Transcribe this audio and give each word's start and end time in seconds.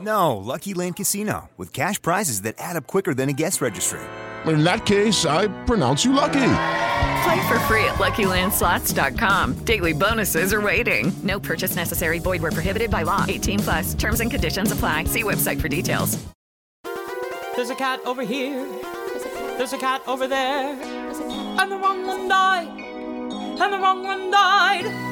No, 0.00 0.36
Lucky 0.36 0.74
Land 0.74 0.96
Casino, 0.96 1.50
with 1.56 1.72
cash 1.72 2.00
prizes 2.00 2.42
that 2.42 2.54
add 2.58 2.76
up 2.76 2.86
quicker 2.86 3.14
than 3.14 3.28
a 3.28 3.32
guest 3.32 3.60
registry. 3.60 4.00
In 4.46 4.62
that 4.64 4.86
case, 4.86 5.26
I 5.26 5.48
pronounce 5.64 6.04
you 6.04 6.12
lucky. 6.12 6.50
Play 7.24 7.48
for 7.48 7.58
free 7.66 7.84
at 7.84 7.96
LuckyLandSlots.com. 7.96 9.64
Daily 9.64 9.92
bonuses 9.92 10.52
are 10.52 10.60
waiting. 10.60 11.12
No 11.24 11.40
purchase 11.40 11.74
necessary. 11.74 12.20
Void 12.20 12.40
where 12.42 12.52
prohibited 12.52 12.90
by 12.90 13.02
law. 13.02 13.24
18 13.28 13.58
plus. 13.58 13.94
Terms 13.94 14.20
and 14.20 14.30
conditions 14.30 14.72
apply. 14.72 15.04
See 15.04 15.24
website 15.24 15.60
for 15.60 15.68
details. 15.68 16.16
There's 17.56 17.70
a 17.70 17.74
cat 17.74 18.00
over 18.06 18.22
here. 18.22 18.64
There's 19.58 19.72
a 19.72 19.78
cat 19.78 20.00
over 20.06 20.28
there. 20.28 20.80
And 21.60 21.72
the 21.72 21.76
wrong 21.76 22.06
one 22.06 22.28
died. 22.28 22.68
And 23.60 23.72
the 23.72 23.78
wrong 23.78 24.04
one 24.04 24.30
died. 24.30 25.07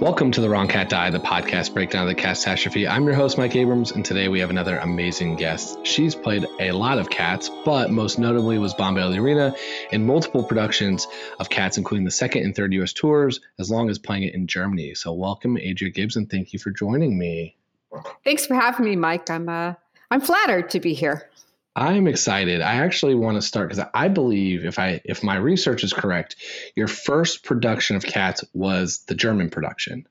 Welcome 0.00 0.30
to 0.32 0.42
The 0.42 0.50
Wrong 0.50 0.68
Cat 0.68 0.90
Died, 0.90 1.14
the 1.14 1.18
podcast 1.18 1.72
breakdown 1.72 2.02
of 2.02 2.08
the 2.08 2.14
catastrophe. 2.14 2.86
I'm 2.86 3.06
your 3.06 3.14
host, 3.14 3.38
Mike 3.38 3.56
Abrams, 3.56 3.92
and 3.92 4.04
today 4.04 4.28
we 4.28 4.40
have 4.40 4.50
another 4.50 4.76
amazing 4.76 5.36
guest. 5.36 5.86
She's 5.86 6.14
played 6.14 6.44
a 6.60 6.72
lot 6.72 6.98
of 6.98 7.08
cats, 7.08 7.50
but 7.64 7.90
most 7.90 8.18
notably 8.18 8.58
was 8.58 8.74
Bombalurina 8.74 9.56
in 9.90 10.04
multiple 10.04 10.44
productions 10.44 11.08
of 11.40 11.48
cats, 11.48 11.78
including 11.78 12.04
the 12.04 12.10
second 12.10 12.42
and 12.42 12.54
third 12.54 12.74
US 12.74 12.92
tours, 12.92 13.40
as 13.58 13.70
long 13.70 13.88
as 13.88 13.98
playing 13.98 14.24
it 14.24 14.34
in 14.34 14.46
Germany. 14.46 14.94
So 14.94 15.14
welcome, 15.14 15.56
Adrea 15.56 15.94
Gibbs, 15.94 16.16
and 16.16 16.30
thank 16.30 16.52
you 16.52 16.58
for 16.58 16.70
joining 16.70 17.16
me. 17.16 17.56
Thanks 18.22 18.44
for 18.44 18.54
having 18.54 18.84
me, 18.84 18.96
Mike. 18.96 19.30
I'm 19.30 19.48
uh, 19.48 19.74
I'm 20.10 20.20
flattered 20.20 20.68
to 20.70 20.80
be 20.80 20.92
here. 20.92 21.30
I'm 21.76 22.06
excited. 22.06 22.62
I 22.62 22.76
actually 22.76 23.14
want 23.14 23.36
to 23.36 23.42
start 23.42 23.68
because 23.68 23.86
I 23.92 24.08
believe 24.08 24.64
if 24.64 24.78
I 24.78 25.02
if 25.04 25.22
my 25.22 25.36
research 25.36 25.84
is 25.84 25.92
correct, 25.92 26.36
your 26.74 26.88
first 26.88 27.44
production 27.44 27.96
of 27.96 28.02
Cats 28.02 28.42
was 28.54 29.00
the 29.06 29.14
German 29.14 29.50
production. 29.50 30.06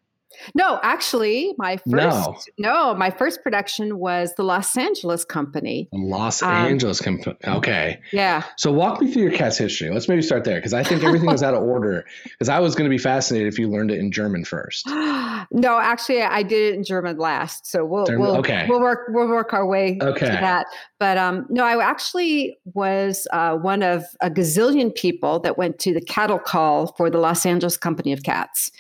No, 0.54 0.80
actually, 0.84 1.54
my 1.58 1.78
first 1.78 1.86
No. 1.88 2.36
no, 2.58 2.96
my 2.96 3.10
first 3.10 3.42
production 3.44 3.98
was 4.00 4.34
the 4.36 4.44
Los 4.44 4.76
Angeles 4.78 5.26
Company. 5.26 5.90
The 5.92 5.98
Los 6.00 6.42
Um, 6.44 6.50
Angeles 6.52 7.02
company. 7.02 7.36
Okay. 7.46 8.00
Yeah. 8.12 8.44
So 8.58 8.72
walk 8.72 9.02
me 9.02 9.12
through 9.12 9.24
your 9.24 9.32
cat's 9.32 9.58
history. 9.58 9.90
Let's 9.90 10.08
maybe 10.08 10.22
start 10.22 10.44
there 10.44 10.56
because 10.56 10.74
I 10.74 10.84
think 10.84 11.04
everything 11.04 11.28
was 11.30 11.44
out 11.44 11.54
of 11.54 11.64
order. 11.64 12.06
Because 12.24 12.50
I 12.50 12.60
was 12.60 12.76
going 12.76 12.90
to 12.90 12.94
be 12.94 12.98
fascinated 12.98 13.48
if 13.52 13.60
you 13.60 13.70
learned 13.70 13.92
it 13.92 14.00
in 14.00 14.12
German 14.12 14.46
first. 14.46 14.88
no, 15.52 15.80
actually, 15.80 16.22
I 16.22 16.44
did 16.44 16.74
it 16.74 16.78
in 16.78 16.84
German 16.84 17.18
last, 17.18 17.66
so 17.68 17.86
we'll 17.86 18.06
German- 18.06 18.22
we'll 18.22 18.38
okay. 18.38 18.66
we'll 18.70 18.82
work 18.82 19.08
we'll 19.10 19.28
work 19.28 19.54
our 19.54 19.66
way 19.66 19.98
Okay. 20.02 20.26
to 20.26 20.32
that. 20.32 20.68
But 21.00 21.18
um, 21.18 21.46
no, 21.50 21.64
I 21.64 21.84
actually 21.84 22.58
was 22.74 23.28
uh, 23.34 23.56
one 23.56 23.84
of 23.84 24.04
a 24.22 24.30
gazillion 24.30 24.94
people 24.94 25.40
that 25.42 25.58
went 25.58 25.80
to 25.80 25.94
the 25.94 26.02
cattle 26.02 26.40
call 26.40 26.94
for 26.98 27.10
the 27.10 27.18
Los 27.18 27.46
Angeles 27.46 27.78
Company 27.78 28.12
of 28.14 28.24
Cats, 28.24 28.72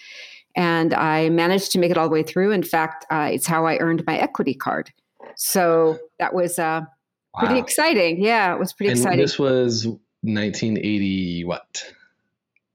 and 0.55 0.93
I 0.93 1.29
managed 1.29 1.71
to 1.73 1.79
make 1.79 1.91
it 1.91 1.97
all 1.97 2.07
the 2.07 2.13
way 2.13 2.23
through. 2.23 2.51
In 2.51 2.63
fact, 2.63 3.05
uh, 3.11 3.29
it's 3.31 3.45
how 3.47 3.65
I 3.65 3.77
earned 3.77 4.03
my 4.05 4.17
equity 4.17 4.53
card. 4.53 4.91
So 5.35 5.97
that 6.19 6.33
was 6.33 6.57
uh, 6.59 6.81
pretty 7.37 7.59
exciting. 7.59 8.23
Yeah, 8.23 8.53
it 8.53 8.59
was 8.59 8.73
pretty 8.73 8.91
and 8.91 8.99
exciting. 8.99 9.19
this 9.19 9.37
was 9.37 9.85
1980 10.21 11.43
what? 11.45 11.83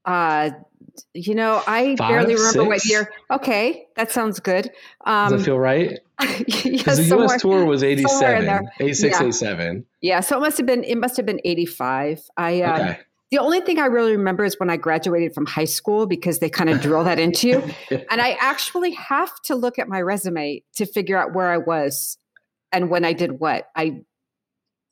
Uh, 0.05 0.51
you 1.13 1.35
know, 1.35 1.61
I 1.67 1.95
Five, 1.95 2.09
barely 2.09 2.35
remember 2.35 2.65
what 2.65 2.85
year. 2.85 3.11
Okay, 3.31 3.87
that 3.95 4.11
sounds 4.11 4.39
good. 4.39 4.63
Does 5.05 5.31
Um, 5.31 5.37
that 5.37 5.45
feel 5.45 5.57
right? 5.59 5.99
yes, 6.47 6.97
the 6.97 7.05
U.S. 7.17 7.41
tour 7.41 7.65
was 7.65 7.81
somewhere 7.81 8.37
87, 8.37 8.45
there. 8.45 8.73
86, 8.79 9.11
Yeah. 9.19 9.21
87. 9.25 9.85
Yeah, 10.01 10.19
so 10.19 10.37
it 10.37 10.41
must 10.41 10.57
have 10.57 10.65
been 10.67 10.83
it 10.83 10.97
must 10.97 11.17
have 11.17 11.25
been 11.25 11.39
85. 11.45 12.23
I 12.37 12.61
uh, 12.61 12.73
Okay. 12.73 12.99
The 13.31 13.39
only 13.39 13.61
thing 13.61 13.79
I 13.79 13.85
really 13.85 14.11
remember 14.11 14.43
is 14.43 14.59
when 14.59 14.69
I 14.69 14.75
graduated 14.77 15.33
from 15.33 15.45
high 15.45 15.65
school 15.65 16.05
because 16.05 16.39
they 16.39 16.49
kind 16.49 16.69
of 16.69 16.81
drill 16.81 17.03
that 17.05 17.17
into 17.19 17.47
you. 17.47 17.63
And 18.11 18.19
I 18.21 18.31
actually 18.41 18.91
have 18.91 19.31
to 19.43 19.55
look 19.55 19.79
at 19.79 19.87
my 19.87 20.01
resume 20.01 20.61
to 20.75 20.85
figure 20.85 21.17
out 21.17 21.33
where 21.33 21.49
I 21.49 21.57
was 21.57 22.17
and 22.73 22.89
when 22.89 23.05
I 23.05 23.13
did 23.13 23.39
what. 23.39 23.67
I 23.75 24.01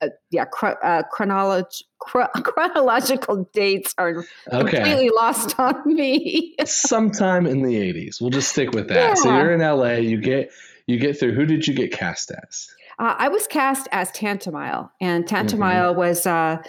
uh, 0.01 0.07
yeah, 0.31 0.45
chro- 0.45 0.77
uh, 0.81 1.03
chronolog- 1.13 1.83
chro- 2.01 2.31
chronological 2.45 3.49
dates 3.51 3.93
are 3.97 4.23
Okay. 4.53 4.77
completely 4.77 5.09
lost 5.13 5.59
on 5.59 5.75
me. 5.85 6.55
Sometime 6.65 7.45
in 7.45 7.63
the 7.63 7.73
80s. 7.75 8.21
We'll 8.21 8.29
just 8.29 8.49
stick 8.51 8.71
with 8.71 8.87
that. 8.87 9.17
So 9.17 9.35
you're 9.35 9.51
in 9.51 9.59
LA. 9.59 9.95
You 9.95 10.21
get 10.21 10.51
you 10.87 10.97
get 10.97 11.19
through. 11.19 11.33
Who 11.33 11.45
did 11.45 11.67
you 11.67 11.73
get 11.73 11.91
cast 11.91 12.31
as? 12.31 12.69
Uh, 12.97 13.15
I 13.17 13.27
was 13.27 13.45
cast 13.47 13.87
as 13.91 14.09
Tantomile, 14.11 14.89
and 15.01 15.25
Mm-hmm. 15.25 15.35
Tantomile 15.35 15.95
was 15.95 16.25
uh, 16.25 16.61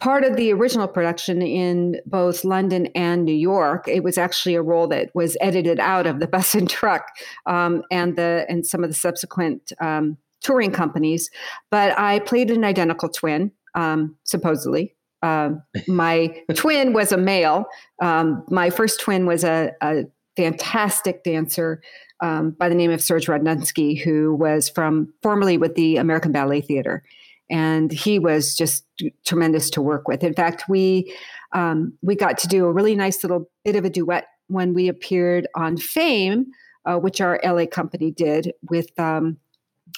part 0.00 0.24
of 0.24 0.36
the 0.36 0.52
original 0.52 0.88
production 0.88 1.42
in 1.42 2.00
both 2.06 2.44
London 2.44 2.86
and 2.94 3.24
New 3.24 3.34
York. 3.34 3.86
It 3.86 4.02
was 4.02 4.18
actually 4.18 4.54
a 4.54 4.62
role 4.62 4.88
that 4.88 5.10
was 5.14 5.36
edited 5.40 5.78
out 5.78 6.06
of 6.06 6.20
the 6.20 6.26
bus 6.34 6.54
and 6.54 6.68
truck 6.68 7.06
um, 7.46 7.82
and 7.90 8.16
the 8.16 8.46
and 8.48 8.66
some 8.66 8.82
of 8.82 8.90
the 8.90 8.94
subsequent 8.94 9.72
um, 9.80 10.16
touring 10.42 10.72
companies. 10.72 11.30
But 11.70 11.98
I 11.98 12.20
played 12.20 12.50
an 12.50 12.64
identical 12.64 13.08
twin, 13.08 13.52
um, 13.74 14.16
supposedly. 14.24 14.96
Um, 15.22 15.62
my 15.86 16.42
twin 16.54 16.92
was 16.92 17.12
a 17.12 17.18
male. 17.18 17.66
Um, 18.02 18.44
my 18.48 18.70
first 18.70 19.00
twin 19.00 19.26
was 19.26 19.44
a, 19.44 19.72
a 19.82 20.04
fantastic 20.36 21.22
dancer 21.24 21.82
um, 22.20 22.50
by 22.50 22.68
the 22.68 22.74
name 22.74 22.90
of 22.90 23.02
Serge 23.02 23.26
Rodnunski, 23.26 24.00
who 24.00 24.34
was 24.34 24.68
from 24.68 25.12
formerly 25.22 25.58
with 25.58 25.74
the 25.74 25.96
American 25.96 26.32
Ballet 26.32 26.60
Theater, 26.60 27.02
and 27.50 27.90
he 27.90 28.18
was 28.18 28.56
just 28.56 28.84
tremendous 29.26 29.68
to 29.70 29.82
work 29.82 30.06
with. 30.08 30.22
In 30.22 30.34
fact, 30.34 30.64
we 30.68 31.12
um, 31.52 31.92
we 32.02 32.14
got 32.14 32.38
to 32.38 32.48
do 32.48 32.64
a 32.66 32.72
really 32.72 32.94
nice 32.94 33.24
little 33.24 33.50
bit 33.64 33.76
of 33.76 33.84
a 33.84 33.90
duet 33.90 34.26
when 34.46 34.72
we 34.72 34.88
appeared 34.88 35.46
on 35.54 35.76
Fame, 35.76 36.46
uh, 36.84 36.96
which 36.96 37.20
our 37.20 37.40
LA 37.44 37.66
company 37.66 38.10
did 38.10 38.52
with 38.70 38.98
um, 38.98 39.36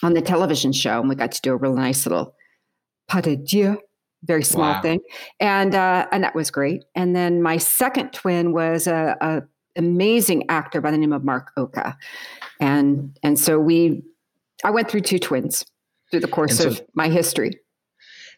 on 0.03 0.15
the 0.15 0.23
television 0.23 0.73
show, 0.73 1.01
and 1.01 1.09
we 1.09 1.15
got 1.15 1.33
to 1.33 1.41
do 1.43 1.53
a 1.53 1.57
really 1.57 1.77
nice 1.77 2.07
little 2.07 2.35
pas 3.09 3.23
de 3.23 3.37
deux, 3.37 3.77
very 4.25 4.43
small 4.43 4.73
Wow. 4.73 4.83
thing, 4.83 5.01
and 5.41 5.75
uh, 5.75 6.07
and 6.11 6.25
that 6.25 6.35
was 6.35 6.51
great. 6.51 6.85
And 6.95 7.15
then 7.15 7.43
my 7.43 7.59
second 7.59 8.13
twin 8.13 8.53
was 8.53 8.87
a, 8.87 9.17
a 9.21 9.43
amazing 9.77 10.45
actor 10.49 10.81
by 10.81 10.91
the 10.91 10.99
name 10.99 11.13
of 11.13 11.23
Mark 11.25 11.53
Oka, 11.59 11.97
and 12.61 13.19
and 13.23 13.39
so 13.39 13.59
we, 13.59 14.03
I 14.65 14.71
went 14.71 14.91
through 14.91 15.01
two 15.03 15.19
twins 15.19 15.67
through 16.13 16.21
the 16.21 16.29
course 16.29 16.59
so- 16.59 16.69
of 16.69 16.83
my 16.95 17.09
history. 17.09 17.59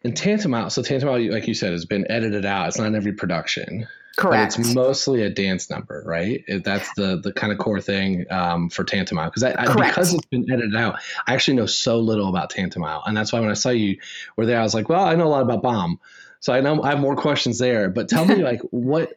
And 0.03 0.15
Tantamount. 0.15 0.71
So 0.71 0.82
Tantamount, 0.82 1.31
like 1.31 1.49
you 1.49 1.55
said, 1.55 1.73
has 1.73 1.87
been 1.87 2.11
edited 2.11 2.44
out. 2.44 2.69
It's 2.69 2.76
not 2.76 2.87
in 2.88 2.94
every 2.94 3.15
production. 3.15 3.87
Correct. 4.17 4.56
But 4.56 4.61
it's 4.61 4.75
mostly 4.75 5.23
a 5.23 5.31
dance 5.31 5.71
number, 5.71 6.03
right? 6.06 6.44
That's 6.62 6.93
the 6.94 7.19
the 7.21 7.32
kind 7.32 7.53
of 7.53 7.59
core 7.59 7.81
thing 7.81 8.26
um, 8.31 8.69
for 8.69 8.85
Tantamount. 8.85 9.32
Because 9.32 9.43
I, 9.43 9.55
I, 9.59 9.88
because 9.88 10.12
it's 10.12 10.26
been 10.26 10.50
edited 10.53 10.76
out, 10.76 11.00
I 11.26 11.35
actually 11.35 11.56
know 11.56 11.67
so 11.67 11.99
little 11.99 12.29
about 12.29 12.50
Tantamount, 12.50 13.05
and 13.06 13.17
that's 13.17 13.32
why 13.32 13.41
when 13.41 13.50
I 13.50 13.55
saw 13.55 13.71
you 13.71 13.99
were 14.37 14.47
there, 14.47 14.61
I 14.61 14.62
was 14.62 14.75
like, 14.75 14.88
well, 14.88 15.05
I 15.05 15.15
know 15.15 15.27
a 15.27 15.29
lot 15.29 15.43
about 15.43 15.62
Bomb, 15.62 15.99
so 16.38 16.53
I 16.53 16.61
know 16.61 16.82
I 16.82 16.91
have 16.91 17.00
more 17.00 17.17
questions 17.17 17.59
there. 17.59 17.88
But 17.88 18.09
tell 18.09 18.25
me, 18.25 18.37
like, 18.44 18.61
what 18.70 19.15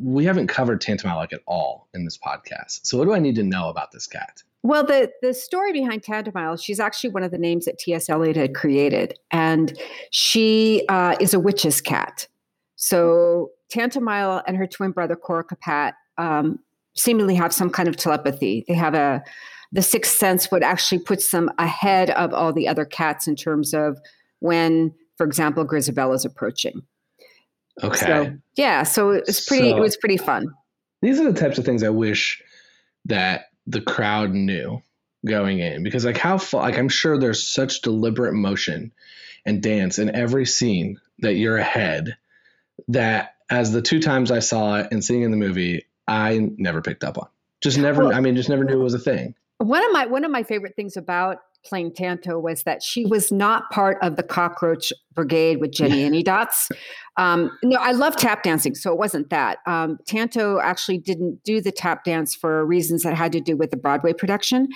we 0.00 0.24
haven't 0.24 0.46
covered 0.46 0.80
Tantamount 0.80 1.32
at 1.32 1.40
all 1.46 1.88
in 1.94 2.04
this 2.04 2.18
podcast. 2.18 2.80
So 2.86 2.98
what 2.98 3.04
do 3.04 3.14
I 3.14 3.18
need 3.18 3.34
to 3.36 3.42
know 3.42 3.68
about 3.68 3.92
this 3.92 4.06
cat? 4.06 4.42
Well, 4.62 4.84
the 4.84 5.10
the 5.22 5.32
story 5.32 5.72
behind 5.72 6.02
Tantomile, 6.02 6.60
she's 6.60 6.80
actually 6.80 7.10
one 7.10 7.22
of 7.22 7.30
the 7.30 7.38
names 7.38 7.64
that 7.66 7.78
T.S. 7.78 8.08
Eliot 8.08 8.36
had 8.36 8.54
created, 8.54 9.18
and 9.30 9.78
she 10.10 10.84
uh, 10.88 11.16
is 11.20 11.32
a 11.32 11.40
witch's 11.40 11.80
cat. 11.80 12.26
So 12.76 13.50
Tantomile 13.72 14.42
and 14.46 14.56
her 14.56 14.66
twin 14.66 14.90
brother 14.90 15.16
Coricopat 15.16 15.92
um, 16.16 16.58
seemingly 16.96 17.34
have 17.36 17.52
some 17.52 17.70
kind 17.70 17.88
of 17.88 17.96
telepathy. 17.96 18.64
They 18.66 18.74
have 18.74 18.94
a 18.94 19.22
the 19.70 19.82
sixth 19.82 20.16
sense 20.16 20.50
what 20.50 20.62
actually 20.62 20.98
puts 21.00 21.30
them 21.30 21.50
ahead 21.58 22.10
of 22.10 22.32
all 22.32 22.52
the 22.52 22.66
other 22.66 22.84
cats 22.84 23.28
in 23.28 23.36
terms 23.36 23.74
of 23.74 23.98
when, 24.40 24.94
for 25.16 25.26
example, 25.26 25.64
Grizabella 25.66 26.14
is 26.14 26.24
approaching. 26.24 26.82
Okay. 27.82 28.06
So, 28.06 28.32
yeah, 28.56 28.82
so 28.82 29.10
it 29.10 29.24
was 29.26 29.44
pretty. 29.46 29.70
So- 29.70 29.76
it 29.76 29.80
was 29.80 29.96
pretty 29.96 30.16
fun. 30.16 30.54
These 31.00 31.20
are 31.20 31.30
the 31.30 31.38
types 31.38 31.58
of 31.58 31.64
things 31.64 31.82
I 31.84 31.90
wish 31.90 32.42
that 33.04 33.50
the 33.66 33.80
crowd 33.80 34.30
knew 34.32 34.82
going 35.26 35.58
in 35.60 35.82
because 35.84 36.04
like 36.04 36.16
how 36.16 36.38
fa- 36.38 36.56
like 36.56 36.76
I'm 36.78 36.88
sure 36.88 37.18
there's 37.18 37.42
such 37.42 37.82
deliberate 37.82 38.34
motion 38.34 38.92
and 39.46 39.62
dance 39.62 39.98
in 39.98 40.14
every 40.14 40.44
scene 40.46 41.00
that 41.20 41.34
you're 41.34 41.56
ahead 41.56 42.16
that 42.88 43.34
as 43.50 43.72
the 43.72 43.82
two 43.82 44.00
times 44.00 44.30
I 44.30 44.38
saw 44.40 44.76
it 44.78 44.88
and 44.90 45.04
seeing 45.04 45.22
in 45.22 45.30
the 45.30 45.36
movie 45.36 45.86
I 46.06 46.50
never 46.56 46.82
picked 46.82 47.04
up 47.04 47.18
on. 47.18 47.28
Just 47.60 47.78
never 47.86 48.12
I 48.12 48.20
mean 48.20 48.34
just 48.36 48.48
never 48.48 48.64
knew 48.64 48.80
it 48.80 48.84
was 48.84 48.94
a 48.94 48.98
thing. 48.98 49.34
One 49.58 49.84
of 49.84 49.92
my 49.92 50.06
one 50.06 50.24
of 50.24 50.30
my 50.30 50.42
favorite 50.42 50.74
things 50.76 50.96
about 50.96 51.38
playing 51.68 51.94
Tanto 51.94 52.38
was 52.38 52.62
that 52.64 52.82
she 52.82 53.04
was 53.04 53.30
not 53.30 53.70
part 53.70 53.98
of 54.02 54.16
the 54.16 54.22
cockroach 54.22 54.92
brigade 55.14 55.60
with 55.60 55.72
Jenny 55.72 56.02
Any 56.04 56.22
Dots. 56.22 56.68
Um, 57.16 57.50
no, 57.62 57.78
I 57.80 57.92
love 57.92 58.16
tap 58.16 58.42
dancing, 58.42 58.74
so 58.74 58.92
it 58.92 58.98
wasn't 58.98 59.30
that. 59.30 59.58
Um, 59.66 59.98
Tanto 60.06 60.60
actually 60.60 60.98
didn't 60.98 61.42
do 61.44 61.60
the 61.60 61.72
tap 61.72 62.04
dance 62.04 62.34
for 62.34 62.64
reasons 62.64 63.02
that 63.02 63.14
had 63.14 63.32
to 63.32 63.40
do 63.40 63.56
with 63.56 63.70
the 63.70 63.76
Broadway 63.76 64.12
production. 64.12 64.68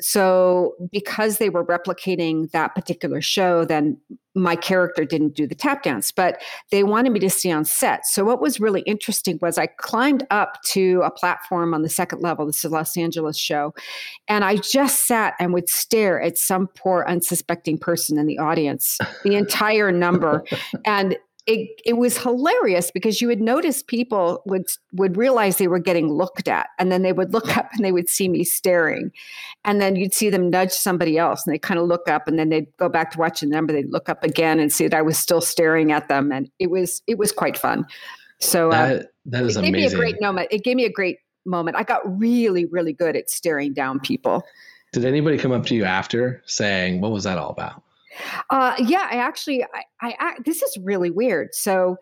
So, 0.00 0.74
because 0.92 1.38
they 1.38 1.48
were 1.48 1.64
replicating 1.64 2.50
that 2.50 2.74
particular 2.74 3.20
show, 3.22 3.64
then 3.64 3.98
my 4.34 4.54
character 4.54 5.06
didn't 5.06 5.34
do 5.34 5.46
the 5.46 5.54
tap 5.54 5.82
dance, 5.82 6.12
but 6.12 6.42
they 6.70 6.84
wanted 6.84 7.12
me 7.12 7.20
to 7.20 7.30
stay 7.30 7.50
on 7.50 7.64
set. 7.64 8.04
So, 8.06 8.22
what 8.22 8.40
was 8.40 8.60
really 8.60 8.82
interesting 8.82 9.38
was 9.40 9.56
I 9.56 9.66
climbed 9.66 10.26
up 10.30 10.62
to 10.66 11.00
a 11.02 11.10
platform 11.10 11.72
on 11.72 11.80
the 11.80 11.88
second 11.88 12.20
level. 12.20 12.44
This 12.44 12.58
is 12.58 12.64
a 12.64 12.68
Los 12.68 12.96
Angeles 12.96 13.38
show. 13.38 13.74
And 14.28 14.44
I 14.44 14.56
just 14.56 15.06
sat 15.06 15.34
and 15.40 15.54
would 15.54 15.68
stare 15.68 16.20
at 16.20 16.36
some 16.36 16.66
poor 16.66 17.04
unsuspecting 17.08 17.78
person 17.78 18.18
in 18.18 18.26
the 18.26 18.38
audience 18.38 18.98
the 19.24 19.36
entire 19.36 19.90
number. 19.90 20.44
and 20.84 21.16
it, 21.46 21.80
it 21.84 21.92
was 21.92 22.18
hilarious 22.18 22.90
because 22.90 23.20
you 23.20 23.28
would 23.28 23.40
notice 23.40 23.80
people 23.80 24.42
would 24.46 24.66
would 24.92 25.16
realize 25.16 25.58
they 25.58 25.68
were 25.68 25.78
getting 25.78 26.12
looked 26.12 26.48
at 26.48 26.68
and 26.78 26.90
then 26.90 27.02
they 27.02 27.12
would 27.12 27.32
look 27.32 27.56
up 27.56 27.70
and 27.72 27.84
they 27.84 27.92
would 27.92 28.08
see 28.08 28.28
me 28.28 28.42
staring. 28.42 29.12
And 29.64 29.80
then 29.80 29.94
you'd 29.94 30.12
see 30.12 30.28
them 30.28 30.50
nudge 30.50 30.72
somebody 30.72 31.18
else 31.18 31.46
and 31.46 31.54
they 31.54 31.58
kind 31.58 31.78
of 31.78 31.86
look 31.86 32.08
up 32.08 32.26
and 32.26 32.36
then 32.38 32.48
they'd 32.48 32.66
go 32.78 32.88
back 32.88 33.12
to 33.12 33.18
watching 33.18 33.48
the 33.48 33.54
number 33.54 33.72
they'd 33.72 33.92
look 33.92 34.08
up 34.08 34.24
again 34.24 34.58
and 34.58 34.72
see 34.72 34.88
that 34.88 34.96
I 34.96 35.02
was 35.02 35.18
still 35.18 35.40
staring 35.40 35.92
at 35.92 36.08
them 36.08 36.32
and 36.32 36.50
it 36.58 36.70
was 36.70 37.00
it 37.06 37.16
was 37.16 37.30
quite 37.30 37.56
fun. 37.56 37.86
So 38.40 38.70
uh, 38.70 38.70
That 38.70 39.06
that 39.26 39.44
is 39.44 39.56
it 39.56 39.62
gave 39.62 39.72
me 39.72 39.86
a 39.86 39.94
great 39.94 40.20
moment 40.20 40.48
it 40.50 40.64
gave 40.64 40.76
me 40.76 40.84
a 40.84 40.92
great 40.92 41.18
moment. 41.44 41.76
I 41.76 41.84
got 41.84 42.02
really 42.18 42.64
really 42.64 42.92
good 42.92 43.14
at 43.14 43.30
staring 43.30 43.72
down 43.72 44.00
people. 44.00 44.42
Did 44.92 45.04
anybody 45.04 45.38
come 45.38 45.52
up 45.52 45.64
to 45.66 45.76
you 45.76 45.84
after 45.84 46.42
saying 46.44 47.00
what 47.00 47.12
was 47.12 47.22
that 47.22 47.38
all 47.38 47.50
about? 47.50 47.82
Uh, 48.50 48.74
yeah, 48.78 49.08
I 49.10 49.16
actually, 49.16 49.64
I, 49.64 50.14
I, 50.20 50.34
this 50.44 50.62
is 50.62 50.76
really 50.82 51.10
weird. 51.10 51.54
So, 51.54 51.96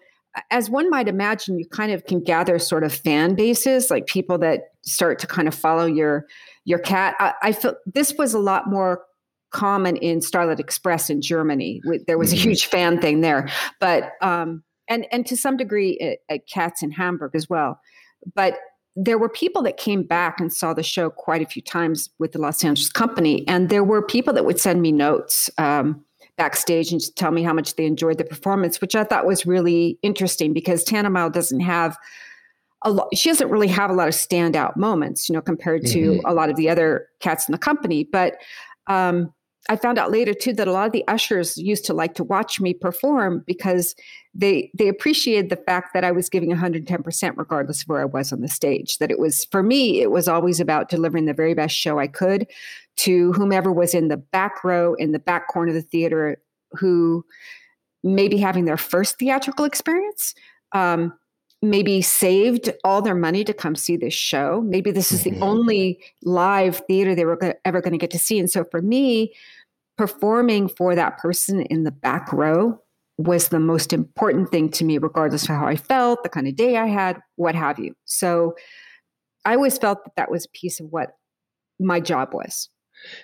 as 0.51 0.69
one 0.69 0.91
might 0.91 1.07
imagine, 1.07 1.59
you 1.59 1.67
kind 1.69 1.93
of 1.93 2.05
can 2.07 2.21
gather 2.21 2.59
sort 2.59 2.83
of 2.83 2.93
fan 2.93 3.37
bases, 3.37 3.89
like 3.91 4.07
people 4.07 4.37
that 4.39 4.63
start 4.83 5.19
to 5.21 5.27
kind 5.29 5.47
of 5.47 5.55
follow 5.55 5.87
your 5.87 6.27
your 6.65 6.81
cat. 6.81 7.15
I, 7.21 7.35
I 7.43 7.53
feel 7.53 7.75
this 7.87 8.15
was 8.15 8.35
a 8.35 8.39
lot 8.41 8.69
more 8.69 9.03
common 9.53 9.97
in 9.97 10.21
Starlight 10.21 10.59
Express 10.59 11.09
in 11.09 11.23
Germany. 11.23 11.81
There 12.09 12.19
was 12.19 12.33
a 12.33 12.37
Mhm. 12.37 12.41
huge 12.41 12.67
fan 12.67 13.01
thing 13.01 13.21
there, 13.21 13.49
but 13.79 14.11
um, 14.23 14.65
and 14.89 15.07
and 15.13 15.25
to 15.27 15.37
some 15.37 15.57
degree 15.57 15.99
at, 16.01 16.19
at 16.35 16.49
Cats 16.49 16.83
in 16.83 16.91
Hamburg 16.91 17.37
as 17.37 17.49
well. 17.49 17.79
But 18.35 18.57
there 18.97 19.19
were 19.19 19.29
people 19.29 19.63
that 19.63 19.77
came 19.77 20.03
back 20.05 20.41
and 20.41 20.53
saw 20.53 20.73
the 20.73 20.83
show 20.83 21.11
quite 21.11 21.43
a 21.43 21.47
few 21.47 21.63
times 21.63 22.11
with 22.19 22.33
the 22.33 22.39
Los 22.39 22.63
Angeles 22.65 22.91
company, 22.91 23.47
and 23.49 23.69
there 23.69 23.85
were 23.85 24.03
people 24.03 24.33
that 24.35 24.45
would 24.45 24.61
send 24.61 24.83
me 24.83 24.93
notes 24.93 25.51
um, 25.59 26.05
backstage 26.37 26.93
and 26.93 27.01
just 27.01 27.17
tell 27.17 27.33
me 27.33 27.43
how 27.43 27.53
much 27.53 27.75
they 27.77 27.87
enjoyed 27.87 28.19
the 28.19 28.25
performance, 28.25 28.81
which 28.81 28.95
I 28.95 29.05
thought 29.05 29.27
was 29.27 29.47
really 29.47 29.99
interesting 30.03 30.53
because 30.53 30.85
Tantomile 30.85 31.31
doesn't 31.33 31.61
have 31.61 31.97
a 32.83 32.91
lot. 32.91 33.09
She 33.15 33.29
doesn't 33.31 33.51
really 33.51 33.69
have 33.69 33.91
a 33.91 33.95
lot 33.95 34.09
of 34.09 34.15
standout 34.15 34.77
moments, 34.77 35.29
you 35.29 35.35
know, 35.35 35.41
compared 35.41 35.87
to 35.87 36.13
Mhm. 36.13 36.21
a 36.27 36.35
lot 36.35 36.51
of 36.51 36.57
the 36.57 36.69
other 36.69 37.09
cats 37.21 37.49
in 37.49 37.53
the 37.53 37.59
company. 37.59 38.05
But 38.05 38.37
um, 38.87 39.33
I 39.71 39.77
found 39.77 39.99
out 39.99 40.11
later 40.11 40.35
too 40.35 40.53
that 40.55 40.69
a 40.69 40.73
lot 40.73 40.87
of 40.87 40.93
the 40.93 41.07
ushers 41.09 41.57
used 41.57 41.87
to 41.87 41.95
like 41.95 42.15
to 42.15 42.25
watch 42.25 42.61
me 42.61 42.75
perform 42.75 43.43
because 43.47 43.95
they 44.35 44.71
they 44.75 44.89
appreciated 44.89 45.49
the 45.49 45.57
fact 45.57 45.95
that 45.95 46.05
I 46.05 46.13
was 46.13 46.29
giving 46.29 46.51
110% 46.51 47.33
regardless 47.37 47.83
of 47.83 47.89
where 47.89 48.03
I 48.03 48.05
was 48.05 48.33
on 48.33 48.43
the 48.43 48.49
stage. 48.49 48.99
That 48.99 49.11
it 49.11 49.19
was 49.19 49.47
for 49.47 49.63
me, 49.63 50.03
it 50.03 50.11
was 50.11 50.29
always 50.29 50.61
about 50.61 50.91
delivering 50.91 51.25
the 51.25 51.33
very 51.33 51.55
best 51.55 51.75
show 51.75 51.99
I 51.99 52.09
could 52.09 52.47
to 52.97 53.33
whomever 53.33 53.73
was 53.73 53.95
in 53.95 54.09
the 54.09 54.19
back 54.19 54.63
row 54.65 54.95
in 54.95 55.13
the 55.13 55.19
back 55.19 55.49
corner 55.49 55.71
of 55.71 55.75
the 55.75 55.83
theater 55.83 56.37
who 56.73 57.25
maybe 58.03 58.37
having 58.37 58.67
their 58.67 58.77
first 58.77 59.19
theatrical 59.19 59.65
experience. 59.65 60.35
Um, 60.73 61.15
maybe 61.65 62.03
saved 62.03 62.73
all 62.85 63.03
their 63.03 63.15
money 63.15 63.45
to 63.45 63.53
come 63.55 63.75
see 63.75 63.97
this 63.97 64.15
show. 64.15 64.63
Maybe 64.65 64.91
this 64.91 65.11
is 65.11 65.23
the 65.23 65.33
Mhm. 65.33 65.43
only 65.43 66.01
live 66.23 66.83
theater 66.87 67.15
they 67.15 67.25
were 67.25 67.37
go- 67.37 67.55
ever 67.65 67.81
going 67.81 67.93
to 67.93 67.99
get 67.99 68.11
to 68.13 68.19
see. 68.19 68.39
And 68.39 68.51
so 68.51 68.65
for 68.65 68.83
me, 68.83 69.35
performing 69.97 70.69
for 70.69 70.95
that 70.95 71.19
person 71.19 71.63
in 71.63 71.85
the 71.85 71.91
back 71.91 72.33
row 72.33 72.81
was 73.17 73.49
the 73.49 73.61
most 73.61 73.93
important 73.93 74.51
thing 74.51 74.69
to 74.69 74.85
me, 74.85 74.99
regardless 74.99 75.45
of 75.45 75.51
how 75.51 75.67
I 75.67 75.77
felt, 75.77 76.23
the 76.23 76.29
kind 76.29 76.49
of 76.49 76.57
day 76.57 76.77
I 76.77 76.87
had, 76.87 77.21
what 77.37 77.55
have 77.55 77.79
you. 77.79 77.95
So 78.05 78.55
I 79.45 79.55
always 79.55 79.79
felt 79.79 80.05
that 80.05 80.17
that 80.17 80.31
was 80.31 80.47
a 80.47 80.49
piece 80.49 80.81
of 80.81 80.87
what 80.91 81.17
my 81.79 82.01
job 82.01 82.35
was. 82.35 82.69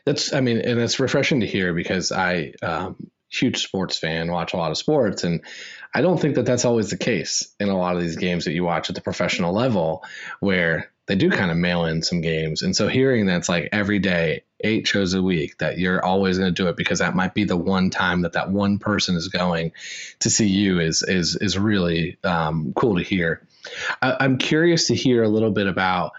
That's, 0.04 0.32
I 0.32 0.40
mean, 0.40 0.58
and 0.58 0.78
it's 0.78 1.00
refreshing 1.00 1.40
to 1.40 1.46
hear 1.46 1.72
because 1.72 2.12
I, 2.12 2.52
um, 2.62 3.10
huge 3.30 3.62
sports 3.62 3.98
fan, 3.98 4.30
watch 4.30 4.52
a 4.54 4.56
lot 4.56 4.70
of 4.70 4.78
sports, 4.78 5.24
and 5.24 5.42
I 5.94 6.02
don't 6.02 6.20
think 6.20 6.36
that 6.36 6.46
that's 6.46 6.64
always 6.64 6.90
the 6.90 6.96
case 6.96 7.52
in 7.58 7.68
a 7.68 7.76
lot 7.76 7.96
of 7.96 8.02
these 8.02 8.16
games 8.16 8.44
that 8.44 8.52
you 8.52 8.64
watch 8.64 8.88
at 8.88 8.94
the 8.94 9.00
professional 9.00 9.52
level, 9.52 10.04
where 10.40 10.90
they 11.06 11.16
do 11.16 11.30
kind 11.30 11.50
of 11.50 11.56
mail 11.56 11.86
in 11.86 12.02
some 12.02 12.20
games. 12.20 12.62
And 12.62 12.76
so 12.76 12.86
hearing 12.86 13.26
that's 13.26 13.48
like 13.48 13.70
every 13.72 13.98
day, 13.98 14.44
eight 14.60 14.86
shows 14.86 15.12
a 15.14 15.20
week, 15.20 15.58
that 15.58 15.76
you're 15.76 16.04
always 16.04 16.38
going 16.38 16.54
to 16.54 16.62
do 16.62 16.68
it 16.68 16.76
because 16.76 17.00
that 17.00 17.16
might 17.16 17.34
be 17.34 17.42
the 17.42 17.56
one 17.56 17.90
time 17.90 18.22
that 18.22 18.34
that 18.34 18.50
one 18.50 18.78
person 18.78 19.16
is 19.16 19.26
going 19.26 19.72
to 20.20 20.30
see 20.30 20.46
you 20.46 20.78
is 20.78 21.02
is 21.02 21.34
is 21.34 21.58
really 21.58 22.18
um, 22.22 22.72
cool 22.76 22.96
to 22.96 23.02
hear. 23.02 23.44
I, 24.00 24.18
I'm 24.20 24.38
curious 24.38 24.86
to 24.86 24.94
hear 24.94 25.24
a 25.24 25.28
little 25.28 25.50
bit 25.50 25.66
about 25.66 26.12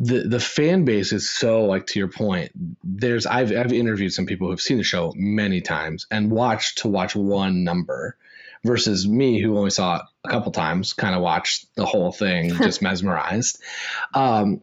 the 0.00 0.20
the 0.20 0.40
fan 0.40 0.84
base 0.84 1.12
is 1.12 1.28
so 1.28 1.64
like 1.64 1.86
to 1.88 1.98
your 1.98 2.08
point 2.08 2.52
there's 2.84 3.26
i've 3.26 3.50
i've 3.50 3.72
interviewed 3.72 4.12
some 4.12 4.26
people 4.26 4.48
who've 4.48 4.60
seen 4.60 4.76
the 4.78 4.84
show 4.84 5.12
many 5.16 5.60
times 5.60 6.06
and 6.10 6.30
watched 6.30 6.78
to 6.78 6.88
watch 6.88 7.16
one 7.16 7.64
number 7.64 8.16
versus 8.64 9.08
me 9.08 9.40
who 9.40 9.56
only 9.58 9.70
saw 9.70 9.96
it 9.96 10.02
a 10.24 10.28
couple 10.28 10.52
times 10.52 10.92
kind 10.92 11.14
of 11.14 11.20
watched 11.22 11.66
the 11.74 11.84
whole 11.86 12.12
thing 12.12 12.50
just 12.58 12.82
mesmerized. 12.82 13.60
Um 14.14 14.60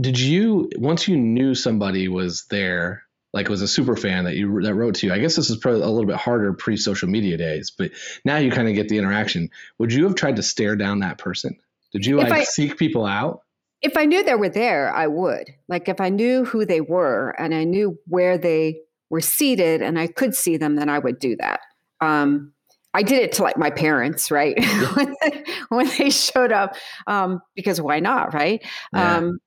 did 0.00 0.18
you 0.18 0.70
once 0.76 1.06
you 1.06 1.16
knew 1.16 1.54
somebody 1.54 2.08
was 2.08 2.44
there 2.46 3.04
like 3.34 3.48
was 3.48 3.62
a 3.62 3.68
super 3.68 3.94
fan 3.96 4.24
that 4.24 4.34
you 4.36 4.62
that 4.62 4.74
wrote 4.74 4.94
to 4.96 5.06
you 5.06 5.12
i 5.12 5.18
guess 5.18 5.36
this 5.36 5.50
is 5.50 5.56
probably 5.56 5.82
a 5.82 5.86
little 5.86 6.06
bit 6.06 6.16
harder 6.16 6.52
pre 6.54 6.76
social 6.76 7.08
media 7.08 7.36
days 7.36 7.70
but 7.70 7.90
now 8.24 8.38
you 8.38 8.50
kind 8.50 8.68
of 8.68 8.74
get 8.74 8.88
the 8.88 8.98
interaction. 8.98 9.50
Would 9.78 9.92
you 9.92 10.04
have 10.04 10.14
tried 10.14 10.36
to 10.36 10.42
stare 10.42 10.76
down 10.76 11.00
that 11.00 11.18
person? 11.18 11.58
Did 11.92 12.06
you 12.06 12.20
If 12.20 12.28
like 12.30 12.40
I- 12.40 12.44
seek 12.44 12.76
people 12.78 13.04
out 13.04 13.42
If 13.82 13.96
I 13.96 14.04
knew 14.04 14.22
they 14.22 14.34
were 14.34 14.48
there, 14.48 14.94
I 14.94 15.06
would. 15.06 15.50
Like 15.68 15.88
if 15.88 16.00
I 16.00 16.08
knew 16.08 16.44
who 16.44 16.64
they 16.64 16.80
were 16.80 17.30
and 17.38 17.54
I 17.54 17.64
knew 17.64 17.98
where 18.06 18.38
they 18.38 18.80
were 19.10 19.20
seated 19.20 19.82
and 19.82 19.98
I 19.98 20.06
could 20.06 20.34
see 20.34 20.56
them, 20.56 20.76
then 20.76 20.88
I 20.88 20.98
would 20.98 21.18
do 21.18 21.36
that. 21.36 21.60
Um, 22.00 22.52
I 22.94 23.02
did 23.02 23.22
it 23.22 23.32
to 23.32 23.42
like 23.42 23.56
my 23.56 23.70
parents, 23.70 24.30
right? 24.30 24.56
when, 24.94 25.14
they, 25.22 25.44
when 25.68 25.90
they 25.98 26.10
showed 26.10 26.52
up, 26.52 26.76
um, 27.06 27.40
because 27.54 27.80
why 27.80 28.00
not, 28.00 28.34
right? 28.34 28.64
Yeah. 28.92 29.16
Um, 29.16 29.38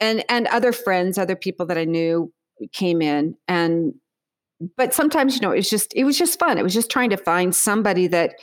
and 0.00 0.24
and 0.28 0.46
other 0.48 0.72
friends, 0.72 1.16
other 1.16 1.36
people 1.36 1.64
that 1.66 1.78
I 1.78 1.84
knew 1.84 2.32
came 2.72 3.00
in, 3.00 3.36
and 3.46 3.94
but 4.76 4.92
sometimes 4.92 5.36
you 5.36 5.40
know 5.40 5.52
it 5.52 5.56
was 5.56 5.70
just 5.70 5.92
it 5.94 6.04
was 6.04 6.18
just 6.18 6.38
fun. 6.38 6.58
It 6.58 6.62
was 6.64 6.74
just 6.74 6.90
trying 6.90 7.10
to 7.10 7.16
find 7.16 7.54
somebody 7.54 8.08
that 8.08 8.34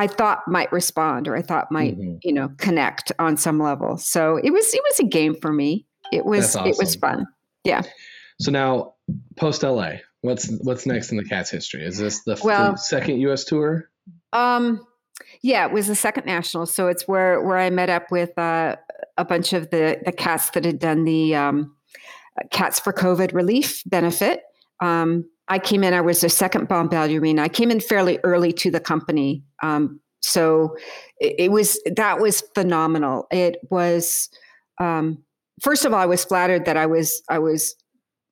I 0.00 0.06
thought 0.06 0.40
might 0.48 0.72
respond 0.72 1.28
or 1.28 1.36
I 1.36 1.42
thought 1.42 1.70
might 1.70 1.98
Mhm. 1.98 2.18
you 2.22 2.32
know 2.32 2.48
connect 2.58 3.12
on 3.18 3.36
some 3.36 3.58
level. 3.60 3.96
So 3.98 4.36
it 4.42 4.50
was 4.50 4.72
it 4.74 4.80
was 4.90 5.00
a 5.00 5.04
game 5.04 5.34
for 5.34 5.52
me. 5.52 5.86
It 6.12 6.24
was 6.24 6.54
That's 6.54 6.68
it 6.70 6.76
was 6.78 6.94
fun. 6.96 7.26
Yeah. 7.64 7.82
So 8.40 8.50
now, 8.50 8.94
post 9.36 9.62
LA, 9.62 9.98
what's 10.22 10.50
what's 10.62 10.86
next 10.86 11.10
in 11.12 11.18
the 11.18 11.24
Cats 11.24 11.50
history? 11.50 11.84
Is 11.84 11.98
this 11.98 12.22
the, 12.24 12.38
Well- 12.42 12.72
the 12.72 12.78
second 12.78 13.20
U.S. 13.20 13.44
tour? 13.44 13.90
Um, 14.32 14.86
yeah, 15.42 15.66
it 15.66 15.72
was 15.72 15.86
the 15.86 15.94
second 15.94 16.24
national. 16.24 16.66
So 16.66 16.88
it's 16.88 17.06
where 17.06 17.42
where 17.42 17.58
I 17.58 17.68
met 17.70 17.90
up 17.90 18.10
with 18.10 18.36
uh, 18.38 18.76
a 19.18 19.24
bunch 19.24 19.52
of 19.52 19.68
the 19.70 19.98
the 20.04 20.12
cats 20.12 20.50
that 20.50 20.64
had 20.64 20.78
done 20.78 21.04
the 21.04 21.34
um, 21.34 21.76
Cats 22.50 22.80
for 22.80 22.92
COVID 22.94 23.34
relief 23.34 23.82
benefit. 23.84 24.40
Um, 24.80 25.26
I 25.50 25.58
came 25.58 25.84
in. 25.84 25.92
I 25.92 26.00
was 26.00 26.20
the 26.20 26.28
second 26.28 26.68
Bombalurina. 26.68 27.40
I 27.40 27.48
came 27.48 27.70
in 27.70 27.80
fairly 27.80 28.18
early 28.22 28.52
to 28.54 28.70
the 28.70 28.80
company. 28.80 29.42
Um, 29.62 30.00
so 30.20 30.76
it, 31.18 31.34
it, 31.38 31.50
was 31.50 31.78
that 31.96 32.20
was 32.20 32.42
phenomenal. 32.54 33.26
It 33.32 33.56
was 33.68 34.30
um, 34.78 35.22
first 35.60 35.84
of 35.84 35.92
all, 35.92 35.98
I 35.98 36.06
was 36.06 36.24
flattered 36.24 36.64
that 36.66 36.76
I 36.76 36.86
was 36.86 37.22
I 37.28 37.40
was 37.40 37.74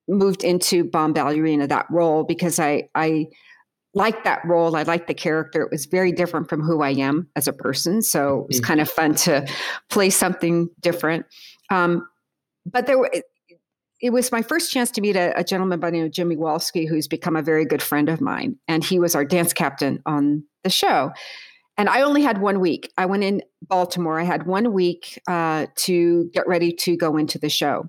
moved 0.06 0.44
into 0.44 0.84
Bombalurina 0.84 1.68
that 1.68 1.86
role 1.90 2.22
because 2.22 2.60
I 2.60 2.88
I 2.94 3.26
liked 3.94 4.22
that 4.24 4.44
role. 4.44 4.76
I 4.76 4.84
liked 4.84 5.08
the 5.08 5.14
character. 5.14 5.62
It 5.62 5.72
was 5.72 5.86
very 5.86 6.12
different 6.12 6.48
from 6.48 6.62
who 6.62 6.82
I 6.82 6.90
am 6.90 7.28
as 7.34 7.48
a 7.48 7.52
person. 7.52 8.00
So 8.00 8.42
it 8.42 8.46
was 8.46 8.56
mm-hmm. 8.58 8.66
kind 8.66 8.80
of 8.80 8.88
fun 8.88 9.14
to 9.16 9.46
play 9.90 10.10
something 10.10 10.68
different. 10.80 11.26
Um, 11.70 12.06
but 12.64 12.86
there 12.86 12.98
were, 12.98 13.10
it, 14.00 14.10
was 14.10 14.32
my 14.32 14.42
first 14.42 14.70
chance 14.70 14.90
to 14.92 15.00
meet 15.00 15.16
a, 15.16 15.38
a, 15.38 15.44
gentleman 15.44 15.80
by 15.80 15.90
the 15.90 15.96
name 15.96 16.06
of 16.06 16.12
Jimmy 16.12 16.36
Walski, 16.36 16.88
who's 16.88 17.08
become 17.08 17.36
a 17.36 17.42
very 17.42 17.64
good 17.64 17.82
friend 17.82 18.08
of 18.08 18.20
mine. 18.20 18.56
And 18.68 18.84
he 18.84 18.98
was 18.98 19.14
our 19.14 19.24
dance 19.24 19.52
captain 19.52 20.02
on 20.06 20.44
the 20.64 20.70
show. 20.70 21.12
And 21.76 21.88
I 21.88 22.02
only 22.02 22.22
had 22.22 22.38
one 22.38 22.60
week. 22.60 22.92
I 22.98 23.06
went 23.06 23.22
in 23.22 23.42
Baltimore. 23.62 24.18
I 24.18 24.24
had 24.24 24.46
one 24.46 24.72
week 24.72 25.20
uh, 25.28 25.66
to 25.76 26.28
get 26.34 26.46
ready 26.48 26.72
to 26.72 26.96
go 26.96 27.16
into 27.16 27.38
the 27.38 27.48
show. 27.48 27.88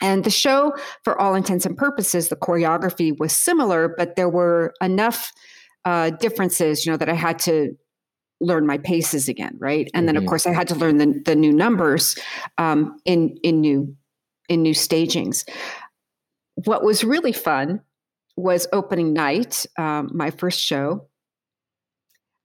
And 0.00 0.24
the 0.24 0.30
show, 0.30 0.74
for 1.04 1.20
all 1.20 1.34
intents 1.34 1.66
and 1.66 1.76
purposes, 1.76 2.28
the 2.28 2.36
choreography 2.36 3.16
was 3.18 3.32
similar, 3.32 3.88
but 3.96 4.16
there 4.16 4.28
were 4.28 4.74
enough 4.80 5.32
uh, 5.84 6.10
differences, 6.10 6.86
you 6.86 6.92
know, 6.92 6.98
that 6.98 7.08
I 7.08 7.14
had 7.14 7.38
to 7.40 7.76
learn 8.40 8.66
my 8.66 8.78
paces 8.78 9.28
again, 9.28 9.56
right? 9.58 9.88
And 9.94 10.02
mm-hmm. 10.02 10.06
then, 10.06 10.16
of 10.16 10.22
mm-hmm. 10.22 10.28
course, 10.28 10.46
I 10.46 10.52
had 10.52 10.68
to 10.68 10.74
learn 10.74 10.98
the, 10.98 11.20
the 11.24 11.34
new 11.34 11.52
numbers 11.52 12.16
um, 12.58 12.96
in 13.04 13.36
in 13.42 13.60
new 13.60 13.96
in 14.48 14.62
new 14.62 14.74
stagings. 14.74 15.44
What 16.64 16.82
was 16.82 17.04
really 17.04 17.32
fun 17.32 17.80
was 18.36 18.66
opening 18.72 19.12
night, 19.12 19.66
um, 19.76 20.10
my 20.12 20.30
first 20.30 20.60
show. 20.60 21.08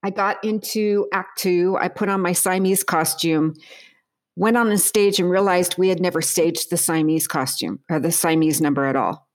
I 0.02 0.10
got 0.10 0.42
into 0.44 1.08
Act 1.12 1.38
Two. 1.38 1.76
I 1.80 1.88
put 1.88 2.08
on 2.08 2.20
my 2.20 2.32
Siamese 2.32 2.84
costume 2.84 3.54
went 4.36 4.56
on 4.56 4.68
the 4.68 4.78
stage 4.78 5.20
and 5.20 5.30
realized 5.30 5.78
we 5.78 5.88
had 5.88 6.00
never 6.00 6.20
staged 6.20 6.70
the 6.70 6.76
Siamese 6.76 7.26
costume 7.26 7.80
or 7.90 8.00
the 8.00 8.12
Siamese 8.12 8.60
number 8.60 8.84
at 8.84 8.96
all. 8.96 9.28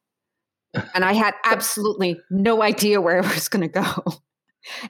And 0.93 1.03
I 1.03 1.13
had 1.13 1.33
absolutely 1.43 2.19
no 2.29 2.61
idea 2.61 3.01
where 3.01 3.23
I 3.23 3.33
was 3.33 3.49
going 3.49 3.67
to 3.67 3.81
go. 3.81 4.21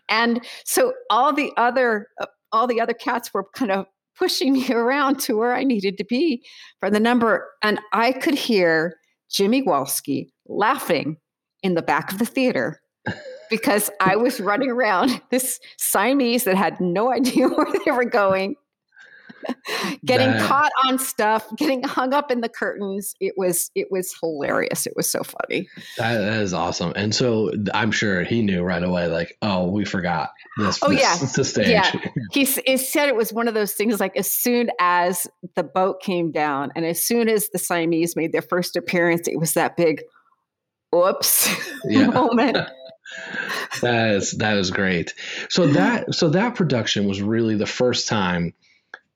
And 0.10 0.46
so 0.66 0.94
all 1.10 1.32
the 1.32 1.54
other 1.56 2.08
uh, 2.20 2.26
all 2.52 2.68
the 2.68 2.82
other 2.82 2.94
cats 2.94 3.34
were 3.34 3.46
kind 3.54 3.72
of 3.72 3.86
pushing 4.20 4.54
me 4.54 4.70
around 4.72 5.20
to 5.22 5.38
where 5.38 5.56
I 5.56 5.64
needed 5.64 5.98
to 5.98 6.04
be 6.04 6.46
for 6.80 6.92
the 6.92 7.00
number 7.00 7.50
and 7.64 7.80
I 7.94 8.12
could 8.12 8.36
hear 8.36 8.96
Jimmy 9.32 9.64
Walski 9.64 10.30
laughing 10.48 11.18
in 11.64 11.74
the 11.74 11.82
back 11.82 12.12
of 12.12 12.20
the 12.20 12.26
theater 12.26 12.82
because 13.50 13.90
I 14.00 14.16
was 14.16 14.40
running 14.40 14.70
around 14.70 15.22
this 15.32 15.60
Siamese 15.78 16.44
that 16.44 16.56
had 16.56 16.80
no 16.80 17.12
idea 17.14 17.48
where 17.48 17.68
they 17.86 17.92
were 17.92 18.06
going 18.06 18.56
getting 20.06 20.32
that, 20.32 20.48
caught 20.48 20.72
on 20.86 21.00
stuff, 21.00 21.48
getting 21.58 21.84
hung 21.84 22.14
up 22.14 22.32
in 22.32 22.42
the 22.42 22.50
curtains. 22.50 23.16
It 23.20 23.34
was 23.38 23.72
it 23.76 23.92
was 23.92 24.14
hilarious. 24.20 24.86
It 24.86 24.94
was 24.96 25.10
so 25.10 25.22
funny. 25.24 25.68
that, 25.98 26.18
that 26.18 26.42
is 26.42 26.54
awesome. 26.54 26.94
And 26.96 27.14
so 27.14 27.52
I'm 27.74 27.92
sure 27.92 28.24
he 28.24 28.42
knew 28.42 28.64
right 28.64 28.84
away, 28.84 29.08
like, 29.08 29.38
oh, 29.42 29.68
we 29.68 29.86
forgot 29.86 30.32
this. 30.58 30.80
Oh 30.82 30.90
this, 30.90 31.02
yeah, 31.02 31.28
the 31.36 31.46
stage. 31.46 31.68
Yeah. 31.68 31.92
he, 32.32 32.46
he 32.46 32.78
said 32.78 33.10
it 33.10 33.16
was 33.16 33.34
one 33.34 33.48
of 33.48 33.54
those 33.54 33.74
things. 33.74 34.00
Like 34.00 34.16
as 34.16 34.30
soon 34.30 34.70
as 34.80 35.28
the 35.56 35.64
boat 35.64 36.02
came 36.02 36.32
down, 36.32 36.72
and 36.76 36.86
as 36.86 37.02
soon 37.02 37.30
as 37.30 37.50
the 37.50 37.60
Siamese 37.60 38.16
made 38.16 38.32
their 38.32 38.42
first 38.42 38.76
appearance, 38.76 39.28
it 39.28 39.40
was 39.40 39.54
that 39.54 39.78
big, 39.78 40.02
oops 40.96 41.50
yeah. 41.86 42.08
moment. 42.08 42.58
that 43.82 44.12
is 44.12 44.32
that 44.34 44.58
is 44.58 44.72
great. 44.72 45.14
So 45.50 45.68
that 45.68 46.14
so 46.14 46.30
that 46.30 46.56
production 46.56 47.08
was 47.08 47.22
really 47.22 47.56
the 47.56 47.66
first 47.66 48.08
time 48.08 48.54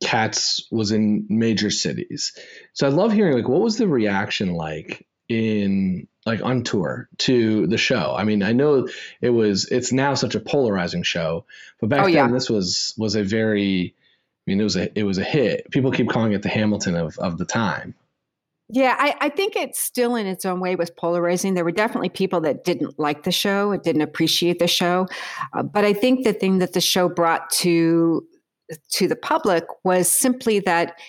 Cats 0.03 0.67
was 0.71 0.91
in 0.91 1.25
major 1.29 1.69
cities. 1.69 2.33
So 2.73 2.87
I 2.87 2.89
love 2.89 3.11
hearing 3.11 3.33
like 3.33 3.47
what 3.47 3.61
was 3.61 3.77
the 3.77 3.87
reaction 3.87 4.53
like 4.53 5.05
in 5.29 6.07
like 6.25 6.41
on 6.41 6.63
tour 6.63 7.09
to 7.19 7.67
the 7.67 7.77
show. 7.77 8.15
I 8.17 8.23
mean, 8.23 8.43
I 8.43 8.53
know 8.53 8.87
it 9.21 9.29
was 9.29 9.65
it's 9.65 9.91
now 9.91 10.13
such 10.13 10.35
a 10.35 10.39
polarizing 10.39 11.03
show, 11.03 11.45
but 11.79 11.89
back 11.89 12.01
oh, 12.01 12.05
then 12.05 12.13
yeah. 12.13 12.27
this 12.27 12.49
was 12.49 12.93
was 12.97 13.15
a 13.15 13.23
very 13.23 13.95
I 13.95 14.51
mean 14.51 14.59
it 14.59 14.63
was 14.63 14.75
a 14.75 14.97
it 14.97 15.03
was 15.03 15.17
a 15.17 15.23
hit. 15.23 15.69
People 15.71 15.91
keep 15.91 16.09
calling 16.09 16.33
it 16.33 16.41
the 16.41 16.49
Hamilton 16.49 16.95
of 16.95 17.17
of 17.17 17.37
the 17.37 17.45
time. 17.45 17.95
Yeah, 18.69 18.95
I, 18.97 19.15
I 19.19 19.29
think 19.29 19.55
it 19.55 19.75
still 19.75 20.15
in 20.15 20.25
its 20.25 20.45
own 20.45 20.59
way 20.59 20.75
was 20.75 20.89
polarizing. 20.89 21.53
There 21.53 21.65
were 21.65 21.71
definitely 21.71 22.09
people 22.09 22.41
that 22.41 22.63
didn't 22.63 22.97
like 22.97 23.23
the 23.23 23.31
show, 23.31 23.71
it 23.71 23.83
didn't 23.83 24.01
appreciate 24.01 24.59
the 24.59 24.67
show. 24.67 25.07
Uh, 25.51 25.63
but 25.63 25.83
I 25.83 25.93
think 25.93 26.23
the 26.23 26.33
thing 26.33 26.59
that 26.59 26.73
the 26.73 26.81
show 26.81 27.09
brought 27.09 27.51
to 27.51 28.25
to 28.91 29.07
the 29.07 29.15
public 29.15 29.65
was 29.83 30.07
simply 30.09 30.59
that 30.59 30.99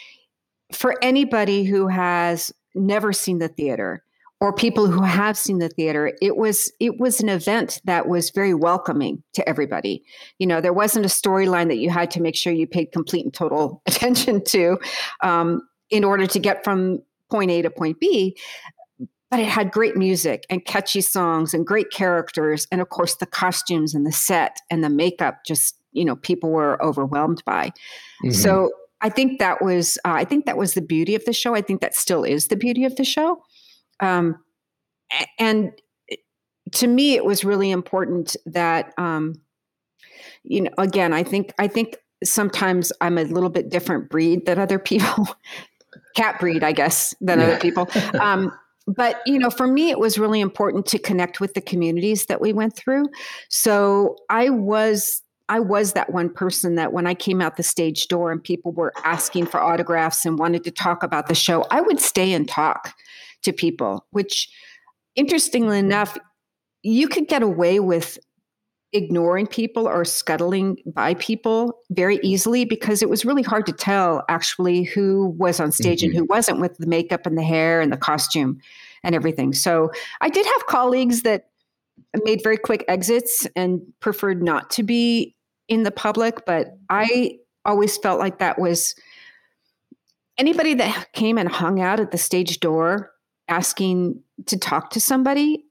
for 0.72 0.96
anybody 1.02 1.64
who 1.64 1.88
has 1.88 2.52
never 2.74 3.12
seen 3.12 3.38
the 3.38 3.48
theater 3.48 4.02
or 4.40 4.52
people 4.52 4.88
who 4.88 5.02
have 5.02 5.38
seen 5.38 5.58
the 5.58 5.68
theater 5.68 6.12
it 6.20 6.36
was 6.36 6.72
it 6.80 6.98
was 6.98 7.20
an 7.20 7.28
event 7.28 7.80
that 7.84 8.08
was 8.08 8.30
very 8.30 8.54
welcoming 8.54 9.22
to 9.34 9.48
everybody. 9.48 10.02
You 10.38 10.46
know 10.46 10.60
there 10.60 10.72
wasn't 10.72 11.06
a 11.06 11.08
storyline 11.08 11.68
that 11.68 11.78
you 11.78 11.90
had 11.90 12.10
to 12.12 12.20
make 12.20 12.36
sure 12.36 12.52
you 12.52 12.66
paid 12.66 12.92
complete 12.92 13.24
and 13.24 13.34
total 13.34 13.82
attention 13.86 14.42
to 14.46 14.78
um, 15.22 15.62
in 15.90 16.04
order 16.04 16.26
to 16.26 16.38
get 16.38 16.64
from 16.64 17.00
point 17.30 17.50
a 17.50 17.62
to 17.62 17.70
point 17.70 18.00
b 18.00 18.36
but 19.34 19.40
it 19.40 19.48
had 19.48 19.72
great 19.72 19.96
music 19.96 20.46
and 20.48 20.64
catchy 20.64 21.00
songs 21.00 21.54
and 21.54 21.66
great 21.66 21.90
characters. 21.90 22.68
And 22.70 22.80
of 22.80 22.88
course 22.90 23.16
the 23.16 23.26
costumes 23.26 23.92
and 23.92 24.06
the 24.06 24.12
set 24.12 24.58
and 24.70 24.84
the 24.84 24.88
makeup 24.88 25.38
just 25.44 25.74
you 25.94 26.04
know 26.04 26.16
people 26.16 26.50
were 26.50 26.82
overwhelmed 26.82 27.42
by. 27.46 27.72
Mm-hmm. 28.22 28.32
So 28.32 28.70
I 29.00 29.08
think 29.08 29.38
that 29.38 29.62
was 29.62 29.98
uh, 30.04 30.12
I 30.12 30.24
think 30.24 30.46
that 30.46 30.56
was 30.56 30.74
the 30.74 30.82
beauty 30.82 31.14
of 31.14 31.24
the 31.24 31.32
show. 31.32 31.54
I 31.54 31.62
think 31.62 31.80
that 31.80 31.94
still 31.94 32.24
is 32.24 32.48
the 32.48 32.56
beauty 32.56 32.84
of 32.84 32.96
the 32.96 33.04
show. 33.04 33.42
Um, 34.00 34.36
and 35.38 35.72
to 36.72 36.86
me, 36.86 37.14
it 37.14 37.24
was 37.24 37.44
really 37.44 37.70
important 37.70 38.36
that 38.46 38.92
um, 38.98 39.34
you 40.42 40.62
know 40.62 40.70
again 40.78 41.12
I 41.12 41.22
think 41.22 41.52
I 41.58 41.68
think 41.68 41.96
sometimes 42.22 42.92
I'm 43.00 43.18
a 43.18 43.24
little 43.24 43.50
bit 43.50 43.70
different 43.70 44.10
breed 44.10 44.46
than 44.46 44.58
other 44.58 44.78
people. 44.90 45.28
Cat 46.16 46.38
breed, 46.38 46.62
I 46.62 46.72
guess, 46.72 47.14
than 47.20 47.40
yeah. 47.40 47.46
other 47.46 47.58
people. 47.58 47.88
Um, 48.20 48.52
but 48.86 49.20
you 49.26 49.38
know 49.38 49.50
for 49.50 49.66
me 49.66 49.90
it 49.90 49.98
was 49.98 50.18
really 50.18 50.40
important 50.40 50.86
to 50.86 50.98
connect 50.98 51.40
with 51.40 51.54
the 51.54 51.60
communities 51.60 52.26
that 52.26 52.40
we 52.40 52.52
went 52.52 52.76
through 52.76 53.06
so 53.48 54.16
i 54.28 54.50
was 54.50 55.22
I 55.48 55.60
was 55.60 55.92
that 55.92 56.12
one 56.12 56.30
person 56.30 56.74
that 56.76 56.92
when 56.92 57.06
I 57.06 57.14
came 57.14 57.40
out 57.40 57.56
the 57.56 57.62
stage 57.62 58.08
door 58.08 58.32
and 58.32 58.42
people 58.42 58.72
were 58.72 58.92
asking 59.04 59.46
for 59.46 59.60
autographs 59.60 60.24
and 60.24 60.38
wanted 60.38 60.64
to 60.64 60.70
talk 60.70 61.02
about 61.02 61.28
the 61.28 61.34
show, 61.34 61.66
I 61.70 61.80
would 61.80 62.00
stay 62.00 62.32
and 62.32 62.48
talk 62.48 62.94
to 63.42 63.52
people, 63.52 64.06
which 64.10 64.48
interestingly 65.16 65.78
enough, 65.78 66.16
you 66.82 67.08
could 67.08 67.28
get 67.28 67.42
away 67.42 67.80
with 67.80 68.18
ignoring 68.92 69.46
people 69.46 69.88
or 69.88 70.04
scuttling 70.04 70.78
by 70.86 71.14
people 71.14 71.80
very 71.90 72.20
easily 72.22 72.64
because 72.64 73.02
it 73.02 73.10
was 73.10 73.24
really 73.24 73.42
hard 73.42 73.66
to 73.66 73.72
tell 73.72 74.24
actually 74.28 74.84
who 74.84 75.34
was 75.36 75.58
on 75.58 75.72
stage 75.72 76.00
mm-hmm. 76.00 76.10
and 76.10 76.16
who 76.16 76.24
wasn't 76.26 76.60
with 76.60 76.76
the 76.78 76.86
makeup 76.86 77.26
and 77.26 77.36
the 77.36 77.42
hair 77.42 77.80
and 77.80 77.92
the 77.92 77.96
costume 77.96 78.58
and 79.02 79.14
everything. 79.14 79.52
So 79.52 79.90
I 80.20 80.28
did 80.28 80.46
have 80.46 80.66
colleagues 80.66 81.22
that 81.22 81.48
made 82.24 82.42
very 82.42 82.56
quick 82.56 82.84
exits 82.88 83.46
and 83.56 83.80
preferred 84.00 84.42
not 84.42 84.70
to 84.70 84.82
be 84.82 85.34
in 85.68 85.82
the 85.82 85.90
public, 85.90 86.44
but 86.46 86.78
I 86.90 87.38
always 87.64 87.96
felt 87.96 88.20
like 88.20 88.38
that 88.38 88.58
was 88.58 88.94
anybody 90.38 90.74
that 90.74 91.12
came 91.12 91.38
and 91.38 91.48
hung 91.48 91.80
out 91.80 92.00
at 92.00 92.10
the 92.10 92.18
stage 92.18 92.60
door 92.60 93.10
asking 93.48 94.22
to 94.46 94.58
talk 94.58 94.90
to 94.90 95.00
somebody. 95.00 95.64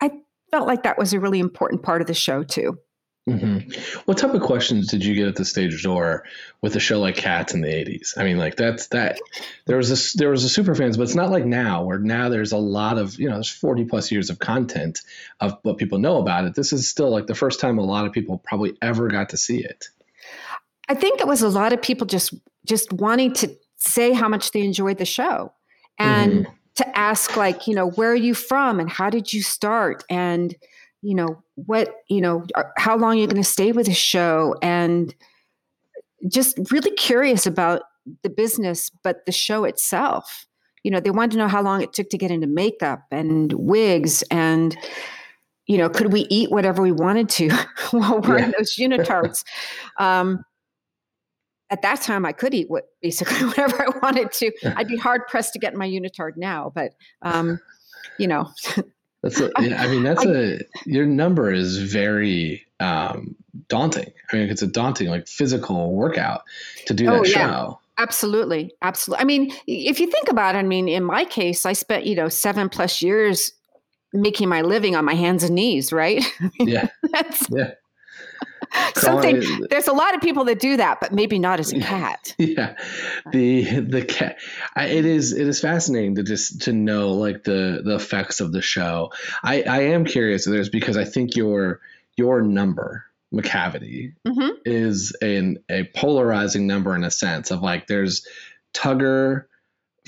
I 0.00 0.10
felt 0.50 0.66
like 0.66 0.82
that 0.84 0.98
was 0.98 1.12
a 1.12 1.20
really 1.20 1.40
important 1.40 1.82
part 1.82 2.00
of 2.00 2.06
the 2.06 2.14
show, 2.14 2.42
too. 2.42 2.78
Mm-hmm. 3.28 4.00
What 4.04 4.18
type 4.18 4.34
of 4.34 4.42
questions 4.42 4.88
did 4.88 5.02
you 5.02 5.14
get 5.14 5.28
at 5.28 5.36
the 5.36 5.46
stage 5.46 5.82
door 5.82 6.24
with 6.60 6.76
a 6.76 6.80
show 6.80 7.00
like 7.00 7.16
Cats 7.16 7.54
in 7.54 7.62
the 7.62 7.68
'80s? 7.68 8.18
I 8.18 8.24
mean, 8.24 8.36
like 8.36 8.56
that's 8.56 8.88
that. 8.88 9.18
There 9.64 9.78
was 9.78 9.90
a 9.90 10.18
there 10.18 10.28
was 10.28 10.44
a 10.44 10.48
super 10.48 10.74
fans, 10.74 10.98
but 10.98 11.04
it's 11.04 11.14
not 11.14 11.30
like 11.30 11.46
now, 11.46 11.84
where 11.84 11.98
now 11.98 12.28
there's 12.28 12.52
a 12.52 12.58
lot 12.58 12.98
of 12.98 13.18
you 13.18 13.26
know 13.26 13.36
there's 13.36 13.48
40 13.48 13.86
plus 13.86 14.12
years 14.12 14.28
of 14.28 14.40
content 14.40 15.00
of 15.40 15.58
what 15.62 15.78
people 15.78 15.98
know 15.98 16.18
about 16.18 16.44
it. 16.44 16.54
This 16.54 16.74
is 16.74 16.86
still 16.90 17.10
like 17.10 17.26
the 17.26 17.34
first 17.34 17.60
time 17.60 17.78
a 17.78 17.82
lot 17.82 18.04
of 18.04 18.12
people 18.12 18.42
probably 18.44 18.76
ever 18.82 19.08
got 19.08 19.30
to 19.30 19.38
see 19.38 19.64
it. 19.64 19.88
I 20.90 20.94
think 20.94 21.20
it 21.20 21.26
was 21.26 21.40
a 21.40 21.48
lot 21.48 21.72
of 21.72 21.80
people 21.80 22.06
just 22.06 22.34
just 22.66 22.92
wanting 22.92 23.32
to 23.34 23.56
say 23.76 24.12
how 24.12 24.28
much 24.28 24.50
they 24.50 24.60
enjoyed 24.60 24.98
the 24.98 25.06
show, 25.06 25.50
and 25.98 26.44
mm-hmm. 26.44 26.52
to 26.74 26.98
ask 26.98 27.38
like 27.38 27.66
you 27.66 27.74
know 27.74 27.88
where 27.88 28.10
are 28.10 28.14
you 28.14 28.34
from 28.34 28.80
and 28.80 28.90
how 28.90 29.08
did 29.08 29.32
you 29.32 29.42
start 29.42 30.04
and 30.10 30.54
you 31.04 31.14
know 31.14 31.42
what 31.56 31.96
you 32.08 32.20
know 32.20 32.44
how 32.78 32.96
long 32.96 33.18
you're 33.18 33.26
going 33.26 33.36
to 33.42 33.48
stay 33.48 33.72
with 33.72 33.86
the 33.86 33.94
show 33.94 34.54
and 34.62 35.14
just 36.28 36.58
really 36.70 36.90
curious 36.92 37.46
about 37.46 37.82
the 38.22 38.30
business 38.30 38.90
but 39.02 39.26
the 39.26 39.32
show 39.32 39.64
itself 39.64 40.46
you 40.82 40.90
know 40.90 41.00
they 41.00 41.10
wanted 41.10 41.32
to 41.32 41.38
know 41.38 41.48
how 41.48 41.62
long 41.62 41.82
it 41.82 41.92
took 41.92 42.08
to 42.08 42.16
get 42.18 42.30
into 42.30 42.46
makeup 42.46 43.02
and 43.10 43.52
wigs 43.52 44.22
and 44.30 44.76
you 45.66 45.78
know, 45.78 45.88
could 45.88 46.12
we 46.12 46.26
eat 46.28 46.50
whatever 46.50 46.82
we 46.82 46.92
wanted 46.92 47.30
to 47.30 47.48
while 47.90 48.20
we're 48.20 48.38
Yeah. 48.38 48.44
in 48.44 48.54
those 48.58 48.76
unitards? 48.76 49.44
Um, 49.98 50.44
at 51.70 51.80
that 51.80 52.02
time, 52.02 52.26
I 52.26 52.32
could 52.32 52.52
eat 52.52 52.68
what 52.68 52.84
basically 53.00 53.46
whatever 53.46 53.80
I 53.82 53.88
wanted 54.02 54.30
to. 54.32 54.52
I'd 54.76 54.88
be 54.88 54.98
hard 54.98 55.22
pressed 55.26 55.54
to 55.54 55.58
get 55.58 55.74
my 55.74 55.88
unitard 55.88 56.32
now, 56.36 56.70
but 56.74 56.92
um, 57.22 57.58
you 58.18 58.26
know, 58.28 58.50
That's 59.24 59.40
a, 59.40 59.50
yeah, 59.60 59.82
I 59.82 59.88
mean, 59.88 60.02
that's 60.02 60.24
a 60.24 60.60
your 60.84 61.06
number 61.06 61.50
is 61.50 61.78
very 61.78 62.64
um, 62.78 63.34
daunting. 63.68 64.12
I 64.30 64.36
mean, 64.36 64.50
it's 64.50 64.62
a 64.62 64.66
daunting 64.66 65.08
like 65.08 65.26
physical 65.26 65.92
workout 65.94 66.42
to 66.86 66.94
do 66.94 67.06
that 67.06 67.12
Oh, 67.12 67.24
yeah. 67.24 67.32
show. 67.48 67.80
Absolutely. 67.96 68.74
Absolutely. 68.82 69.22
I 69.22 69.24
mean, 69.24 69.52
if 69.66 69.98
you 69.98 70.10
think 70.10 70.28
about 70.28 70.56
it, 70.56 70.58
I 70.58 70.62
mean, 70.62 70.88
in 70.88 71.04
my 71.04 71.24
case, 71.24 71.64
I 71.64 71.72
spent, 71.72 72.04
you 72.04 72.14
know, 72.14 72.28
seven 72.28 72.68
plus 72.68 73.00
years 73.00 73.52
making 74.12 74.48
my 74.48 74.60
living 74.62 74.94
on 74.94 75.04
my 75.04 75.14
hands 75.14 75.42
and 75.42 75.54
knees, 75.54 75.92
right? 75.92 76.22
Yeah, 76.60 76.88
that's 77.12 77.48
yeah, 77.50 77.72
something. 78.96 79.66
There's 79.70 79.88
a 79.88 79.92
lot 79.92 80.14
of 80.14 80.20
people 80.20 80.44
that 80.44 80.58
do 80.58 80.76
that, 80.76 81.00
but 81.00 81.12
maybe 81.12 81.38
not 81.38 81.60
as 81.60 81.72
a 81.72 81.80
cat. 81.80 82.34
yeah. 82.38 82.76
The 83.30 83.80
the 83.80 84.04
cat. 84.04 84.38
I, 84.74 84.86
it 84.86 85.04
is 85.04 85.32
it 85.32 85.46
is 85.46 85.60
fascinating 85.60 86.16
to 86.16 86.22
just 86.22 86.62
to 86.62 86.72
know 86.72 87.12
like 87.12 87.44
the 87.44 87.82
the 87.84 87.96
effects 87.96 88.40
of 88.40 88.52
the 88.52 88.62
show. 88.62 89.12
I 89.42 89.62
I 89.62 89.80
am 89.80 90.04
curious. 90.04 90.44
There's 90.44 90.68
because 90.68 90.96
I 90.96 91.04
think 91.04 91.36
your 91.36 91.80
your 92.16 92.42
number 92.42 93.06
Macavity 93.32 94.14
hmm 94.26 94.48
is 94.64 95.12
an 95.20 95.58
a 95.68 95.84
polarizing 95.84 96.66
number 96.66 96.94
in 96.94 97.04
a 97.04 97.10
sense 97.10 97.50
of 97.50 97.60
like 97.60 97.86
there's 97.86 98.26
Tugger 98.72 99.44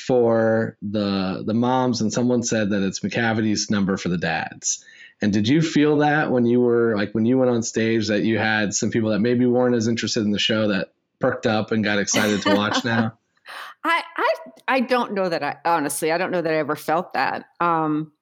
for 0.01 0.77
the 0.83 1.43
the 1.45 1.55
moms 1.55 2.01
and 2.01 2.13
someone 2.13 2.43
said 2.43 2.71
that 2.71 2.83
it's 2.83 3.01
Macavity's 3.01 3.71
number 3.71 3.97
for 3.97 4.09
the 4.09 4.19
dads. 4.19 4.85
And 5.23 5.33
did 5.33 5.49
you 5.49 5.63
feel 5.63 5.99
that 5.99 6.31
when 6.31 6.45
you 6.45 6.61
were 6.61 6.97
like 6.97 7.13
when 7.13 7.25
you 7.25 7.39
went 7.39 7.51
on 7.51 7.63
stage 7.63 8.09
that 8.09 8.25
you 8.25 8.39
had 8.39 8.75
some 8.75 8.91
people 8.91 9.11
that 9.11 9.21
maybe 9.21 9.47
weren't 9.47 9.75
as 9.75 9.89
interested 9.89 10.25
in 10.25 10.31
the 10.31 10.39
show 10.39 10.69
that 10.69 10.93
perked 11.21 11.47
up 11.47 11.73
and 11.73 11.83
got 11.83 11.99
excited 11.99 12.43
to 12.43 12.55
watch 12.55 12.85
now? 12.85 13.17
I, 13.85 14.03
I, 14.17 14.35
I 14.69 14.81
don't 14.81 15.13
know 15.13 15.29
that 15.29 15.43
I 15.43 15.57
honestly, 15.65 16.11
I 16.13 16.19
don't 16.19 16.31
know 16.31 16.43
that 16.43 16.53
I 16.53 16.57
ever 16.57 16.77
felt 16.77 17.13
that. 17.15 17.45
Um, 17.61 18.13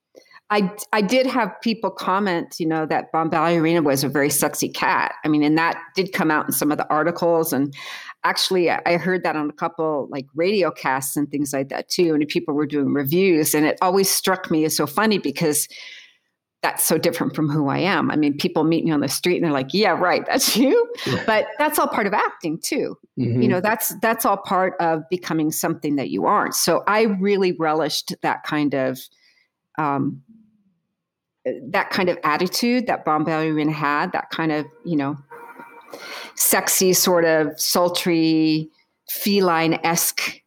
I, 0.50 0.70
I 0.92 1.00
did 1.00 1.26
have 1.26 1.58
people 1.62 1.90
comment, 1.90 2.56
you 2.60 2.66
know, 2.66 2.84
that 2.86 3.10
Bombalurina 3.12 3.82
was 3.82 4.04
a 4.04 4.08
very 4.08 4.28
sexy 4.28 4.68
cat. 4.68 5.14
I 5.24 5.28
mean, 5.28 5.42
and 5.42 5.56
that 5.56 5.80
did 5.96 6.12
come 6.12 6.30
out 6.30 6.46
in 6.46 6.52
some 6.52 6.70
of 6.70 6.76
the 6.76 6.88
articles. 6.90 7.52
And 7.52 7.74
actually, 8.24 8.70
I 8.70 8.98
heard 8.98 9.24
that 9.24 9.36
on 9.36 9.48
a 9.48 9.54
couple 9.54 10.06
like 10.10 10.26
radio 10.34 10.70
casts 10.70 11.16
and 11.16 11.30
things 11.30 11.54
like 11.54 11.70
that 11.70 11.88
too. 11.88 12.14
And 12.14 12.28
people 12.28 12.52
were 12.52 12.66
doing 12.66 12.92
reviews. 12.92 13.54
And 13.54 13.64
it 13.64 13.78
always 13.80 14.10
struck 14.10 14.50
me 14.50 14.64
as 14.64 14.76
so 14.76 14.86
funny 14.86 15.18
because 15.18 15.66
that's 16.64 16.82
so 16.82 16.98
different 16.98 17.36
from 17.36 17.48
who 17.48 17.68
I 17.68 17.78
am. 17.78 18.10
I 18.10 18.16
mean, 18.16 18.36
people 18.36 18.64
meet 18.64 18.84
me 18.84 18.90
on 18.90 19.00
the 19.00 19.08
street 19.08 19.36
and 19.36 19.44
they're 19.44 19.52
like, 19.52 19.72
yeah, 19.74 19.90
right, 19.90 20.24
that's 20.30 20.56
you. 20.56 20.92
Yeah. 21.06 21.22
But 21.26 21.46
that's 21.58 21.78
all 21.78 21.86
part 21.86 22.06
of 22.08 22.14
acting 22.14 22.58
too 22.58 22.96
Mhm. 23.16 23.42
you 23.44 23.48
know 23.48 23.60
that's 23.60 23.94
that's 24.00 24.24
all 24.24 24.36
part 24.38 24.74
of 24.80 25.08
becoming 25.08 25.52
something 25.52 25.94
that 25.94 26.10
you 26.10 26.26
aren't 26.26 26.52
so 26.52 26.82
i 26.88 27.02
really 27.02 27.52
relished 27.52 28.12
that 28.22 28.42
kind 28.42 28.74
of 28.74 28.98
um 29.78 30.20
that 31.68 31.90
kind 31.90 32.08
of 32.08 32.18
attitude 32.24 32.88
that 32.88 33.04
Bombalurina 33.04 33.70
had 33.72 34.10
that 34.12 34.30
kind 34.30 34.50
of 34.50 34.66
you 34.84 34.96
know 34.96 35.16
sexy 36.34 36.92
sort 36.92 37.24
of 37.24 37.52
sultry 37.60 38.68
feline-esque 39.10 40.40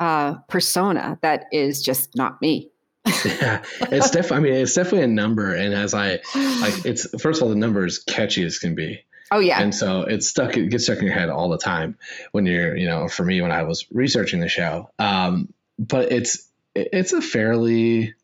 uh 0.00 0.34
persona 0.48 1.16
that 1.22 1.44
is 1.52 1.80
just 1.82 2.16
not 2.16 2.40
me 2.42 2.69
yeah, 3.24 3.62
it's 3.80 4.10
definitely. 4.10 4.36
I 4.36 4.40
mean, 4.40 4.54
it's 4.54 4.74
definitely 4.74 5.02
a 5.02 5.08
number, 5.08 5.54
and 5.54 5.74
as 5.74 5.94
I 5.94 6.20
like, 6.34 6.84
it's 6.84 7.06
first 7.20 7.40
of 7.40 7.44
all, 7.44 7.48
the 7.48 7.56
number 7.56 7.84
is 7.84 7.98
catchy 7.98 8.44
as 8.44 8.58
can 8.58 8.74
be. 8.74 9.04
oh 9.30 9.40
yeah 9.40 9.60
And 9.60 9.74
so 9.74 10.02
it's 10.02 10.28
stuck, 10.28 10.56
it 10.56 10.68
gets 10.70 10.84
stuck 10.84 10.98
in 10.98 11.04
your 11.04 11.14
head 11.14 11.28
all 11.28 11.48
the 11.48 11.58
time 11.58 11.98
when 12.32 12.46
you're, 12.46 12.76
you 12.76 12.88
know, 12.88 13.08
for 13.08 13.24
me, 13.24 13.40
when 13.40 13.52
I 13.52 13.62
was 13.62 13.86
researching 13.92 14.40
the 14.40 14.48
show. 14.48 14.90
Um, 14.98 15.52
but 15.78 16.12
it's, 16.12 16.48
it's 16.74 17.12
a 17.12 17.22
fairly 17.22 18.14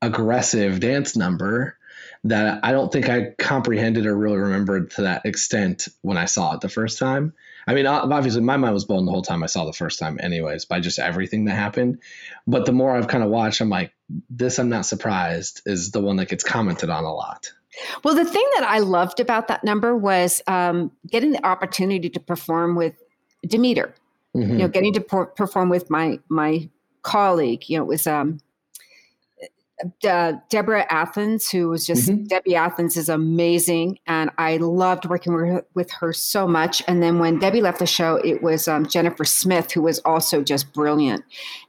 aggressive 0.00 0.80
dance 0.80 1.16
number 1.16 1.76
that 2.24 2.60
I 2.64 2.72
don't 2.72 2.92
think 2.92 3.08
I 3.08 3.34
comprehended 3.38 4.06
or 4.06 4.16
really 4.16 4.38
remembered 4.38 4.92
to 4.92 5.02
that 5.02 5.26
extent 5.26 5.88
when 6.02 6.16
I 6.16 6.26
saw 6.26 6.54
it 6.54 6.60
the 6.60 6.68
first 6.68 6.98
time. 6.98 7.34
I 7.66 7.74
mean, 7.74 7.86
obviously, 7.86 8.40
my 8.40 8.56
mind 8.56 8.74
was 8.74 8.84
blown 8.84 9.04
the 9.04 9.12
whole 9.12 9.22
time 9.22 9.42
I 9.42 9.46
saw 9.46 9.64
the 9.64 9.72
first 9.72 9.98
time, 9.98 10.18
anyways, 10.20 10.64
by 10.64 10.80
just 10.80 10.98
everything 10.98 11.44
that 11.44 11.54
happened. 11.54 11.98
But 12.46 12.66
the 12.66 12.72
more 12.72 12.96
I've 12.96 13.08
kind 13.08 13.22
of 13.22 13.30
watched, 13.30 13.60
I'm 13.60 13.68
like, 13.68 13.92
this, 14.28 14.58
I'm 14.58 14.68
not 14.68 14.86
surprised, 14.86 15.62
is 15.66 15.90
the 15.90 16.00
one 16.00 16.16
that 16.16 16.28
gets 16.28 16.44
commented 16.44 16.90
on 16.90 17.04
a 17.04 17.12
lot. 17.12 17.52
Well, 18.04 18.14
the 18.14 18.24
thing 18.24 18.46
that 18.56 18.64
I 18.64 18.78
loved 18.80 19.20
about 19.20 19.48
that 19.48 19.64
number 19.64 19.96
was 19.96 20.42
um, 20.46 20.92
getting 21.08 21.32
the 21.32 21.46
opportunity 21.46 22.10
to 22.10 22.20
perform 22.20 22.74
with 22.74 22.94
Demeter. 23.46 23.94
Mhm. 24.36 24.48
You 24.48 24.58
know, 24.58 24.68
getting 24.68 24.92
to 24.94 25.00
per- 25.00 25.26
perform 25.26 25.68
with 25.68 25.90
my 25.90 26.18
my 26.28 26.68
colleague. 27.02 27.68
You 27.68 27.78
know, 27.78 27.84
it 27.84 27.88
was 27.88 28.06
um, 28.06 28.38
De- 30.00 30.42
Deborah 30.48 30.86
Athens, 30.90 31.50
who 31.50 31.68
was 31.68 31.86
just 31.86 32.08
Mhm. 32.08 32.28
Debbie 32.28 32.54
Athens 32.54 32.96
is 32.96 33.08
amazing, 33.08 33.98
and 34.06 34.30
I 34.38 34.56
loved 34.58 35.06
working 35.08 35.34
with 35.34 35.46
her, 35.46 35.64
with 35.74 35.90
her 35.92 36.12
so 36.12 36.46
much. 36.46 36.82
And 36.86 37.02
then 37.02 37.18
when 37.18 37.38
Debbie 37.38 37.60
left 37.60 37.78
the 37.78 37.86
show, 37.86 38.16
it 38.16 38.42
was 38.42 38.68
um, 38.68 38.86
Jennifer 38.86 39.24
Smith, 39.24 39.72
who 39.72 39.82
was 39.82 39.98
also 40.04 40.42
just 40.42 40.72
brilliant, 40.72 41.24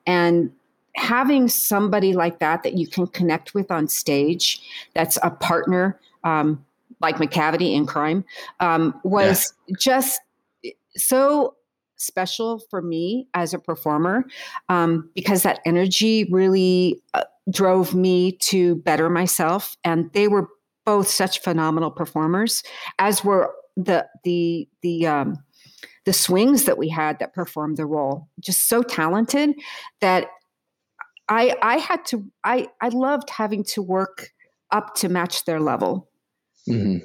and 0.06 0.52
having 0.95 1.47
somebody 1.47 2.13
like 2.13 2.39
that 2.39 2.62
that 2.63 2.78
you 2.78 2.86
can 2.88 3.08
connect 3.08 3.56
with 3.56 3.71
on 3.71 3.88
stage 3.88 4.62
that's 4.93 5.17
a 5.23 5.32
partner 5.32 5.99
um, 6.23 6.63
like 7.02 7.17
Macavity 7.17 7.73
in 7.73 7.88
crime 7.88 8.23
um, 8.60 8.99
was 9.04 9.54
just 9.80 10.21
so 10.95 11.56
special 12.04 12.60
for 12.70 12.82
me 12.82 13.28
as 13.34 13.54
a 13.54 13.60
performer 13.60 14.26
um, 14.70 15.10
because 15.16 15.44
that 15.44 15.60
energy 15.66 16.26
really 16.32 17.02
uh, 17.13 17.24
drove 17.52 17.94
me 17.94 18.34
to 18.34 18.76
better 18.78 19.10
myself 19.10 19.76
and 19.84 20.12
they 20.13 20.28
were 20.28 20.48
both 20.86 21.08
such 21.08 21.39
phenomenal 21.39 21.92
performers 21.92 22.63
as 23.00 23.24
were 23.24 23.54
the 23.76 24.06
the 24.24 24.68
the 24.82 25.08
um, 25.08 25.38
the 26.06 26.13
swings 26.13 26.66
that 26.66 26.78
we 26.78 26.89
had 26.89 27.20
that 27.20 27.34
performed 27.34 27.78
the 27.78 27.86
role 27.86 28.28
just 28.39 28.68
so 28.68 28.84
talented 28.84 29.52
that 30.02 30.28
I 31.30 31.56
I 31.62 31.78
had 31.78 32.06
to 32.08 32.26
I 32.44 32.68
I 32.82 32.89
loved 32.89 33.30
having 33.30 33.63
to 33.66 33.82
work 33.82 34.32
up 34.72 34.96
to 34.96 35.10
match 35.10 35.46
their 35.46 35.60
level. 35.60 36.10
hmm 36.66 36.98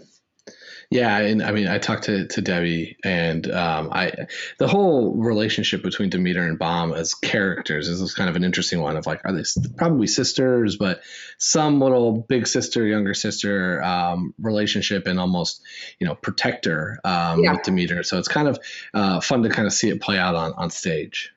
Yeah, 0.91 1.19
and 1.19 1.43
I 1.43 1.53
mean, 1.53 1.69
I 1.69 1.77
talked 1.77 2.05
to, 2.05 2.27
to 2.29 2.41
Debbie, 2.41 2.97
and 3.05 3.51
um, 3.51 3.91
I 3.93 4.11
the 4.59 4.67
whole 4.67 5.15
relationship 5.15 5.83
between 5.83 6.09
Demeter 6.09 6.43
and 6.43 6.59
Bomb 6.59 6.95
as 6.95 7.13
characters 7.13 7.89
is 7.89 8.15
kind 8.15 8.31
of 8.31 8.37
an 8.37 8.45
interesting 8.45 8.81
one. 8.81 8.97
Of 8.97 9.07
like, 9.07 9.21
are 9.27 9.33
they 9.33 9.43
probably 9.77 10.07
sisters, 10.07 10.77
but 10.77 11.03
some 11.37 11.79
little 11.79 12.25
big 12.27 12.47
sister, 12.47 12.87
younger 12.87 13.13
sister 13.13 13.83
um, 13.83 14.33
relationship, 14.41 15.07
and 15.07 15.21
almost 15.21 15.61
you 16.01 16.07
know 16.07 16.15
protector 16.15 16.99
um, 17.05 17.45
Yeah. 17.45 17.53
with 17.53 17.65
Demeter. 17.65 18.03
So 18.03 18.19
it's 18.19 18.29
kind 18.29 18.49
of 18.49 18.59
uh, 18.95 19.21
fun 19.21 19.43
to 19.43 19.51
kind 19.51 19.67
of 19.67 19.75
see 19.75 19.91
it 19.91 20.01
play 20.01 20.17
out 20.17 20.35
on 20.35 20.55
on 20.55 20.71
stage. 20.71 21.35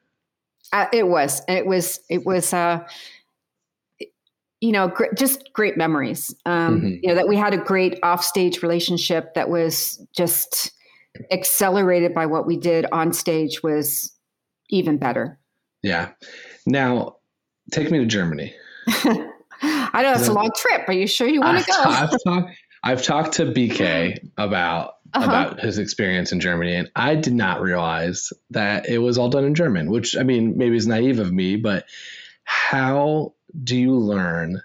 Uh, 0.72 0.86
it 0.94 1.06
was 1.06 1.42
it 1.50 1.66
was 1.66 2.00
it 2.10 2.26
was 2.26 2.54
uh 2.54 2.88
you 4.62 4.72
know 4.72 4.88
gr- 4.88 5.14
just 5.18 5.52
great 5.54 5.76
memories 5.78 6.34
um 6.46 6.82
Mhm. 6.82 7.00
you 7.04 7.10
know 7.10 7.16
that 7.16 7.28
we 7.28 7.36
had 7.36 7.54
a 7.54 7.58
great 7.58 8.00
offstage 8.04 8.62
relationship 8.64 9.34
that 9.34 9.50
was 9.50 10.00
just 10.16 10.72
accelerated 11.32 12.14
by 12.14 12.26
what 12.26 12.46
we 12.48 12.56
did 12.58 12.86
on 12.92 13.12
stage 13.14 13.62
was 13.64 14.14
even 14.70 14.98
better 14.98 15.38
Yeah. 15.84 16.10
Now, 16.66 17.18
take 17.72 17.92
me 17.92 17.98
to 18.00 18.06
Germany. 18.06 18.54
i 19.94 20.02
know 20.04 20.14
it's 20.14 20.28
a 20.28 20.34
long 20.34 20.52
trip 20.56 20.88
are 20.88 20.94
you 20.94 21.06
sure 21.08 21.28
you 21.28 21.42
want 21.42 21.58
I've, 21.58 21.66
to 21.66 21.72
go 21.72 21.84
ta- 21.84 21.90
I've 22.14 22.24
talked. 22.24 22.56
I've 22.84 23.04
talked 23.04 23.34
to 23.34 23.46
BK 23.46 24.18
about 24.38 24.96
Uh-huh. 25.14 25.26
about 25.26 25.60
his 25.60 25.78
experience 25.78 26.32
in 26.32 26.40
Germany, 26.40 26.74
and 26.76 26.90
I 26.96 27.16
did 27.16 27.34
not 27.34 27.62
realize 27.62 28.32
that 28.52 28.88
it 28.88 29.00
was 29.00 29.18
all 29.18 29.30
done 29.30 29.44
in 29.46 29.54
German. 29.56 29.92
Which 29.92 30.16
I 30.18 30.24
mean, 30.24 30.58
maybe 30.58 30.78
is 30.78 30.88
naive 30.88 31.20
of 31.20 31.32
me, 31.34 31.58
but 31.58 31.86
how 32.46 33.34
do 33.64 33.78
you 33.78 33.96
learn 33.96 34.62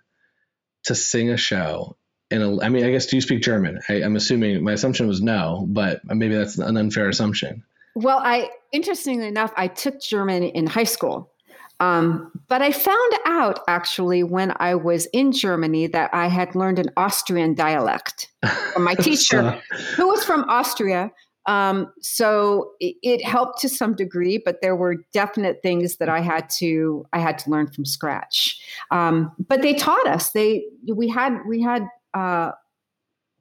to 0.85 0.95
sing 0.95 1.31
a 1.31 1.37
show? 1.37 1.97
In 2.31 2.43
a, 2.43 2.61
I 2.61 2.69
mean, 2.69 2.85
I 2.85 2.91
guess 2.91 3.07
do 3.07 3.17
you 3.17 3.23
speak 3.23 3.43
German? 3.43 3.81
I, 3.89 4.03
I'm 4.03 4.17
assuming 4.17 4.63
my 4.65 4.73
assumption 4.73 5.07
was 5.07 5.21
no, 5.21 5.65
but 5.69 6.01
maybe 6.05 6.35
that's 6.35 6.59
an 6.59 6.77
unfair 6.77 7.09
assumption. 7.09 7.63
Well, 7.95 8.21
I 8.23 8.51
interestingly 8.73 9.27
enough, 9.27 9.53
I 9.57 9.69
took 9.69 10.01
German 10.01 10.43
in 10.43 10.67
high 10.67 10.85
school. 10.85 11.33
Um, 11.79 12.33
but 12.49 12.63
I 12.63 12.73
found 12.73 13.13
out 13.27 13.61
actually 13.69 14.23
when 14.23 14.55
I 14.57 14.75
was 14.75 15.07
in 15.13 15.33
Germany 15.33 15.87
that 15.89 16.13
I 16.15 16.29
had 16.29 16.55
learned 16.55 16.79
an 16.79 16.91
Austrian 16.97 17.55
dialect 17.55 18.33
from 18.73 18.85
my 18.85 18.95
teacher, 19.01 19.61
who 19.97 20.09
was 20.09 20.25
from 20.25 20.45
Austria. 20.49 21.11
Um, 21.47 21.93
so 22.01 22.73
it, 22.81 22.97
it 23.03 23.25
helped 23.25 23.61
to 23.61 23.69
some 23.69 23.95
degree, 23.95 24.39
but 24.45 24.61
there 24.63 24.75
were 24.75 24.97
definite 25.13 25.63
things 25.63 25.97
that 25.99 26.09
I 26.09 26.21
had 26.21 26.49
to 26.59 27.07
I 27.13 27.19
had 27.21 27.39
to 27.39 27.51
learn 27.51 27.69
from 27.71 27.85
scratch. 27.85 28.61
Um, 28.91 29.33
but 29.49 29.63
they 29.63 29.75
taught 29.75 30.07
us. 30.09 30.31
They 30.33 30.65
we 30.93 31.09
had 31.09 31.39
we 31.49 31.63
had 31.63 31.87
uh, 32.15 32.51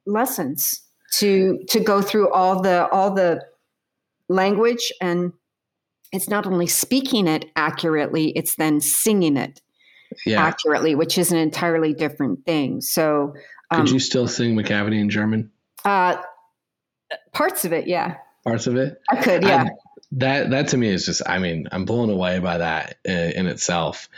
lessons 0.06 0.82
to 1.12 1.58
to 1.68 1.80
go 1.80 2.00
through 2.02 2.30
all 2.32 2.62
the 2.62 2.88
all 2.88 3.12
the 3.12 3.40
language 4.28 4.92
and 5.00 5.32
it's 6.12 6.28
not 6.28 6.46
only 6.46 6.66
speaking 6.66 7.28
it 7.28 7.44
accurately 7.54 8.30
it's 8.30 8.56
then 8.56 8.80
singing 8.80 9.36
it 9.36 9.60
Yeah. 10.26 10.44
accurately 10.44 10.94
which 10.96 11.16
is 11.16 11.30
an 11.30 11.38
entirely 11.38 11.94
different 11.94 12.44
thing 12.44 12.80
so 12.80 13.34
um, 13.70 13.82
Could 13.82 13.92
you 13.92 14.00
still 14.00 14.26
sing 14.26 14.56
Macavity 14.56 14.98
in 15.00 15.08
German? 15.10 15.50
uh, 15.84 16.16
parts 17.32 17.64
of 17.64 17.72
it 17.72 17.86
yeah. 17.86 18.16
Parts 18.44 18.66
of 18.66 18.76
it? 18.76 19.00
i 19.10 19.16
could 19.16 19.42
yeah. 19.42 19.64
I- 19.64 19.70
that 20.12 20.50
that 20.50 20.68
to 20.68 20.76
me 20.76 20.88
is 20.88 21.04
just 21.04 21.20
i 21.26 21.40
mean 21.40 21.66
i'm 21.72 21.84
blown 21.84 22.10
away 22.10 22.38
by 22.38 22.58
that 22.58 22.96
in, 23.04 23.32
in 23.32 23.46
itself. 23.48 24.08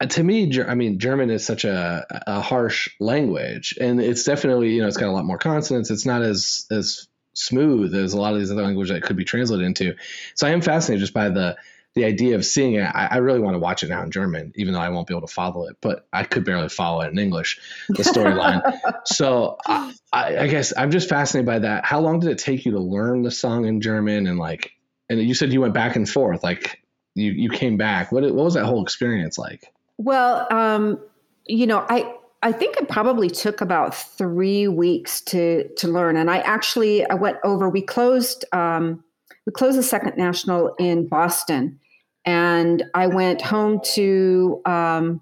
Uh, 0.00 0.06
to 0.06 0.22
me 0.22 0.46
Ger- 0.48 0.68
i 0.68 0.74
mean 0.74 0.98
german 0.98 1.30
is 1.30 1.46
such 1.46 1.64
a, 1.64 2.04
a 2.26 2.40
harsh 2.40 2.88
language 2.98 3.78
and 3.80 4.00
it's 4.00 4.24
definitely 4.24 4.70
you 4.74 4.82
know 4.82 4.88
it's 4.88 4.96
got 4.96 5.08
a 5.08 5.12
lot 5.12 5.24
more 5.24 5.38
consonants. 5.38 5.90
It's 5.90 6.04
not 6.04 6.22
as 6.22 6.66
as 6.72 7.06
smooth 7.32 7.94
as 7.94 8.12
a 8.12 8.20
lot 8.20 8.32
of 8.32 8.40
these 8.40 8.50
other 8.50 8.62
languages 8.62 8.92
that 8.92 9.02
could 9.02 9.16
be 9.16 9.24
translated 9.24 9.64
into. 9.66 9.94
So 10.34 10.48
i 10.48 10.50
am 10.50 10.62
fascinated 10.62 11.00
just 11.00 11.14
by 11.14 11.28
the 11.28 11.56
the 11.96 12.04
idea 12.04 12.36
of 12.36 12.44
seeing 12.44 12.74
it 12.74 12.84
i, 12.94 13.08
I 13.10 13.16
really 13.16 13.40
want 13.40 13.54
to 13.54 13.58
watch 13.58 13.82
it 13.82 13.88
now 13.88 14.02
in 14.02 14.12
german 14.12 14.52
even 14.54 14.72
though 14.72 14.80
i 14.80 14.88
won't 14.88 15.08
be 15.08 15.14
able 15.14 15.26
to 15.26 15.32
follow 15.32 15.66
it 15.66 15.76
but 15.80 16.06
i 16.12 16.22
could 16.22 16.44
barely 16.44 16.68
follow 16.68 17.00
it 17.00 17.10
in 17.10 17.18
english 17.18 17.58
the 17.88 18.04
storyline. 18.04 18.62
So 19.06 19.56
I, 19.66 19.92
I, 20.12 20.46
guess 20.46 20.72
i'm 20.76 20.90
just 20.90 21.08
fascinated 21.08 21.46
by 21.46 21.60
that. 21.60 21.84
How 21.84 22.00
long 22.00 22.20
did 22.20 22.30
it 22.30 22.38
take 22.38 22.64
you 22.64 22.72
to 22.72 22.80
learn 22.80 23.22
the 23.22 23.30
song 23.30 23.66
in 23.66 23.80
german 23.80 24.26
and 24.26 24.38
like 24.38 24.72
and 25.08 25.20
you 25.20 25.34
said 25.34 25.52
you 25.52 25.60
went 25.60 25.74
back 25.74 25.96
and 25.96 26.08
forth 26.08 26.42
like 26.42 26.82
you 27.16 27.32
you 27.32 27.48
came 27.48 27.76
back. 27.76 28.12
What 28.12 28.22
what 28.22 28.34
was 28.34 28.54
that 28.54 28.66
whole 28.66 28.82
experience 28.82 29.38
like? 29.38 29.72
Well, 29.98 30.46
um, 30.52 31.00
you 31.46 31.66
know, 31.66 31.84
I 31.88 32.14
I 32.42 32.52
think 32.52 32.76
it 32.76 32.88
probably 32.88 33.30
took 33.30 33.60
about 33.60 33.94
three 33.94 34.68
weeks 34.68 35.22
to 35.22 35.68
to 35.76 35.88
learn, 35.88 36.16
and 36.16 36.30
I 36.30 36.38
actually 36.38 37.08
I 37.08 37.14
went 37.14 37.38
over. 37.42 37.68
We 37.68 37.82
closed 37.82 38.44
um, 38.52 39.02
we 39.46 39.52
closed 39.52 39.78
the 39.78 39.82
second 39.82 40.16
national 40.18 40.74
in 40.78 41.08
Boston, 41.08 41.80
and 42.26 42.82
I 42.94 43.06
went 43.06 43.40
home 43.40 43.80
to 43.94 44.60
um, 44.66 45.20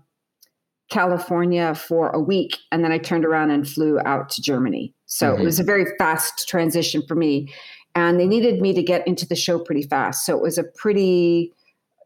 California 0.90 1.74
for 1.74 2.10
a 2.10 2.20
week, 2.20 2.58
and 2.72 2.82
then 2.84 2.92
I 2.92 2.98
turned 2.98 3.24
around 3.24 3.50
and 3.50 3.68
flew 3.68 4.00
out 4.04 4.28
to 4.30 4.42
Germany. 4.42 4.92
So 5.06 5.34
Mhm. 5.34 5.40
it 5.40 5.44
was 5.44 5.60
a 5.60 5.64
very 5.64 5.86
fast 5.98 6.48
transition 6.48 7.02
for 7.06 7.14
me, 7.14 7.52
and 7.94 8.18
they 8.18 8.26
needed 8.26 8.60
me 8.60 8.72
to 8.74 8.82
get 8.82 9.06
into 9.06 9.26
the 9.26 9.36
show 9.36 9.58
pretty 9.58 9.82
fast. 9.82 10.26
So 10.26 10.36
it 10.36 10.42
was 10.42 10.58
a 10.58 10.64
pretty 10.64 11.52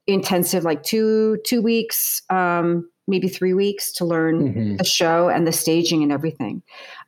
intensive 0.06 0.64
like 0.64 0.82
two 0.82 1.36
two 1.44 1.60
weeks 1.60 2.22
um 2.30 2.88
maybe 3.08 3.28
three 3.28 3.52
weeks 3.52 3.92
to 3.92 4.06
learn 4.06 4.54
Mhm. 4.54 4.78
the 4.78 4.84
show 4.84 5.28
and 5.28 5.46
the 5.46 5.52
staging 5.52 6.02
and 6.02 6.10
everything 6.10 6.62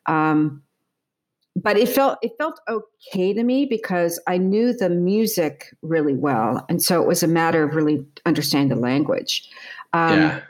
um 0.07 0.63
but 1.57 1.77
it 1.77 1.89
felt 1.89 2.19
it 2.23 2.33
felt 2.39 2.61
okay 2.69 3.33
to 3.33 3.43
me 3.43 3.67
because 3.67 4.21
i 4.27 4.37
knew 4.37 4.73
the 4.73 4.89
music 4.89 5.75
really 5.83 6.15
well. 6.15 6.65
And 6.69 6.83
so 6.83 7.01
it 7.03 7.07
was 7.09 7.23
a 7.23 7.29
matter 7.29 7.63
of 7.63 7.75
really 7.75 8.07
understanding 8.27 8.69
the 8.69 8.81
language. 8.81 9.49
Um 9.93 10.21
yeah. 10.21 10.41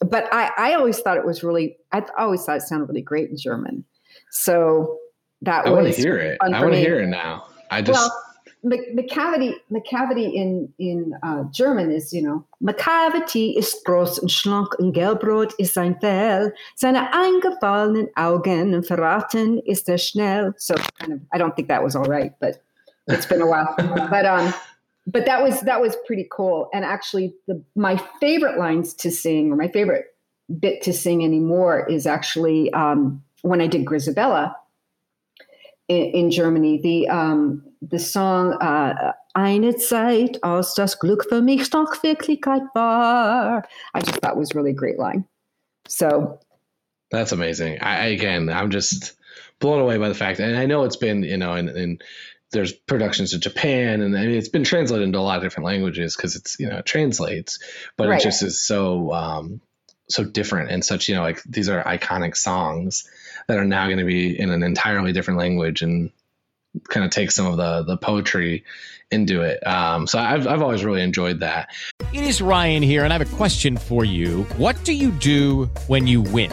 but 0.00 0.32
i 0.32 0.50
i 0.58 0.74
always 0.74 0.98
thought 1.00 1.16
it 1.16 1.26
was 1.26 1.42
really 1.42 1.76
i 1.92 2.02
always 2.18 2.44
thought 2.44 2.56
it 2.56 2.62
sounded 2.62 2.88
really 2.88 3.02
great 3.02 3.30
in 3.30 3.36
german. 3.36 3.84
So 4.30 4.98
that 5.42 5.66
i 5.66 5.70
was 5.70 5.82
want 5.84 5.94
to 5.94 6.00
hear 6.00 6.18
it. 6.18 6.38
i 6.40 6.48
want 6.48 6.72
to 6.72 6.78
hear 6.78 7.00
it 7.00 7.08
now. 7.08 7.46
I 7.70 7.82
just 7.82 7.98
Well, 7.98 8.22
Macavity, 8.64 9.54
Macavity 9.72 10.32
in 10.34 10.72
in 10.78 11.14
uh, 11.24 11.42
German 11.50 11.90
is, 11.90 12.12
you 12.12 12.22
know, 12.22 12.44
Macavity 12.60 13.56
ist 13.56 13.84
groß 13.84 14.20
und 14.20 14.30
schlank 14.30 14.78
und 14.78 14.92
gelbrot 14.92 15.52
ist 15.58 15.74
sein 15.74 15.98
Fell. 16.00 16.54
Seine 16.76 17.12
eingefallenen 17.12 18.08
Augen 18.14 18.74
und 18.74 18.86
verraten 18.86 19.58
ist 19.64 19.88
er 19.88 19.98
schnell. 19.98 20.54
So 20.58 20.74
kind 21.00 21.14
of, 21.14 21.20
I 21.32 21.38
don't 21.38 21.56
think 21.56 21.68
that 21.68 21.82
was 21.82 21.96
all 21.96 22.04
right, 22.04 22.32
but 22.38 22.62
it's 23.08 23.26
been 23.26 23.42
a 23.42 23.46
while. 23.46 23.74
but 24.10 24.24
um, 24.24 24.54
but 25.08 25.26
that 25.26 25.42
was 25.42 25.60
that 25.62 25.80
was 25.80 25.96
pretty 26.06 26.28
cool. 26.30 26.68
And 26.72 26.84
actually, 26.84 27.34
the 27.48 27.60
my 27.74 27.96
favorite 28.20 28.58
lines 28.58 28.94
to 28.94 29.10
sing, 29.10 29.50
or 29.50 29.56
my 29.56 29.68
favorite 29.68 30.14
bit 30.60 30.82
to 30.82 30.92
sing 30.92 31.24
anymore, 31.24 31.84
is 31.88 32.06
actually 32.06 32.72
um, 32.72 33.24
when 33.42 33.60
I 33.60 33.66
did 33.66 33.84
Grizabella 33.84 34.54
in, 35.88 36.04
in 36.04 36.30
Germany. 36.30 36.80
The 36.80 37.08
um, 37.08 37.64
the 37.90 37.98
song 37.98 38.52
uh, 38.54 39.12
"Eine 39.34 39.76
Zeit, 39.76 40.38
als 40.42 40.74
das 40.74 40.98
Glück 40.98 41.26
für 41.28 41.42
mich 41.42 41.68
doch 41.70 42.02
Wirklichkeit 42.02 42.62
war." 42.74 43.64
I 43.94 44.00
just 44.00 44.20
thought 44.20 44.36
was 44.36 44.54
really 44.54 44.72
great 44.72 44.98
line. 44.98 45.24
So 45.88 46.38
That's 47.10 47.32
amazing. 47.32 47.78
I, 47.82 48.04
I 48.04 48.06
again, 48.06 48.48
I'm 48.48 48.70
just 48.70 49.14
blown 49.58 49.80
away 49.80 49.98
by 49.98 50.08
the 50.08 50.14
fact, 50.14 50.40
and 50.40 50.56
I 50.56 50.66
know 50.66 50.84
it's 50.84 50.96
been, 50.96 51.22
you 51.22 51.36
know, 51.36 51.52
and, 51.52 51.68
and 51.68 52.02
there's 52.52 52.72
productions 52.72 53.34
in 53.34 53.40
Japan, 53.40 54.00
and 54.00 54.16
I 54.16 54.26
mean, 54.26 54.36
it's 54.36 54.48
been 54.48 54.64
translated 54.64 55.06
into 55.06 55.18
a 55.18 55.20
lot 55.20 55.36
of 55.36 55.42
different 55.42 55.66
languages 55.66 56.16
because 56.16 56.36
it's, 56.36 56.58
you 56.58 56.68
know, 56.68 56.78
it 56.78 56.86
translates, 56.86 57.58
but 57.96 58.08
Right. 58.08 58.20
it 58.20 58.24
just 58.24 58.42
is 58.42 58.60
so, 58.66 59.12
um, 59.12 59.60
so 60.08 60.24
different 60.24 60.70
and 60.70 60.84
such, 60.84 61.08
you 61.08 61.14
know, 61.14 61.22
like 61.22 61.42
these 61.44 61.68
are 61.68 61.82
iconic 61.84 62.36
songs 62.36 63.08
that 63.46 63.58
are 63.58 63.64
now 63.64 63.86
going 63.86 63.98
to 63.98 64.04
be 64.04 64.38
in 64.38 64.50
an 64.50 64.62
entirely 64.62 65.12
different 65.12 65.38
language 65.38 65.82
and 65.82 66.10
kind 66.88 67.04
of 67.04 67.10
take 67.10 67.30
some 67.30 67.46
of 67.46 67.56
the 67.56 67.82
the 67.82 67.96
poetry 67.96 68.64
into 69.10 69.42
it. 69.42 69.64
Um, 69.66 70.06
so 70.06 70.18
I've 70.18 70.46
I've 70.46 70.62
always 70.62 70.84
really 70.84 71.02
enjoyed 71.02 71.40
that. 71.40 71.70
It 72.12 72.24
is 72.24 72.40
Ryan 72.42 72.82
here, 72.82 73.04
and 73.04 73.12
I 73.12 73.18
have 73.18 73.32
a 73.32 73.36
question 73.36 73.76
for 73.76 74.04
you. 74.04 74.44
What 74.56 74.82
do 74.84 74.92
you 74.92 75.10
do 75.10 75.66
when 75.86 76.06
you 76.06 76.22
win? 76.22 76.52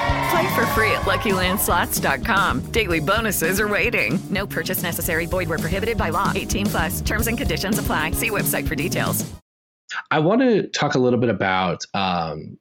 Play 0.31 0.55
for 0.55 0.65
free 0.67 0.91
at 0.91 1.01
LuckyLandSlots.com. 1.01 2.71
Daily 2.71 3.01
bonuses 3.01 3.59
are 3.59 3.67
waiting. 3.67 4.17
No 4.29 4.47
purchase 4.47 4.81
necessary. 4.81 5.25
Void 5.25 5.49
where 5.49 5.57
prohibited 5.57 5.97
by 5.97 6.09
law. 6.09 6.31
18 6.33 6.67
plus. 6.67 7.01
Terms 7.01 7.27
and 7.27 7.37
conditions 7.37 7.77
apply. 7.77 8.11
See 8.11 8.29
website 8.29 8.65
for 8.65 8.75
details. 8.75 9.29
I 10.09 10.19
want 10.19 10.39
to 10.39 10.67
talk 10.67 10.95
a 10.95 10.99
little 10.99 11.19
bit 11.19 11.29
about 11.29 11.83
um, 11.93 12.57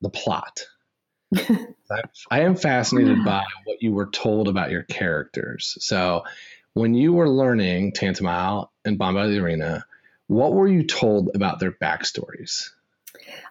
the 0.00 0.10
plot. 0.10 0.62
I, 1.36 2.02
I 2.32 2.40
am 2.40 2.56
fascinated 2.56 3.24
by 3.24 3.44
what 3.64 3.80
you 3.80 3.92
were 3.92 4.10
told 4.10 4.48
about 4.48 4.72
your 4.72 4.82
characters. 4.82 5.76
So, 5.78 6.24
when 6.74 6.94
you 6.94 7.12
were 7.12 7.28
learning 7.28 7.92
Tantamile 7.92 8.70
and 8.84 8.98
Bombalurina, 8.98 9.84
what 10.26 10.52
were 10.52 10.66
you 10.66 10.84
told 10.84 11.30
about 11.36 11.60
their 11.60 11.72
backstories? 11.72 12.70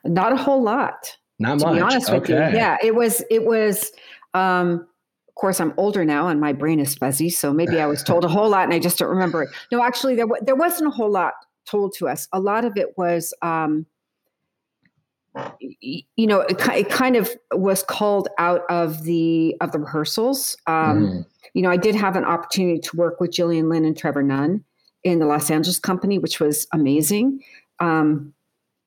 not 0.04 0.34
a 0.34 0.38
whole 0.38 0.62
lot. 0.62 1.17
Not 1.40 1.60
to 1.60 1.66
much. 1.66 1.76
be 1.76 1.82
honest 1.82 2.12
with 2.12 2.30
you. 2.30 2.36
Yeah, 2.36 2.78
it 2.84 2.96
was 2.96 3.24
it 3.30 3.46
was 3.46 3.92
um 4.34 4.88
of 5.30 5.36
course 5.36 5.60
I'm 5.60 5.74
older 5.78 6.04
now 6.04 6.28
and 6.30 6.40
my 6.42 6.52
brain 6.54 6.80
is 6.80 6.96
fuzzy, 6.96 7.30
so 7.30 7.54
maybe 7.54 7.80
I 7.80 7.86
was 7.86 8.02
told 8.04 8.26
a 8.26 8.28
whole 8.28 8.50
lot 8.50 8.64
and 8.64 8.74
I 8.74 8.80
just 8.80 8.98
don't 8.98 9.10
remember 9.10 9.44
it. 9.44 9.50
No, 9.72 9.84
actually 9.84 10.16
there 10.16 10.26
wa- 10.28 10.40
there 10.42 10.56
wasn't 10.56 10.88
a 10.88 10.92
whole 10.92 11.12
lot 11.12 11.34
told 11.66 11.94
to 11.98 12.08
us. 12.08 12.28
A 12.34 12.40
lot 12.40 12.66
of 12.66 12.76
it 12.78 12.98
was 12.98 13.34
um 13.42 13.86
you 15.80 16.26
know, 16.26 16.40
it, 16.42 16.58
it 16.70 16.90
kind 16.90 17.16
of 17.16 17.30
was 17.52 17.84
called 17.84 18.28
out 18.40 18.62
of 18.70 19.04
the 19.04 19.56
of 19.62 19.72
the 19.72 19.80
rehearsals. 19.80 20.58
Um, 20.66 20.98
Mhm. 21.08 21.26
You 21.54 21.62
know, 21.64 21.70
I 21.72 21.78
did 21.78 21.96
have 21.96 22.16
an 22.16 22.26
opportunity 22.26 22.80
to 22.80 22.98
work 22.98 23.20
with 23.20 23.32
Gillian 23.32 23.70
Lynne 23.70 23.86
and 23.86 23.98
Trevor 23.98 24.22
Nunn 24.22 24.64
in 25.04 25.20
the 25.20 25.26
Los 25.26 25.50
Angeles 25.50 25.80
company, 25.80 26.20
which 26.20 26.40
was 26.40 26.68
amazing. 26.74 27.42
Um, 27.80 28.34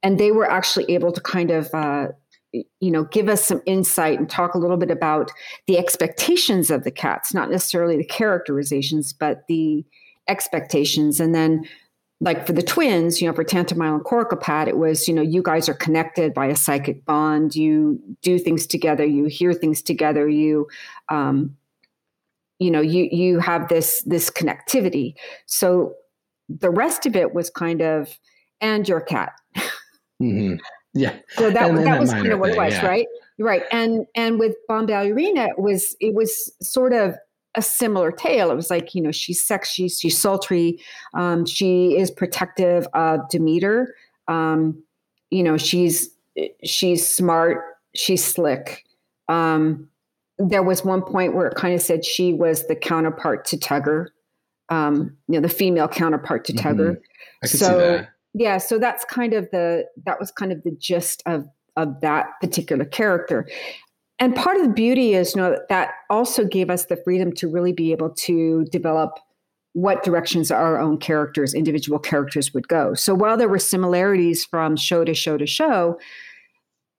and 0.03 0.19
they 0.19 0.31
were 0.31 0.49
actually 0.49 0.85
able 0.93 1.11
to 1.13 1.21
kind 1.21 1.51
of 1.51 1.73
uh, 1.75 2.09
you 2.53 2.91
know 2.91 3.05
give 3.05 3.29
us 3.29 3.45
some 3.45 3.63
insight 3.67 4.19
and 4.19 4.29
talk 4.29 4.55
a 4.55 4.59
little 4.59 4.77
bit 4.77 4.91
about 4.91 5.31
the 5.67 5.79
expectations 5.79 6.71
of 6.71 6.85
the 6.85 6.91
cats 6.91 7.33
not 7.33 7.51
necessarily 7.51 7.97
the 7.97 8.05
characterizations 8.05 9.13
but 9.13 9.47
the 9.49 9.85
expectations 10.29 11.21
and 11.21 11.35
then 11.35 11.65
like 12.21 12.47
for 12.47 12.53
the 12.53 12.63
twins, 12.63 13.21
you 13.21 13.27
know, 13.27 13.35
for 13.35 13.45
Tantomile 13.45 13.95
and 13.95 14.05
Coricopat, 14.05 14.69
it 14.69 14.77
was, 14.77 15.09
you 15.09 15.15
know, 15.15 15.23
you 15.23 15.43
guys 15.43 15.69
are 15.69 15.75
connected 15.75 16.35
by 16.35 16.47
a 16.47 16.57
psychic 16.57 17.05
bond. 17.07 17.57
You 17.57 17.99
do 18.21 18.39
things 18.39 18.67
together. 18.67 19.05
You 19.07 19.25
hear 19.25 19.55
things 19.55 19.81
together. 19.81 20.29
You, 20.29 20.69
um, 21.09 21.57
you 22.59 22.71
know, 22.71 22.83
you 22.83 23.09
you 23.11 23.39
have 23.39 23.69
this 23.69 24.03
this 24.03 24.29
connectivity. 24.29 25.15
So 25.47 25.95
the 26.51 26.71
rest 26.71 27.07
of 27.07 27.17
it 27.17 27.33
was 27.33 27.49
kind 27.49 27.81
of, 27.81 28.19
and 28.61 28.87
your 28.87 29.01
cat. 29.01 29.33
Mm-hmm. 30.23 30.57
Yeah. 30.94 31.16
So 31.31 31.50
that 31.50 31.70
And- 31.70 31.79
that 31.87 32.00
was 32.00 32.11
kind 32.12 32.26
of 32.33 32.40
what 32.40 32.50
it 32.50 32.57
was, 32.57 32.74
yeah. 32.74 32.87
right? 32.87 33.07
Right. 33.38 33.62
And 33.72 34.07
and 34.14 34.38
with 34.38 34.57
Bombalurina, 34.68 35.48
it 35.50 35.59
was 35.59 35.96
it 36.00 36.14
was 36.14 36.53
sort 36.61 36.92
of 36.92 37.14
a 37.57 37.62
similar 37.62 38.12
tale. 38.12 38.50
It 38.50 38.55
was 38.55 38.70
like, 38.70 38.94
you 38.94 39.03
know, 39.03 39.11
she's 39.12 39.40
sexy, 39.42 39.88
she's 39.88 40.18
sultry, 40.18 40.79
um, 41.14 41.46
she 41.46 41.96
is 41.96 42.11
protective 42.11 42.87
of 42.94 43.20
Demeter. 43.29 43.94
Um, 44.29 44.83
you 45.31 45.42
know, 45.42 45.57
she's 45.57 46.11
she's 46.64 47.07
smart, 47.07 47.62
she's 47.94 48.24
slick. 48.24 48.85
Um, 49.29 49.88
there 50.38 50.62
was 50.62 50.85
one 50.85 51.03
point 51.03 51.35
where 51.35 51.46
it 51.46 51.55
kind 51.55 51.74
of 51.74 51.81
said 51.83 52.05
she 52.05 52.33
was 52.33 52.66
the 52.66 52.74
counterpart 52.76 53.44
to 53.46 53.57
Tugger, 53.57 54.09
um, 54.70 55.16
you 55.29 55.35
know, 55.35 55.40
the 55.40 55.48
female 55.55 55.88
counterpart 55.88 56.44
to 56.46 56.53
Tugger. 56.53 56.92
Mhm. 56.96 57.00
I 57.42 57.46
can 57.46 57.48
see 57.48 57.59
so 57.59 57.79
that. 57.79 58.09
Yeah, 58.35 58.59
so 58.59 58.79
that's 58.79 59.05
kind 59.05 59.33
of 59.35 59.51
the 59.51 59.87
that 60.05 60.21
was 60.21 60.31
kind 60.31 60.53
of 60.53 60.62
the 60.62 60.71
gist 60.79 61.23
of 61.27 61.47
of 61.77 62.01
that 62.01 62.27
particular 62.40 62.85
character. 62.85 63.49
And 64.19 64.37
part 64.37 64.57
of 64.57 64.62
the 64.62 64.73
beauty 64.73 65.14
is, 65.14 65.35
you 65.35 65.40
know, 65.40 65.59
that 65.69 65.93
also 66.11 66.45
gave 66.45 66.69
us 66.69 66.87
the 66.87 66.97
freedom 66.97 67.33
to 67.33 67.49
really 67.49 67.73
be 67.73 67.90
able 67.90 68.11
to 68.11 68.64
develop 68.66 69.19
what 69.73 70.03
directions 70.05 70.51
our 70.51 70.79
own 70.79 70.99
characters, 70.99 71.55
individual 71.55 71.99
characters 71.99 72.53
would 72.53 72.69
go. 72.69 72.93
So 72.93 73.14
while 73.14 73.37
there 73.37 73.49
were 73.49 73.59
similarities 73.59 74.45
from 74.45 74.77
show 74.77 75.05
to 75.05 75.14
show 75.14 75.38
to 75.38 75.47
show, 75.47 75.99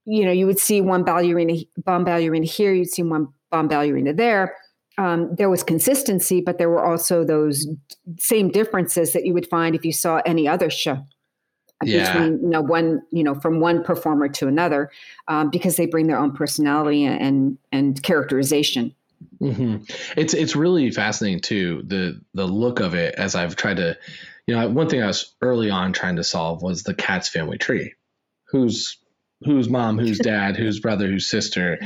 you 0.06 0.26
know, 0.26 0.32
you 0.32 0.48
would 0.48 0.58
see 0.58 0.82
one 0.82 1.04
ballerina, 1.04 1.58
Bombalurina 1.82 2.46
here, 2.46 2.74
you'd 2.74 2.90
see 2.90 3.04
one 3.04 3.28
Bombalurina 3.54 4.18
there. 4.18 4.56
Um, 4.98 5.36
there 5.36 5.50
was 5.50 5.64
consistency, 5.64 6.42
but 6.42 6.58
there 6.58 6.70
were 6.70 6.84
also 6.84 7.24
those 7.24 7.68
same 8.18 8.50
differences 8.50 9.14
that 9.14 9.26
you 9.26 9.34
would 9.34 9.48
find 9.48 9.76
if 9.76 9.86
you 9.86 9.94
saw 9.94 10.22
any 10.26 10.48
other 10.48 10.70
show 10.70 11.06
Yeah. 11.84 12.14
between 12.14 12.44
you 12.44 12.50
know 12.50 12.62
one 12.62 13.02
you 13.12 13.24
know 13.24 13.36
from 13.36 13.60
one 13.60 13.84
performer 13.84 14.28
to 14.30 14.48
another 14.48 14.92
um, 15.28 15.50
because 15.50 15.76
they 15.76 15.86
bring 15.86 16.08
their 16.08 16.18
own 16.18 16.32
personality 16.34 17.06
and 17.06 17.58
and 17.72 18.02
characterization. 18.04 18.94
hmm 19.40 19.78
It's 20.16 20.34
it's 20.34 20.56
really 20.56 20.92
fascinating 20.92 21.42
too 21.42 21.84
the 21.86 22.22
the 22.34 22.46
look 22.46 22.80
of 22.80 22.94
it 22.94 23.16
as 23.16 23.36
I've 23.36 23.56
tried 23.56 23.78
to, 23.78 23.98
you 24.48 24.56
know, 24.56 24.70
one 24.70 24.90
thing 24.90 25.02
I 25.02 25.08
was 25.08 25.34
early 25.42 25.70
on 25.70 25.94
trying 25.94 26.18
to 26.18 26.24
solve 26.24 26.62
was 26.62 26.84
the 26.84 26.94
cat's 26.94 27.30
family 27.30 27.58
tree, 27.58 27.94
who's 28.46 28.98
who's 29.44 29.70
mom, 29.70 29.98
who's 29.98 30.20
dad, 30.34 30.58
who's 30.58 30.80
brother, 30.80 31.08
who's 31.08 31.28
sister, 31.28 31.80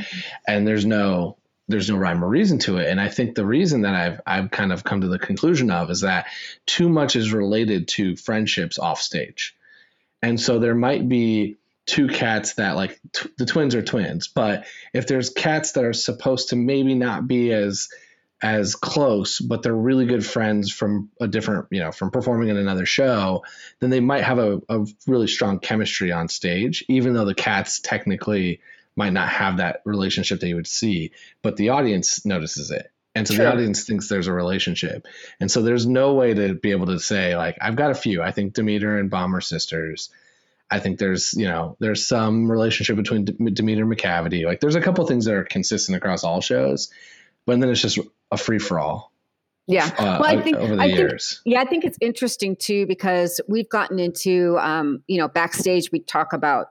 and 0.46 0.66
there's 0.66 0.84
no 0.86 1.38
there's 1.68 1.90
no 1.90 1.96
rhyme 1.96 2.22
or 2.24 2.28
reason 2.28 2.58
to 2.60 2.76
it. 2.76 2.88
And 2.88 3.00
I 3.00 3.08
think 3.08 3.34
the 3.34 3.46
reason 3.46 3.82
that 3.82 3.94
I've 3.94 4.20
I've 4.26 4.50
kind 4.50 4.72
of 4.72 4.84
come 4.84 5.00
to 5.00 5.08
the 5.08 5.18
conclusion 5.18 5.70
of 5.70 5.90
is 5.90 6.02
that 6.02 6.26
too 6.66 6.88
much 6.88 7.16
is 7.16 7.32
related 7.32 7.88
to 7.88 8.16
friendships 8.16 8.78
off 8.78 9.00
stage, 9.00 9.56
and 10.22 10.40
so 10.40 10.58
there 10.58 10.74
might 10.74 11.08
be 11.08 11.56
two 11.86 12.08
cats 12.08 12.54
that 12.54 12.74
like 12.74 12.98
t- 13.12 13.28
the 13.38 13.46
twins 13.46 13.74
are 13.74 13.82
twins 13.82 14.28
but 14.28 14.66
if 14.92 15.06
there's 15.06 15.30
cats 15.30 15.72
that 15.72 15.84
are 15.84 15.92
supposed 15.92 16.50
to 16.50 16.56
maybe 16.56 16.94
not 16.94 17.26
be 17.28 17.52
as 17.52 17.88
as 18.42 18.74
close 18.74 19.38
but 19.38 19.62
they're 19.62 19.74
really 19.74 20.04
good 20.04 20.24
friends 20.24 20.70
from 20.70 21.10
a 21.20 21.28
different 21.28 21.66
you 21.70 21.80
know 21.80 21.92
from 21.92 22.10
performing 22.10 22.48
in 22.48 22.56
another 22.56 22.84
show 22.84 23.42
then 23.80 23.90
they 23.90 24.00
might 24.00 24.24
have 24.24 24.38
a, 24.38 24.60
a 24.68 24.84
really 25.06 25.28
strong 25.28 25.58
chemistry 25.58 26.12
on 26.12 26.28
stage 26.28 26.84
even 26.88 27.14
though 27.14 27.24
the 27.24 27.34
cats 27.34 27.80
technically 27.80 28.60
might 28.96 29.12
not 29.12 29.28
have 29.28 29.58
that 29.58 29.80
relationship 29.84 30.40
that 30.40 30.48
you 30.48 30.56
would 30.56 30.66
see 30.66 31.12
but 31.40 31.56
the 31.56 31.70
audience 31.70 32.26
notices 32.26 32.70
it 32.70 32.90
and 33.16 33.26
so 33.26 33.34
the 33.34 33.50
audience 33.50 33.84
thinks 33.84 34.08
there's 34.08 34.26
a 34.26 34.32
relationship 34.32 35.06
and 35.40 35.50
so 35.50 35.62
there's 35.62 35.86
no 35.86 36.14
way 36.14 36.34
to 36.34 36.54
be 36.54 36.70
able 36.70 36.86
to 36.86 36.98
say 36.98 37.36
like 37.36 37.56
i've 37.60 37.76
got 37.76 37.90
a 37.90 37.94
few 37.94 38.22
i 38.22 38.30
think 38.30 38.52
demeter 38.52 38.98
and 38.98 39.10
Bomber 39.10 39.40
sisters 39.40 40.10
I 40.70 40.80
think 40.80 40.98
there's, 40.98 41.32
you 41.34 41.46
know, 41.46 41.76
there's 41.78 42.06
some 42.06 42.50
relationship 42.50 42.96
between 42.96 43.24
D- 43.24 43.50
Demeter 43.52 43.82
and 43.82 43.96
Macavity. 43.96 44.44
Like 44.44 44.60
there's 44.60 44.74
a 44.74 44.80
couple 44.80 45.06
things 45.06 45.26
that 45.26 45.34
are 45.34 45.44
consistent 45.44 45.96
across 45.96 46.24
all 46.24 46.40
shows, 46.40 46.90
but 47.44 47.60
then 47.60 47.68
it's 47.68 47.80
just 47.80 47.98
a 48.32 48.36
free 48.36 48.58
for 48.58 48.80
all. 48.80 49.12
Yeah. 49.68 49.90
Uh, 49.98 50.18
well, 50.20 50.24
I 50.24 50.40
think 50.40 50.56
over 50.56 50.76
the 50.76 50.82
I 50.82 50.94
think 50.94 51.20
yeah, 51.44 51.60
I 51.60 51.64
think 51.64 51.84
it's 51.84 51.98
interesting 52.00 52.56
too 52.56 52.86
because 52.86 53.40
we've 53.48 53.68
gotten 53.68 53.98
into 53.98 54.56
um, 54.60 55.02
you 55.08 55.18
know 55.18 55.28
backstage 55.28 55.90
we 55.90 56.00
talk 56.00 56.32
about 56.32 56.68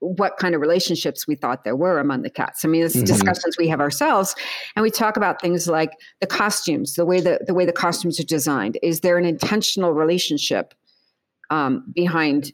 what 0.00 0.36
kind 0.36 0.54
of 0.54 0.60
relationships 0.60 1.26
we 1.26 1.34
thought 1.34 1.64
there 1.64 1.76
were 1.76 1.98
among 1.98 2.22
the 2.22 2.30
cats. 2.30 2.64
I 2.64 2.68
mean, 2.68 2.84
it's 2.84 2.96
Mhm. 2.96 3.06
discussions 3.06 3.56
we 3.58 3.68
have 3.68 3.80
ourselves, 3.80 4.34
and 4.74 4.82
we 4.82 4.90
talk 4.90 5.16
about 5.16 5.40
things 5.40 5.66
like 5.68 5.92
the 6.20 6.26
costumes, 6.26 6.94
the 6.94 7.06
way 7.06 7.20
the 7.20 7.40
the 7.46 7.54
way 7.54 7.64
the 7.64 7.72
costumes 7.72 8.20
are 8.20 8.24
designed. 8.24 8.78
Is 8.82 9.00
there 9.00 9.16
an 9.18 9.24
intentional 9.24 9.92
relationship 9.92 10.74
um, 11.50 11.84
behind 11.94 12.52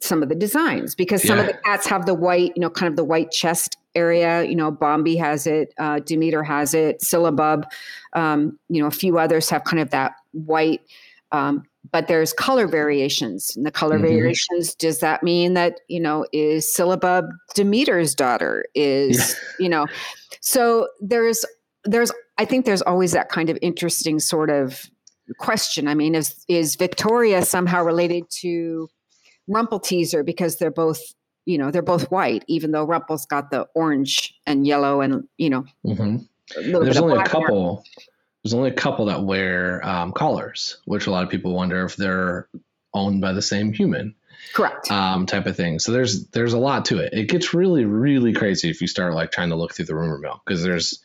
some 0.00 0.22
of 0.22 0.28
the 0.28 0.34
designs? 0.34 0.94
Because 0.94 1.22
some 1.26 1.38
of 1.38 1.46
the 1.46 1.54
cats 1.64 1.86
have 1.86 2.06
the 2.06 2.14
white, 2.14 2.52
you 2.56 2.60
know, 2.60 2.70
kind 2.70 2.88
of 2.90 2.96
the 2.96 3.04
white 3.04 3.30
chest 3.30 3.76
area. 3.94 4.44
You 4.44 4.54
know, 4.54 4.70
Bombi 4.70 5.16
has 5.16 5.46
it, 5.46 5.72
uh, 5.78 6.00
Demeter 6.00 6.42
has 6.42 6.74
it, 6.74 7.00
Syllabub, 7.00 7.64
um, 8.14 8.58
you 8.68 8.80
know, 8.80 8.88
a 8.88 8.92
few 8.92 9.18
others 9.18 9.48
have 9.50 9.64
kind 9.64 9.80
of 9.80 9.90
that 9.90 10.12
white. 10.32 10.80
Um, 11.30 11.64
but 11.90 12.06
there's 12.08 12.32
color 12.32 12.66
variations. 12.66 13.54
And 13.56 13.66
the 13.66 13.70
color 13.70 13.98
Mhm. 13.98 14.02
variations, 14.02 14.74
does 14.74 15.00
that 15.00 15.22
mean 15.22 15.54
that, 15.54 15.80
you 15.88 16.00
know, 16.00 16.26
is 16.32 16.72
Syllabub 16.72 17.28
Demeter's 17.54 18.14
daughter? 18.14 18.64
Is, 18.74 19.34
you 19.58 19.68
know, 19.68 19.86
so 20.40 20.88
there's, 21.00 21.44
there's, 21.84 22.12
I 22.38 22.44
think 22.44 22.64
there's 22.64 22.82
always 22.82 23.12
that 23.12 23.28
kind 23.28 23.50
of 23.50 23.58
interesting 23.60 24.20
sort 24.20 24.48
of 24.50 24.88
question. 25.38 25.88
I 25.88 25.94
mean, 25.94 26.14
is, 26.14 26.44
is 26.48 26.76
Victoria 26.76 27.44
somehow 27.44 27.82
related 27.84 28.24
to 28.40 28.88
Rumpleteazer 29.50 30.24
because 30.24 30.56
they're 30.56 30.70
both, 30.70 31.00
you 31.46 31.58
know, 31.58 31.70
they're 31.70 31.82
both 31.82 32.10
white, 32.10 32.44
even 32.46 32.70
though 32.70 32.86
Rumple's 32.86 33.26
got 33.26 33.50
the 33.50 33.66
orange 33.74 34.34
and 34.46 34.66
yellow 34.66 35.00
and, 35.00 35.24
you 35.36 35.50
know, 35.50 35.64
hmm 35.84 36.18
a 36.56 36.62
There's 36.62 36.98
only 36.98 37.16
a 37.18 37.24
couple. 37.24 37.84
There's 38.42 38.54
only 38.54 38.70
a 38.70 38.74
couple 38.74 39.06
that 39.06 39.22
wear 39.22 39.86
um, 39.86 40.12
collars, 40.12 40.78
which 40.84 41.06
a 41.06 41.10
lot 41.10 41.24
of 41.24 41.30
people 41.30 41.54
wonder 41.54 41.84
if 41.84 41.96
they're 41.96 42.48
owned 42.92 43.20
by 43.20 43.32
the 43.32 43.42
same 43.42 43.72
human. 43.72 44.14
Correct. 44.54 44.90
Um, 44.90 45.26
type 45.26 45.46
of 45.46 45.56
thing. 45.56 45.78
So 45.78 45.92
there's 45.92 46.26
there's 46.28 46.52
a 46.52 46.58
lot 46.58 46.86
to 46.86 46.98
it. 46.98 47.12
It 47.12 47.28
gets 47.28 47.54
really 47.54 47.84
really 47.84 48.32
crazy 48.32 48.70
if 48.70 48.80
you 48.80 48.86
start 48.86 49.14
like 49.14 49.30
trying 49.30 49.50
to 49.50 49.56
look 49.56 49.74
through 49.74 49.86
the 49.86 49.94
rumor 49.94 50.18
mill 50.18 50.42
because 50.44 50.62
there's 50.62 51.02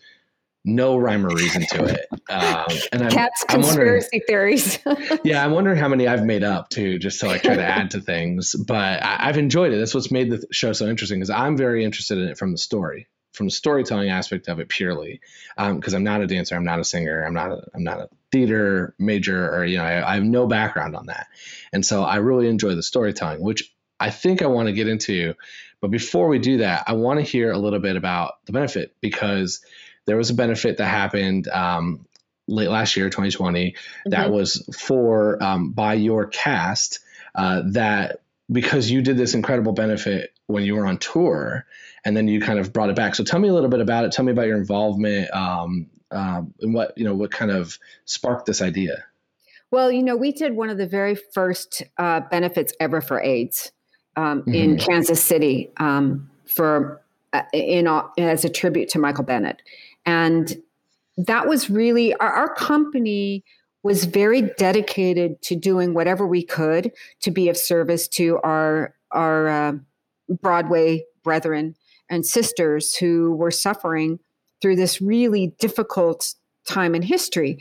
no 0.67 0.97
rhyme 0.97 1.25
or 1.25 1.29
reason 1.29 1.65
to 1.71 1.85
it. 1.85 2.07
Um, 2.29 2.65
and 2.91 3.03
I'm, 3.03 3.09
Cats 3.09 3.45
conspiracy 3.47 4.21
theories. 4.27 4.79
yeah, 5.23 5.43
I'm 5.43 5.51
wondering 5.51 5.77
how 5.77 5.87
many 5.87 6.07
I've 6.07 6.25
made 6.25 6.43
up 6.43 6.69
too, 6.69 6.99
just 6.99 7.21
to 7.21 7.27
like 7.27 7.43
try 7.43 7.55
to 7.55 7.63
add 7.65 7.91
to 7.91 8.01
things. 8.01 8.53
But 8.53 9.01
I, 9.01 9.29
I've 9.29 9.37
enjoyed 9.37 9.71
it. 9.71 9.77
That's 9.77 9.95
what's 9.95 10.11
made 10.11 10.29
the 10.29 10.45
show 10.51 10.73
so 10.73 10.87
interesting 10.87 11.19
because 11.19 11.29
I'm 11.29 11.55
very 11.55 11.85
interested 11.85 12.17
in 12.17 12.27
it 12.27 12.37
from 12.37 12.51
the 12.51 12.57
story, 12.57 13.07
from 13.33 13.47
the 13.47 13.51
storytelling 13.51 14.09
aspect 14.09 14.47
of 14.47 14.59
it 14.59 14.69
purely. 14.69 15.21
Because 15.57 15.93
I'm 15.93 16.03
not 16.03 16.21
a 16.21 16.27
dancer, 16.27 16.55
I'm 16.55 16.65
not 16.65 16.79
a 16.79 16.83
singer, 16.83 17.23
I'm 17.23 17.33
not 17.33 17.51
a, 17.51 17.61
I'm 17.73 17.83
not 17.83 17.99
a 17.99 18.09
theater 18.31 18.95
major, 18.99 19.53
or 19.55 19.65
you 19.65 19.77
know, 19.77 19.83
I, 19.83 20.11
I 20.11 20.15
have 20.15 20.23
no 20.23 20.47
background 20.47 20.95
on 20.95 21.07
that, 21.07 21.27
and 21.71 21.85
so 21.85 22.03
I 22.03 22.17
really 22.17 22.47
enjoy 22.47 22.75
the 22.75 22.83
storytelling, 22.83 23.41
which 23.41 23.73
I 23.99 24.09
think 24.09 24.41
I 24.41 24.47
want 24.47 24.67
to 24.67 24.73
get 24.73 24.87
into. 24.87 25.33
But 25.79 25.91
before 25.91 26.27
we 26.27 26.39
do 26.39 26.57
that, 26.57 26.85
I 26.87 26.93
want 26.93 27.19
to 27.19 27.23
hear 27.23 27.51
a 27.51 27.57
little 27.57 27.79
bit 27.79 27.95
about 27.95 28.43
the 28.45 28.51
benefit 28.51 28.95
because 28.99 29.61
there 30.05 30.17
was 30.17 30.29
a 30.31 30.33
benefit 30.33 30.77
that 30.77 30.85
happened 30.87 31.47
um, 31.49 32.05
late 32.47 32.69
last 32.69 32.95
year, 32.97 33.09
2020, 33.09 33.75
that 34.05 34.27
Mhm. 34.27 34.31
was 34.31 34.67
for 34.79 35.41
um, 35.43 35.71
by 35.71 35.93
your 35.93 36.25
cast 36.25 36.99
uh, 37.35 37.61
that 37.67 38.21
because 38.51 38.89
you 38.89 39.01
did 39.01 39.17
this 39.17 39.33
incredible 39.35 39.73
benefit 39.73 40.31
when 40.47 40.63
you 40.63 40.75
were 40.75 40.85
on 40.85 40.97
tour 40.97 41.65
and 42.03 42.15
then 42.15 42.27
you 42.27 42.41
kind 42.41 42.59
of 42.59 42.73
brought 42.73 42.89
it 42.89 42.95
back. 42.95 43.15
So 43.15 43.23
tell 43.23 43.39
me 43.39 43.49
a 43.49 43.53
little 43.53 43.69
bit 43.69 43.81
about 43.81 44.05
it. 44.05 44.11
Tell 44.11 44.25
me 44.25 44.31
about 44.31 44.47
your 44.47 44.57
involvement 44.57 45.29
um, 45.33 45.87
um, 46.11 46.53
and 46.61 46.73
what, 46.73 46.97
you 46.97 47.03
know, 47.03 47.13
what 47.13 47.31
kind 47.31 47.51
of 47.51 47.77
sparked 48.05 48.45
this 48.45 48.61
idea. 48.61 49.03
Well, 49.69 49.91
you 49.91 50.01
know, 50.01 50.15
we 50.15 50.31
did 50.31 50.55
one 50.55 50.69
of 50.69 50.77
the 50.77 50.87
very 50.87 51.15
first 51.15 51.83
uh, 51.97 52.21
benefits 52.31 52.73
ever 52.79 53.01
for 53.01 53.21
AIDS 53.21 53.71
um, 54.15 54.43
in 54.47 54.77
Mhm. 54.77 54.85
Kansas 54.87 55.21
City 55.21 55.69
um, 55.77 56.29
for 56.45 57.01
uh, 57.33 57.43
in 57.51 57.87
uh, 57.87 58.03
as 58.17 58.45
a 58.45 58.49
tribute 58.49 58.87
to 58.89 58.99
Michael 58.99 59.25
Bennett, 59.25 59.61
and 60.05 60.55
that 61.17 61.47
was 61.47 61.69
really 61.69 62.13
our, 62.15 62.31
our 62.31 62.53
company 62.53 63.43
was 63.83 64.05
very 64.05 64.41
dedicated 64.57 65.41
to 65.41 65.55
doing 65.55 65.93
whatever 65.93 66.25
we 66.25 66.43
could 66.43 66.91
to 67.21 67.31
be 67.31 67.49
of 67.49 67.57
service 67.57 68.07
to 68.07 68.39
our 68.43 68.95
our 69.11 69.49
uh, 69.49 69.73
Broadway 70.29 71.05
brethren 71.23 71.75
and 72.09 72.25
sisters 72.25 72.95
who 72.95 73.33
were 73.33 73.51
suffering 73.51 74.19
through 74.61 74.75
this 74.75 75.01
really 75.01 75.53
difficult 75.59 76.33
time 76.65 76.95
in 76.95 77.01
history. 77.01 77.57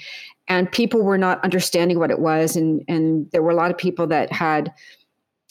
And 0.48 0.70
people 0.70 1.02
were 1.02 1.18
not 1.18 1.42
understanding 1.42 1.98
what 1.98 2.10
it 2.10 2.18
was 2.18 2.56
and 2.56 2.82
and 2.88 3.30
there 3.32 3.42
were 3.42 3.50
a 3.50 3.56
lot 3.56 3.70
of 3.70 3.78
people 3.78 4.06
that 4.08 4.32
had 4.32 4.72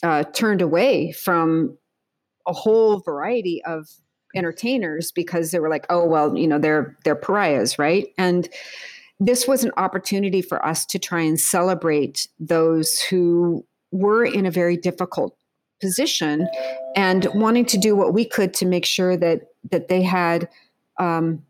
uh, 0.02 0.24
turned 0.24 0.62
away 0.62 1.12
from 1.12 1.76
a 2.46 2.52
whole 2.52 3.00
variety 3.00 3.62
of 3.64 3.88
entertainers 4.34 5.10
because 5.12 5.50
they 5.50 5.58
were 5.58 5.70
like 5.70 5.86
oh 5.88 6.04
well 6.04 6.36
you 6.36 6.46
know 6.46 6.58
they're 6.58 6.96
they're 7.04 7.16
pariahs 7.16 7.78
right? 7.78 8.08
And 8.18 8.48
this 9.18 9.48
was 9.48 9.64
an 9.64 9.72
opportunity 9.76 10.42
for 10.42 10.64
us 10.64 10.84
to 10.86 10.98
try 10.98 11.22
and 11.22 11.40
celebrate 11.40 12.28
those 12.38 13.00
who 13.00 13.64
were 13.90 14.24
in 14.24 14.44
a 14.44 14.50
very 14.50 14.76
difficult 14.76 15.36
position 15.80 16.48
and 16.94 17.26
wanting 17.34 17.64
to 17.66 17.78
do 17.78 17.94
what 17.94 18.14
we 18.14 18.24
could 18.24 18.54
to 18.54 18.66
make 18.66 18.84
sure 18.84 19.16
that 19.16 19.42
that 19.70 19.88
they 19.88 20.02
had 20.02 20.48
um, 20.98 21.42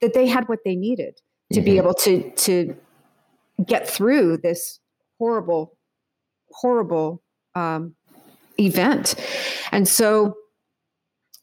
that 0.00 0.14
they 0.14 0.26
had 0.26 0.48
what 0.48 0.60
they 0.64 0.76
needed 0.76 1.20
to 1.52 1.60
mm-hmm. 1.60 1.64
be 1.64 1.76
able 1.76 1.94
to 1.94 2.30
to 2.32 2.76
get 3.66 3.88
through 3.88 4.36
this 4.36 4.80
horrible 5.18 5.76
horrible 6.50 7.22
um, 7.54 7.94
event 8.58 9.14
and 9.72 9.88
so 9.88 10.36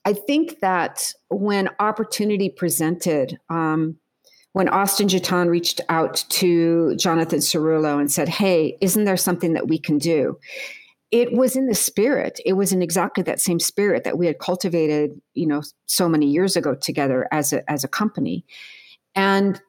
i 0.06 0.14
think 0.14 0.60
that 0.60 1.14
when 1.30 1.70
opportunity 1.80 2.50
presented 2.50 3.40
um, 3.50 3.98
when 4.54 4.70
Austin 4.70 5.08
Jeton 5.08 5.50
reached 5.50 5.82
out 5.90 6.24
to 6.30 6.96
Jonathan 6.96 7.40
Cerullo 7.40 8.00
and 8.00 8.12
said, 8.12 8.30
Hey, 8.30 8.78
isn't 8.82 9.04
there 9.04 9.18
something 9.18 9.54
that 9.54 9.68
we 9.68 9.80
can 9.80 9.98
do? 9.98 10.38
It 11.14 11.34
was 11.34 11.56
in 11.56 11.68
the 11.68 11.76
spirit. 11.76 12.40
It 12.44 12.54
was 12.54 12.72
in 12.72 12.82
exactly 12.82 13.22
that 13.22 13.40
same 13.40 13.60
spirit 13.60 14.04
that 14.04 14.18
we 14.18 14.26
had 14.26 14.40
cultivated, 14.40 15.12
you 15.36 15.46
know, 15.46 15.62
so 15.86 16.10
many 16.10 16.26
years 16.26 16.56
ago 16.56 16.74
together 16.74 17.28
as 17.32 17.54
a 17.54 17.70
as 17.70 17.84
a 17.84 17.88
company. 17.88 18.44
And 19.14 19.62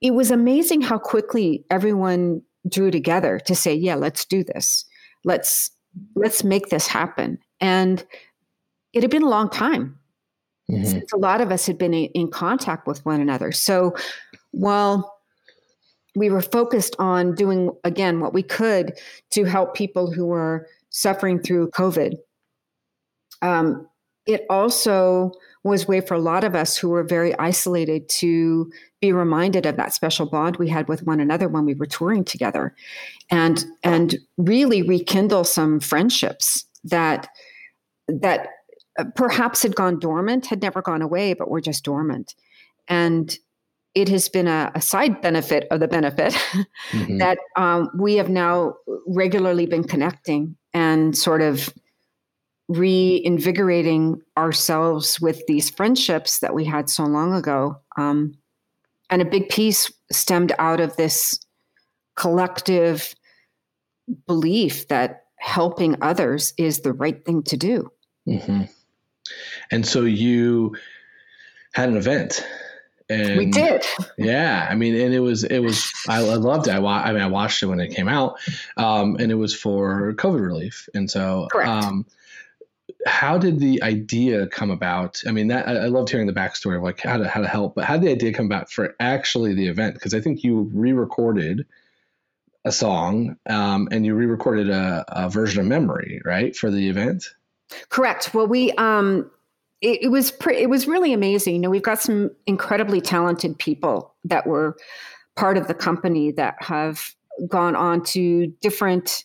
it 0.00 0.14
was 0.14 0.30
amazing 0.30 0.82
how 0.82 0.96
quickly 0.96 1.64
everyone 1.70 2.40
drew 2.68 2.92
together 2.92 3.40
to 3.46 3.54
say, 3.56 3.74
yeah, 3.74 3.96
let's 3.96 4.24
do 4.24 4.44
this. 4.44 4.84
Let's 5.24 5.72
let's 6.14 6.44
make 6.44 6.68
this 6.68 6.86
happen. 6.86 7.38
And 7.60 8.06
it 8.92 9.02
had 9.02 9.10
been 9.10 9.24
a 9.24 9.28
long 9.28 9.50
time 9.50 9.98
mm-hmm. 10.70 10.84
since 10.84 11.12
a 11.12 11.16
lot 11.16 11.40
of 11.40 11.50
us 11.50 11.66
had 11.66 11.78
been 11.78 11.92
in 11.92 12.30
contact 12.30 12.86
with 12.86 13.04
one 13.04 13.20
another. 13.20 13.50
So 13.50 13.96
while 14.52 15.17
we 16.18 16.30
were 16.30 16.42
focused 16.42 16.96
on 16.98 17.34
doing 17.34 17.70
again 17.84 18.20
what 18.20 18.34
we 18.34 18.42
could 18.42 18.98
to 19.30 19.44
help 19.44 19.74
people 19.74 20.12
who 20.12 20.26
were 20.26 20.66
suffering 20.90 21.40
through 21.40 21.70
COVID, 21.70 22.14
um, 23.42 23.86
it 24.26 24.44
also 24.50 25.32
was 25.64 25.88
way 25.88 26.00
for 26.00 26.14
a 26.14 26.20
lot 26.20 26.44
of 26.44 26.54
us 26.54 26.76
who 26.76 26.90
were 26.90 27.02
very 27.02 27.36
isolated 27.38 28.08
to 28.08 28.70
be 29.00 29.12
reminded 29.12 29.64
of 29.64 29.76
that 29.76 29.94
special 29.94 30.26
bond 30.26 30.56
we 30.56 30.68
had 30.68 30.88
with 30.88 31.04
one 31.04 31.20
another 31.20 31.48
when 31.48 31.64
we 31.64 31.74
were 31.74 31.86
touring 31.86 32.24
together 32.24 32.74
and 33.30 33.64
and 33.82 34.16
really 34.36 34.82
rekindle 34.82 35.44
some 35.44 35.80
friendships 35.80 36.64
that 36.84 37.28
that 38.08 38.48
uh, 38.98 39.04
perhaps 39.14 39.62
had 39.62 39.76
gone 39.76 39.98
dormant, 39.98 40.46
had 40.46 40.60
never 40.60 40.82
gone 40.82 41.02
away, 41.02 41.32
but 41.32 41.50
were 41.50 41.60
just 41.60 41.84
dormant. 41.84 42.34
And 42.88 43.36
it 43.94 44.08
has 44.08 44.28
been 44.28 44.46
a, 44.46 44.70
a 44.74 44.80
side 44.80 45.20
benefit 45.20 45.66
of 45.70 45.80
the 45.80 45.88
benefit 45.88 46.32
mm-hmm. 46.90 47.18
that 47.18 47.38
um, 47.56 47.90
we 47.98 48.14
have 48.14 48.28
now 48.28 48.74
regularly 49.06 49.66
been 49.66 49.84
connecting 49.84 50.56
and 50.74 51.16
sort 51.16 51.42
of 51.42 51.72
reinvigorating 52.68 54.20
ourselves 54.36 55.20
with 55.20 55.42
these 55.46 55.70
friendships 55.70 56.40
that 56.40 56.54
we 56.54 56.64
had 56.64 56.90
so 56.90 57.04
long 57.04 57.34
ago. 57.34 57.76
Um, 57.96 58.34
and 59.10 59.22
a 59.22 59.24
big 59.24 59.48
piece 59.48 59.90
stemmed 60.12 60.52
out 60.58 60.80
of 60.80 60.96
this 60.96 61.38
collective 62.14 63.14
belief 64.26 64.88
that 64.88 65.24
helping 65.36 65.96
others 66.02 66.52
is 66.58 66.80
the 66.80 66.92
right 66.92 67.24
thing 67.24 67.42
to 67.44 67.56
do. 67.56 67.90
Mm-hmm. 68.28 68.64
And 69.70 69.86
so 69.86 70.02
you 70.02 70.76
had 71.72 71.88
an 71.88 71.96
event. 71.96 72.46
And 73.10 73.38
we 73.38 73.46
did. 73.46 73.84
Yeah, 74.18 74.66
I 74.70 74.74
mean, 74.74 74.94
and 74.94 75.14
it 75.14 75.20
was 75.20 75.44
it 75.44 75.60
was 75.60 75.90
I, 76.08 76.20
loved 76.20 76.68
it. 76.68 76.74
I, 76.74 76.78
wa- 76.78 77.02
I 77.04 77.12
mean, 77.12 77.22
I 77.22 77.26
watched 77.26 77.62
it 77.62 77.66
when 77.66 77.80
it 77.80 77.94
came 77.94 78.08
out, 78.08 78.38
um, 78.76 79.16
and 79.18 79.32
it 79.32 79.36
was 79.36 79.54
for 79.54 80.12
COVID 80.14 80.40
relief. 80.40 80.88
And 80.94 81.10
so, 81.10 81.48
Correct. 81.50 81.68
Um, 81.68 82.06
how 83.06 83.38
did 83.38 83.60
the 83.60 83.82
idea 83.82 84.46
come 84.46 84.70
about? 84.70 85.22
I 85.26 85.30
mean, 85.30 85.48
that 85.48 85.68
I, 85.68 85.76
I 85.76 85.86
loved 85.86 86.10
hearing 86.10 86.26
the 86.26 86.32
backstory 86.32 86.76
of 86.76 86.82
like 86.82 87.00
how 87.00 87.16
to 87.16 87.28
how 87.28 87.40
to 87.40 87.48
help, 87.48 87.74
but 87.74 87.84
how 87.84 87.96
did 87.96 88.06
the 88.06 88.12
idea 88.12 88.32
come 88.32 88.46
about 88.46 88.70
for 88.70 88.94
actually 89.00 89.54
the 89.54 89.68
event? 89.68 89.94
Because 89.94 90.14
I 90.14 90.20
think 90.20 90.44
you 90.44 90.70
re-recorded 90.74 91.64
a 92.64 92.72
song 92.72 93.36
um, 93.48 93.88
and 93.90 94.04
you 94.04 94.14
re-recorded 94.14 94.68
a, 94.68 95.04
a 95.08 95.30
version 95.30 95.60
of 95.60 95.66
Memory, 95.66 96.20
right, 96.24 96.54
for 96.54 96.70
the 96.70 96.88
event. 96.88 97.24
Correct. 97.88 98.34
Well, 98.34 98.46
we 98.46 98.72
um, 98.72 99.30
it, 99.80 100.04
it 100.04 100.08
was 100.08 100.32
it 100.50 100.70
was 100.70 100.86
really 100.86 101.12
amazing. 101.12 101.54
You 101.54 101.60
know, 101.60 101.70
we've 101.70 101.82
got 101.82 102.00
some 102.00 102.30
incredibly 102.46 103.00
talented 103.00 103.58
people 103.58 104.14
that 104.24 104.46
were 104.46 104.76
part 105.36 105.56
of 105.56 105.68
the 105.68 105.74
company 105.74 106.32
that 106.32 106.56
have 106.60 107.14
gone 107.48 107.76
on 107.76 108.02
to 108.04 108.48
different 108.60 109.24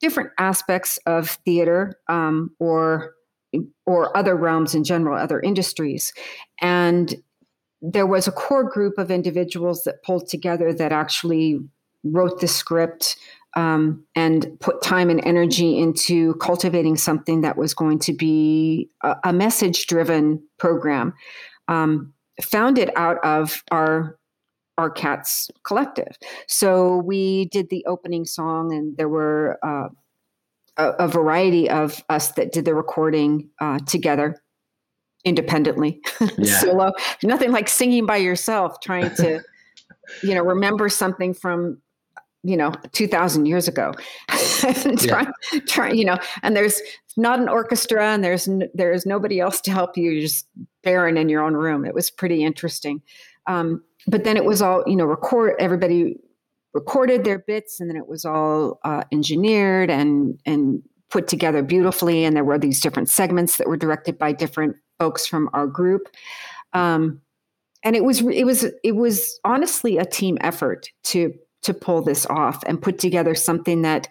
different 0.00 0.30
aspects 0.38 0.98
of 1.06 1.30
theater 1.44 1.98
um, 2.08 2.50
or 2.58 3.14
or 3.84 4.16
other 4.16 4.36
realms 4.36 4.74
in 4.74 4.84
general, 4.84 5.18
other 5.18 5.40
industries, 5.40 6.12
and 6.60 7.14
there 7.82 8.06
was 8.06 8.26
a 8.26 8.32
core 8.32 8.64
group 8.64 8.98
of 8.98 9.10
individuals 9.10 9.84
that 9.84 10.02
pulled 10.02 10.28
together 10.28 10.72
that 10.72 10.92
actually 10.92 11.58
wrote 12.04 12.40
the 12.40 12.48
script, 12.48 13.16
um, 13.54 14.04
and 14.14 14.48
put 14.60 14.82
time 14.82 15.10
and 15.10 15.24
energy 15.24 15.78
into 15.78 16.34
cultivating 16.34 16.96
something 16.96 17.40
that 17.40 17.56
was 17.56 17.74
going 17.74 17.98
to 18.00 18.12
be 18.12 18.88
a, 19.02 19.16
a 19.24 19.32
message 19.32 19.86
driven 19.86 20.42
program 20.58 21.12
um, 21.68 22.12
founded 22.40 22.90
out 22.96 23.18
of 23.24 23.62
our 23.70 24.16
our 24.78 24.88
cats 24.88 25.50
collective 25.62 26.16
so 26.46 26.98
we 26.98 27.46
did 27.46 27.68
the 27.68 27.84
opening 27.86 28.24
song 28.24 28.72
and 28.72 28.96
there 28.96 29.10
were 29.10 29.58
uh, 29.62 29.88
a, 30.78 31.04
a, 31.04 31.08
variety 31.08 31.68
of 31.68 32.02
us 32.08 32.32
that 32.32 32.50
did 32.50 32.64
the 32.64 32.74
recording 32.74 33.46
uh, 33.60 33.78
together 33.80 34.40
independently 35.24 36.00
yeah. 36.38 36.58
solo 36.60 36.92
nothing 37.22 37.52
like 37.52 37.68
singing 37.68 38.06
by 38.06 38.16
yourself 38.16 38.80
trying 38.80 39.14
to 39.16 39.42
you 40.22 40.34
know 40.34 40.42
remember 40.42 40.88
something 40.88 41.34
from 41.34 41.76
you 42.42 42.56
know 42.56 42.72
2000 42.92 43.46
years 43.46 43.68
ago. 43.68 43.92
Try, 44.28 45.26
yeah. 45.52 45.60
try, 45.66 45.90
you 45.90 46.04
know 46.04 46.18
and 46.42 46.54
there's 46.54 46.80
not 47.16 47.40
an 47.40 47.48
orchestra 47.48 48.06
and 48.12 48.22
there's 48.22 48.48
there's 48.74 49.06
nobody 49.06 49.40
else 49.40 49.60
to 49.62 49.70
help 49.70 49.96
you. 49.96 50.10
You're 50.10 50.22
just 50.22 50.46
barren 50.82 51.16
in 51.16 51.28
your 51.28 51.42
own 51.42 51.54
room. 51.54 51.84
It 51.84 51.94
was 51.94 52.10
pretty 52.10 52.44
interesting. 52.44 53.02
Um, 53.46 53.82
but 54.06 54.24
then 54.24 54.36
it 54.36 54.44
was 54.44 54.62
all 54.62 54.82
you 54.86 54.96
know 54.96 55.04
record 55.04 55.54
everybody 55.58 56.16
recorded 56.72 57.24
their 57.24 57.40
bits 57.40 57.80
and 57.80 57.90
then 57.90 57.96
it 57.96 58.06
was 58.06 58.24
all 58.24 58.78
uh, 58.84 59.02
engineered 59.12 59.90
and 59.90 60.38
and 60.46 60.82
put 61.10 61.28
together 61.28 61.62
beautifully. 61.62 62.24
And 62.24 62.36
there 62.36 62.44
were 62.44 62.58
these 62.58 62.80
different 62.80 63.08
segments 63.08 63.56
that 63.56 63.68
were 63.68 63.76
directed 63.76 64.18
by 64.18 64.32
different 64.32 64.76
folks 64.98 65.26
from 65.26 65.50
our 65.52 65.66
group. 65.66 66.08
Um, 66.72 67.20
and 67.84 67.96
it 67.96 68.04
was 68.04 68.20
it 68.20 68.44
was 68.44 68.66
it 68.84 68.92
was 68.92 69.40
honestly 69.44 69.98
a 69.98 70.04
team 70.04 70.38
effort 70.40 70.88
to 71.04 71.32
to 71.62 71.74
pull 71.74 72.02
this 72.02 72.26
off 72.26 72.62
and 72.66 72.80
put 72.80 72.98
together 72.98 73.34
something 73.34 73.82
that 73.82 74.08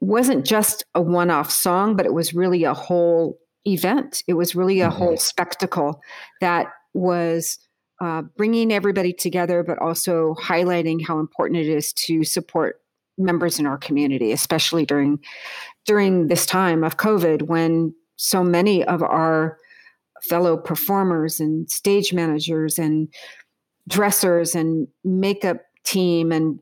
wasn't 0.00 0.44
just 0.44 0.84
a 0.94 1.00
one 1.00 1.30
off 1.30 1.50
song, 1.50 1.96
but 1.96 2.06
it 2.06 2.12
was 2.12 2.34
really 2.34 2.64
a 2.64 2.74
whole 2.74 3.38
event. 3.66 4.22
It 4.26 4.34
was 4.34 4.54
really 4.54 4.80
a 4.80 4.88
mm-hmm. 4.88 4.98
whole 4.98 5.16
spectacle 5.16 6.00
that 6.40 6.68
was 6.94 7.58
uh, 8.00 8.22
bringing 8.36 8.72
everybody 8.72 9.12
together, 9.12 9.62
but 9.62 9.78
also 9.78 10.34
highlighting 10.40 11.04
how 11.04 11.18
important 11.18 11.60
it 11.60 11.68
is 11.68 11.92
to 11.94 12.24
support 12.24 12.80
members 13.18 13.58
in 13.58 13.66
our 13.66 13.78
community, 13.78 14.32
especially 14.32 14.84
during 14.84 15.18
during 15.86 16.28
this 16.28 16.44
time 16.44 16.84
of 16.84 16.98
COVID 16.98 17.42
when 17.42 17.94
so 18.16 18.42
many 18.42 18.84
of 18.84 19.02
our 19.02 19.58
fellow 20.28 20.56
performers 20.56 21.40
and 21.40 21.70
stage 21.70 22.12
managers 22.12 22.78
and 22.78 23.08
dressers 23.88 24.54
and 24.54 24.88
makeup 25.04 25.58
team 25.84 26.32
and 26.32 26.58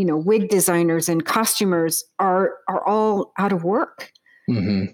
you 0.00 0.06
know 0.06 0.16
wig 0.16 0.48
designers 0.48 1.10
and 1.10 1.26
costumers 1.26 2.04
are 2.18 2.54
are 2.66 2.82
all 2.88 3.34
out 3.38 3.52
of 3.52 3.64
work 3.64 4.12
mm-hmm. 4.48 4.86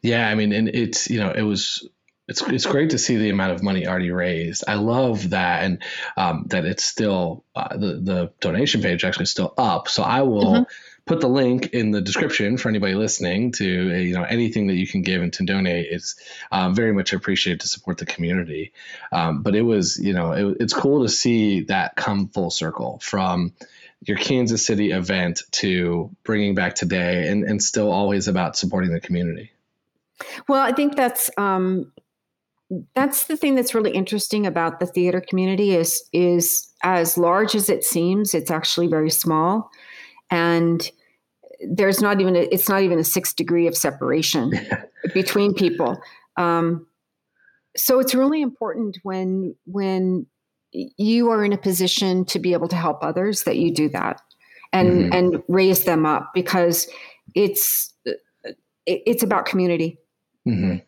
yeah 0.00 0.26
i 0.30 0.34
mean 0.34 0.50
and 0.50 0.68
it's 0.68 1.10
you 1.10 1.20
know 1.20 1.30
it 1.30 1.42
was 1.42 1.86
it's 2.26 2.40
it's 2.42 2.66
great 2.66 2.90
to 2.90 2.98
see 2.98 3.16
the 3.16 3.30
amount 3.30 3.52
of 3.52 3.62
money 3.62 3.86
already 3.86 4.10
raised. 4.10 4.64
I 4.66 4.74
love 4.74 5.30
that, 5.30 5.64
and 5.64 5.82
um, 6.16 6.46
that 6.48 6.64
it's 6.64 6.84
still 6.84 7.44
uh, 7.54 7.76
the 7.76 8.00
the 8.00 8.32
donation 8.40 8.80
page 8.80 9.04
actually 9.04 9.26
still 9.26 9.52
up. 9.58 9.88
So 9.88 10.02
I 10.02 10.22
will 10.22 10.52
mm-hmm. 10.52 10.62
put 11.04 11.20
the 11.20 11.28
link 11.28 11.66
in 11.74 11.90
the 11.90 12.00
description 12.00 12.56
for 12.56 12.70
anybody 12.70 12.94
listening 12.94 13.52
to 13.52 13.92
uh, 13.92 13.98
you 13.98 14.14
know 14.14 14.22
anything 14.22 14.68
that 14.68 14.76
you 14.76 14.86
can 14.86 15.02
give 15.02 15.20
and 15.20 15.34
to 15.34 15.44
donate 15.44 15.88
is 15.90 16.16
um, 16.50 16.74
very 16.74 16.92
much 16.92 17.12
appreciated 17.12 17.60
to 17.60 17.68
support 17.68 17.98
the 17.98 18.06
community. 18.06 18.72
Um, 19.12 19.42
but 19.42 19.54
it 19.54 19.62
was 19.62 19.98
you 19.98 20.14
know 20.14 20.32
it, 20.32 20.56
it's 20.60 20.72
cool 20.72 21.02
to 21.02 21.10
see 21.10 21.64
that 21.64 21.94
come 21.94 22.28
full 22.28 22.50
circle 22.50 23.00
from 23.02 23.52
your 24.00 24.16
Kansas 24.16 24.64
City 24.64 24.90
event 24.90 25.42
to 25.52 26.10
bringing 26.24 26.54
back 26.54 26.74
today 26.74 27.28
and, 27.28 27.44
and 27.44 27.62
still 27.62 27.90
always 27.90 28.28
about 28.28 28.56
supporting 28.56 28.92
the 28.92 29.00
community. 29.00 29.50
Well, 30.48 30.60
I 30.60 30.72
think 30.72 30.96
that's 30.96 31.30
um, 31.36 31.92
that's 32.94 33.26
the 33.26 33.36
thing 33.36 33.54
that's 33.54 33.74
really 33.74 33.90
interesting 33.90 34.46
about 34.46 34.80
the 34.80 34.86
theater 34.86 35.20
community 35.20 35.74
is 35.74 36.04
is 36.12 36.72
as 36.82 37.18
large 37.18 37.54
as 37.54 37.68
it 37.68 37.84
seems, 37.84 38.34
it's 38.34 38.50
actually 38.50 38.86
very 38.86 39.10
small, 39.10 39.70
and 40.30 40.90
there's 41.68 42.00
not 42.00 42.20
even 42.20 42.36
a, 42.36 42.40
it's 42.40 42.68
not 42.68 42.82
even 42.82 42.98
a 42.98 43.04
six 43.04 43.32
degree 43.32 43.66
of 43.66 43.76
separation 43.76 44.52
between 45.14 45.54
people. 45.54 45.98
Um, 46.36 46.86
so 47.76 47.98
it's 47.98 48.14
really 48.14 48.42
important 48.42 48.98
when 49.02 49.56
when 49.66 50.26
you 50.74 51.30
are 51.30 51.44
in 51.44 51.52
a 51.52 51.58
position 51.58 52.24
to 52.26 52.38
be 52.38 52.52
able 52.52 52.68
to 52.68 52.76
help 52.76 53.02
others 53.02 53.44
that 53.44 53.56
you 53.56 53.72
do 53.72 53.88
that 53.90 54.20
and 54.72 54.90
mm-hmm. 54.90 55.12
and 55.12 55.42
raise 55.48 55.84
them 55.84 56.04
up 56.04 56.32
because 56.34 56.88
it's 57.34 57.94
it's 58.86 59.22
about 59.22 59.46
community. 59.46 59.98
Mm-hmm. 60.46 60.78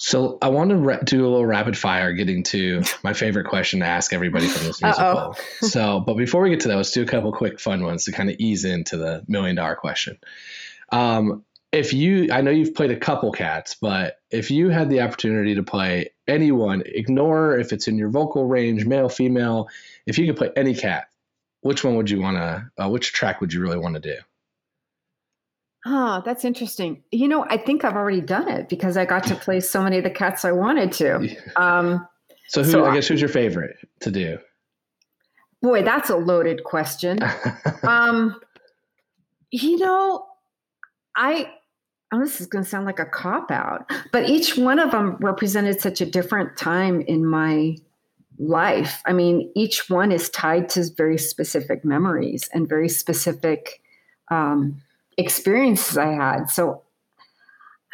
So 0.00 0.38
I 0.40 0.48
want 0.48 0.70
to 0.70 0.76
ra- 0.76 1.00
do 1.02 1.22
a 1.22 1.28
little 1.28 1.46
rapid 1.46 1.76
fire, 1.76 2.12
getting 2.12 2.44
to 2.44 2.82
my 3.02 3.12
favorite 3.12 3.48
question 3.48 3.80
to 3.80 3.86
ask 3.86 4.12
everybody 4.12 4.46
from 4.46 4.66
this 4.66 4.80
musical. 4.80 5.36
so, 5.60 6.00
but 6.00 6.14
before 6.14 6.42
we 6.42 6.50
get 6.50 6.60
to 6.60 6.68
that, 6.68 6.76
let's 6.76 6.92
do 6.92 7.02
a 7.02 7.06
couple 7.06 7.32
quick 7.32 7.58
fun 7.58 7.82
ones 7.82 8.04
to 8.04 8.12
kind 8.12 8.30
of 8.30 8.36
ease 8.38 8.64
into 8.64 8.96
the 8.96 9.24
million 9.26 9.56
dollar 9.56 9.74
question. 9.74 10.18
Um, 10.90 11.44
if 11.72 11.92
you, 11.92 12.32
I 12.32 12.40
know 12.40 12.50
you've 12.50 12.74
played 12.74 12.90
a 12.90 12.96
couple 12.96 13.30
cats, 13.32 13.76
but 13.80 14.20
if 14.30 14.50
you 14.50 14.70
had 14.70 14.88
the 14.88 15.00
opportunity 15.00 15.54
to 15.54 15.62
play 15.62 16.10
anyone, 16.26 16.82
ignore 16.86 17.58
if 17.58 17.72
it's 17.72 17.88
in 17.88 17.98
your 17.98 18.08
vocal 18.08 18.46
range, 18.46 18.86
male, 18.86 19.08
female. 19.08 19.68
If 20.06 20.18
you 20.18 20.26
could 20.26 20.36
play 20.36 20.50
any 20.56 20.74
cat, 20.74 21.08
which 21.60 21.84
one 21.84 21.96
would 21.96 22.08
you 22.08 22.20
want 22.20 22.36
to? 22.36 22.70
Uh, 22.82 22.88
which 22.88 23.12
track 23.12 23.40
would 23.40 23.52
you 23.52 23.60
really 23.60 23.78
want 23.78 23.94
to 23.94 24.00
do? 24.00 24.16
Oh, 25.86 26.22
that's 26.24 26.44
interesting. 26.44 27.02
You 27.12 27.28
know, 27.28 27.44
I 27.48 27.56
think 27.56 27.84
I've 27.84 27.96
already 27.96 28.20
done 28.20 28.48
it 28.48 28.68
because 28.68 28.96
I 28.96 29.04
got 29.04 29.24
to 29.24 29.34
play 29.36 29.60
so 29.60 29.82
many 29.82 29.98
of 29.98 30.04
the 30.04 30.10
cats 30.10 30.44
I 30.44 30.52
wanted 30.52 30.92
to. 30.92 31.36
Um, 31.56 32.06
so, 32.48 32.62
who? 32.62 32.70
So 32.70 32.84
I 32.84 32.94
guess 32.94 33.06
who's 33.06 33.20
your 33.20 33.28
favorite 33.28 33.76
to 34.00 34.10
do? 34.10 34.38
Boy, 35.60 35.82
that's 35.82 36.08
a 36.08 36.16
loaded 36.16 36.64
question. 36.64 37.18
um, 37.82 38.40
you 39.50 39.78
know, 39.78 40.26
I. 41.16 41.52
Oh, 42.10 42.20
this 42.20 42.40
is 42.40 42.46
going 42.46 42.64
to 42.64 42.70
sound 42.70 42.86
like 42.86 42.98
a 42.98 43.04
cop 43.04 43.50
out, 43.50 43.90
but 44.12 44.30
each 44.30 44.56
one 44.56 44.78
of 44.78 44.92
them 44.92 45.16
represented 45.20 45.80
such 45.80 46.00
a 46.00 46.06
different 46.06 46.56
time 46.56 47.02
in 47.02 47.26
my 47.26 47.76
life. 48.38 49.02
I 49.04 49.12
mean, 49.12 49.50
each 49.54 49.90
one 49.90 50.12
is 50.12 50.30
tied 50.30 50.68
to 50.70 50.84
very 50.96 51.18
specific 51.18 51.84
memories 51.84 52.48
and 52.52 52.68
very 52.68 52.88
specific 52.88 53.82
um, 54.30 54.80
experiences 55.16 55.98
I 55.98 56.12
had. 56.12 56.46
So, 56.46 56.82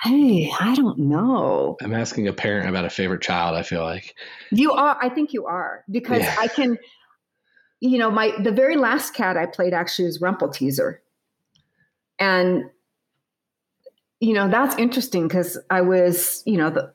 hey, 0.03 0.53
I 0.61 0.75
don't 0.75 0.99
know. 0.99 1.77
I'm 1.83 1.95
asking 1.95 2.29
a 2.29 2.33
parent 2.33 2.69
about 2.69 2.85
a 2.85 2.91
favorite 2.91 3.23
child. 3.23 3.57
I 3.57 3.63
feel 3.63 3.83
like 3.83 4.15
you 4.51 4.73
are. 4.73 4.97
I 5.01 5.09
think 5.09 5.33
you 5.33 5.47
are 5.47 5.85
because 5.91 6.23
yeah. 6.23 6.37
I 6.39 6.49
can. 6.49 6.79
You 7.81 7.99
know, 7.99 8.11
my 8.11 8.33
the 8.43 8.53
very 8.53 8.77
last 8.77 9.15
cat 9.15 9.37
I 9.37 9.47
played 9.47 9.75
actually 9.75 10.07
was 10.07 10.19
Rumpleteazer, 10.19 10.99
and 12.19 12.71
you 14.21 14.33
know 14.33 14.49
that's 14.49 14.77
interesting 14.77 15.29
because 15.29 15.59
I 15.71 15.81
was 15.81 16.43
you 16.47 16.57
know 16.57 16.71
the 16.71 16.93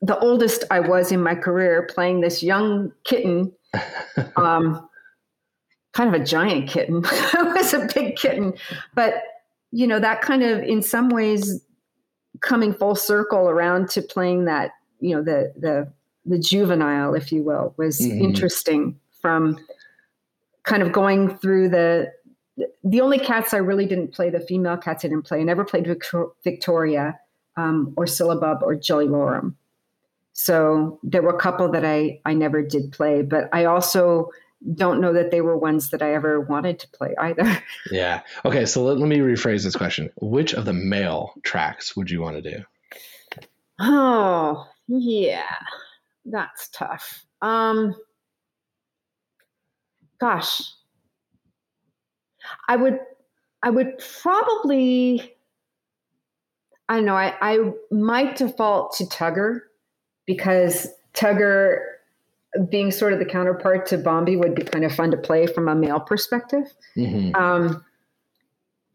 the 0.00 0.18
oldest 0.18 0.64
I 0.70 0.80
was 0.80 1.10
in 1.10 1.22
my 1.22 1.34
career 1.34 1.88
playing 1.92 2.20
this 2.20 2.42
young 2.42 2.92
kitten. 3.04 3.52
um, 4.36 4.88
kind 5.92 6.14
of 6.14 6.20
a 6.20 6.24
giant 6.24 6.68
kitten. 6.68 7.02
I 7.06 7.42
was 7.56 7.74
a 7.74 7.88
big 7.94 8.16
kitten, 8.16 8.54
but 8.94 9.22
you 9.70 9.86
know, 9.86 9.98
that 9.98 10.20
kind 10.22 10.42
of 10.42 10.62
in 10.62 10.82
some 10.82 11.10
ways 11.10 11.60
coming 12.40 12.72
full 12.72 12.94
circle 12.94 13.48
around 13.48 13.88
to 13.90 14.02
playing 14.02 14.44
that, 14.46 14.72
you 15.00 15.14
know, 15.14 15.22
the 15.22 15.52
the 15.56 15.92
the 16.24 16.38
juvenile, 16.38 17.14
if 17.14 17.32
you 17.32 17.42
will, 17.42 17.74
was 17.76 18.00
mm-hmm. 18.00 18.22
interesting 18.22 18.98
from 19.20 19.58
kind 20.64 20.82
of 20.82 20.92
going 20.92 21.36
through 21.38 21.68
the 21.68 22.12
the 22.84 23.00
only 23.00 23.18
cats 23.18 23.54
I 23.54 23.58
really 23.58 23.86
didn't 23.86 24.12
play, 24.12 24.30
the 24.30 24.40
female 24.40 24.76
cats 24.76 25.04
I 25.04 25.08
didn't 25.08 25.26
play. 25.26 25.40
I 25.40 25.44
never 25.44 25.64
played 25.64 25.86
Victoria 26.44 27.18
um, 27.56 27.94
or 27.96 28.04
Syllabub 28.06 28.62
or 28.62 28.74
Jellylorum. 28.74 29.54
So 30.32 31.00
there 31.02 31.22
were 31.22 31.34
a 31.34 31.38
couple 31.38 31.70
that 31.72 31.84
I 31.84 32.20
I 32.24 32.34
never 32.34 32.62
did 32.62 32.92
play, 32.92 33.22
but 33.22 33.48
I 33.52 33.64
also 33.64 34.30
don't 34.74 35.00
know 35.00 35.12
that 35.12 35.30
they 35.30 35.40
were 35.40 35.56
ones 35.56 35.90
that 35.90 36.02
I 36.02 36.14
ever 36.14 36.40
wanted 36.40 36.78
to 36.80 36.88
play 36.88 37.14
either. 37.18 37.62
yeah. 37.90 38.22
Okay. 38.44 38.64
So 38.64 38.82
let, 38.84 38.98
let 38.98 39.08
me 39.08 39.18
rephrase 39.18 39.64
this 39.64 39.76
question. 39.76 40.10
Which 40.20 40.54
of 40.54 40.64
the 40.64 40.72
male 40.72 41.32
tracks 41.42 41.96
would 41.96 42.10
you 42.10 42.20
want 42.20 42.42
to 42.42 42.50
do? 42.50 42.64
Oh, 43.80 44.66
yeah. 44.88 45.42
That's 46.24 46.68
tough. 46.68 47.24
Um, 47.40 47.94
gosh. 50.20 50.62
I 52.68 52.76
would, 52.76 53.00
I 53.62 53.70
would 53.70 53.98
probably, 54.22 55.34
I 56.88 56.96
don't 56.96 57.06
know, 57.06 57.16
I, 57.16 57.34
I 57.40 57.72
might 57.90 58.36
default 58.36 58.94
to 58.96 59.04
Tugger 59.04 59.60
because 60.26 60.88
Tugger 61.14 61.80
being 62.68 62.90
sort 62.90 63.12
of 63.12 63.18
the 63.18 63.24
counterpart 63.24 63.86
to 63.86 63.98
Bombi 63.98 64.36
would 64.36 64.54
be 64.54 64.62
kind 64.62 64.84
of 64.84 64.94
fun 64.94 65.10
to 65.10 65.16
play 65.16 65.46
from 65.46 65.68
a 65.68 65.74
male 65.74 66.00
perspective. 66.00 66.64
Mm-hmm. 66.96 67.34
Um, 67.34 67.84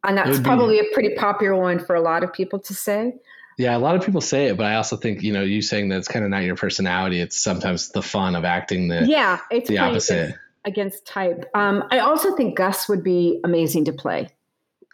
and 0.04 0.18
that's 0.18 0.40
probably 0.40 0.82
be, 0.82 0.88
a 0.88 0.94
pretty 0.94 1.16
popular 1.16 1.56
one 1.56 1.80
for 1.80 1.96
a 1.96 2.02
lot 2.02 2.24
of 2.24 2.34
people 2.34 2.60
to 2.60 2.74
say. 2.74 3.16
Yeah, 3.58 3.78
a 3.78 3.80
lot 3.80 3.96
of 3.96 4.04
people 4.04 4.22
say 4.22 4.48
it, 4.48 4.58
but 4.58 4.66
I 4.66 4.76
also 4.76 4.98
think 4.98 5.22
you 5.22 5.32
know 5.32 5.44
you 5.44 5.62
saying 5.62 5.90
that 5.90 5.98
it's 5.98 6.08
kind 6.08 6.26
of 6.26 6.32
not 6.32 6.44
your 6.44 6.56
personality. 6.56 7.20
It's 7.22 7.42
sometimes 7.42 7.90
the 7.90 8.02
fun 8.02 8.36
of 8.36 8.44
acting 8.44 8.88
the 8.88 9.06
yeah, 9.06 9.40
it's 9.52 9.70
the 9.70 9.78
opposite 9.78 10.36
against 10.66 11.06
type. 11.06 11.50
Um, 11.54 11.84
I 11.92 12.00
also 12.00 12.36
think 12.36 12.58
Gus 12.58 12.88
would 12.90 13.04
be 13.04 13.40
amazing 13.44 13.86
to 13.86 13.94
play. 13.94 14.30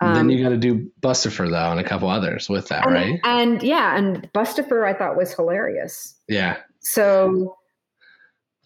Um, 0.01 0.13
then 0.13 0.30
you 0.30 0.43
got 0.43 0.49
to 0.49 0.57
do 0.57 0.91
Bustopher 1.01 1.49
though, 1.49 1.72
and 1.72 1.80
a 1.80 1.84
couple 1.84 2.09
others 2.09 2.49
with 2.49 2.70
that, 2.70 2.86
and, 2.86 2.93
right? 2.93 3.20
And 3.24 3.61
yeah, 3.61 3.97
and 3.97 4.32
Bustopher 4.34 4.88
I 4.88 4.97
thought 4.97 5.17
was 5.17 5.34
hilarious. 5.34 6.15
Yeah. 6.28 6.57
So 6.80 7.57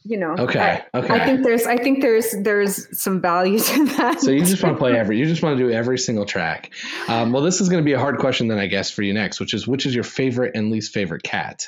you 0.06 0.18
know 0.18 0.36
okay 0.38 0.84
I, 0.94 0.98
okay 0.98 1.14
i 1.14 1.26
think 1.26 1.44
there's 1.44 1.66
i 1.66 1.78
think 1.78 2.02
there's 2.02 2.36
there's 2.42 3.00
some 3.00 3.22
value 3.22 3.60
to 3.60 3.86
that 3.86 4.20
so 4.20 4.32
you 4.32 4.44
just 4.44 4.62
want 4.62 4.76
to 4.76 4.80
play 4.80 4.92
every 4.98 5.18
you 5.18 5.26
just 5.26 5.42
want 5.42 5.58
to 5.58 5.64
do 5.64 5.72
every 5.72 5.98
single 5.98 6.26
track 6.26 6.72
um, 7.08 7.32
well 7.32 7.42
this 7.42 7.62
is 7.62 7.70
going 7.70 7.82
to 7.82 7.86
be 7.86 7.94
a 7.94 8.00
hard 8.00 8.18
question 8.18 8.48
then 8.48 8.60
i 8.60 8.68
guess 8.68 8.92
for 8.92 9.02
you 9.02 9.14
next 9.14 9.40
which 9.40 9.54
is 9.54 9.68
which 9.68 9.86
is 9.86 9.96
your 9.96 10.04
favorite 10.04 10.56
and 10.56 10.72
least 10.72 10.94
favorite 10.94 11.24
cat 11.24 11.68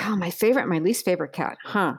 oh 0.00 0.16
my 0.16 0.30
favorite 0.30 0.68
my 0.68 0.78
least 0.78 1.04
favorite 1.04 1.32
cat 1.32 1.58
huh 1.64 1.94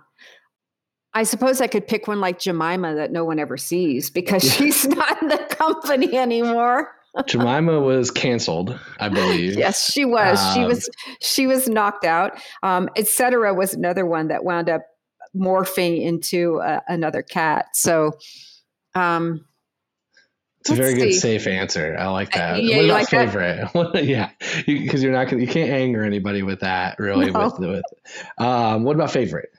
I 1.13 1.23
suppose 1.23 1.59
I 1.59 1.67
could 1.67 1.87
pick 1.87 2.07
one 2.07 2.19
like 2.19 2.39
Jemima 2.39 2.95
that 2.95 3.11
no 3.11 3.25
one 3.25 3.39
ever 3.39 3.57
sees 3.57 4.09
because 4.09 4.43
she's 4.43 4.87
not 4.87 5.21
in 5.21 5.29
the 5.29 5.37
company 5.49 6.17
anymore. 6.17 6.91
Jemima 7.25 7.79
was 7.79 8.11
canceled, 8.11 8.79
I 8.99 9.09
believe. 9.09 9.57
yes, 9.57 9.91
she 9.91 10.05
was. 10.05 10.39
Um, 10.39 10.53
she 10.53 10.65
was. 10.65 10.89
She 11.21 11.47
was 11.47 11.67
knocked 11.67 12.05
out. 12.05 12.39
Um, 12.61 12.89
Etcetera 12.95 13.53
was 13.53 13.73
another 13.73 14.05
one 14.05 14.27
that 14.27 14.43
wound 14.43 14.69
up 14.69 14.83
morphing 15.35 16.01
into 16.01 16.59
uh, 16.61 16.81
another 16.87 17.23
cat. 17.23 17.65
So, 17.73 18.11
um, 18.93 19.45
it's 20.61 20.69
a 20.69 20.75
very 20.75 20.93
see. 20.93 20.99
good 20.99 21.13
safe 21.13 21.47
answer. 21.47 21.95
I 21.97 22.07
like 22.07 22.35
uh, 22.35 22.39
that. 22.39 22.53
Uh, 22.53 22.57
yeah, 22.57 22.75
what 22.77 22.85
about 22.85 22.93
like 22.93 23.09
favorite? 23.09 23.69
yeah, 24.05 24.29
because 24.65 25.01
you, 25.01 25.09
are 25.09 25.13
not 25.13 25.29
gonna, 25.29 25.41
you 25.41 25.47
can't 25.47 25.71
anger 25.71 26.03
anybody 26.03 26.43
with 26.43 26.59
that 26.59 26.99
really. 26.99 27.31
No. 27.31 27.45
With, 27.45 27.59
with 27.59 27.83
um, 28.37 28.83
what 28.83 28.95
about 28.95 29.11
favorite? 29.11 29.49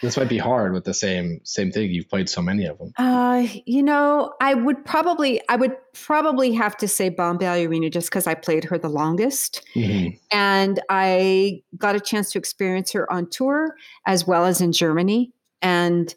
This 0.00 0.16
might 0.16 0.28
be 0.28 0.38
hard 0.38 0.72
with 0.72 0.84
the 0.84 0.94
same 0.94 1.40
same 1.44 1.70
thing. 1.70 1.90
You've 1.90 2.08
played 2.08 2.28
so 2.28 2.42
many 2.42 2.66
of 2.66 2.78
them. 2.78 2.92
Uh, 2.96 3.46
you 3.66 3.82
know, 3.82 4.32
I 4.40 4.54
would 4.54 4.84
probably 4.84 5.40
I 5.48 5.56
would 5.56 5.76
probably 5.92 6.52
have 6.52 6.76
to 6.78 6.88
say 6.88 7.10
Bombalurina 7.10 7.90
just 7.90 8.08
because 8.08 8.26
I 8.26 8.34
played 8.34 8.64
her 8.64 8.78
the 8.78 8.88
longest, 8.88 9.62
mm-hmm. 9.74 10.16
and 10.30 10.80
I 10.88 11.62
got 11.76 11.94
a 11.94 12.00
chance 12.00 12.32
to 12.32 12.38
experience 12.38 12.92
her 12.92 13.10
on 13.12 13.28
tour 13.30 13.76
as 14.06 14.26
well 14.26 14.44
as 14.44 14.60
in 14.60 14.72
Germany, 14.72 15.32
and 15.60 16.14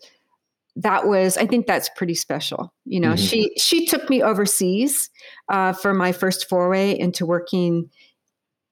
that 0.76 1.08
was 1.08 1.38
I 1.38 1.46
think 1.46 1.68
that's 1.68 1.90
pretty 1.90 2.16
special. 2.16 2.74
You 2.86 3.00
know, 3.00 3.14
mm-hmm. 3.14 3.26
she 3.26 3.54
she 3.58 3.86
took 3.86 4.10
me 4.10 4.22
overseas 4.22 5.10
uh, 5.50 5.74
for 5.74 5.94
my 5.94 6.12
first 6.12 6.50
foray 6.50 6.98
into 6.98 7.26
working 7.26 7.90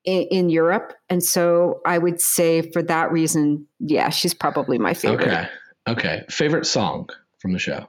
in, 0.05 0.23
in, 0.23 0.49
Europe. 0.49 0.93
And 1.09 1.23
so 1.23 1.81
I 1.85 1.97
would 1.97 2.19
say 2.21 2.61
for 2.71 2.81
that 2.83 3.11
reason, 3.11 3.65
yeah, 3.79 4.09
she's 4.09 4.33
probably 4.33 4.77
my 4.77 4.93
favorite. 4.93 5.27
Okay. 5.27 5.47
Okay. 5.87 6.23
Favorite 6.29 6.65
song 6.65 7.09
from 7.39 7.53
the 7.53 7.59
show? 7.59 7.87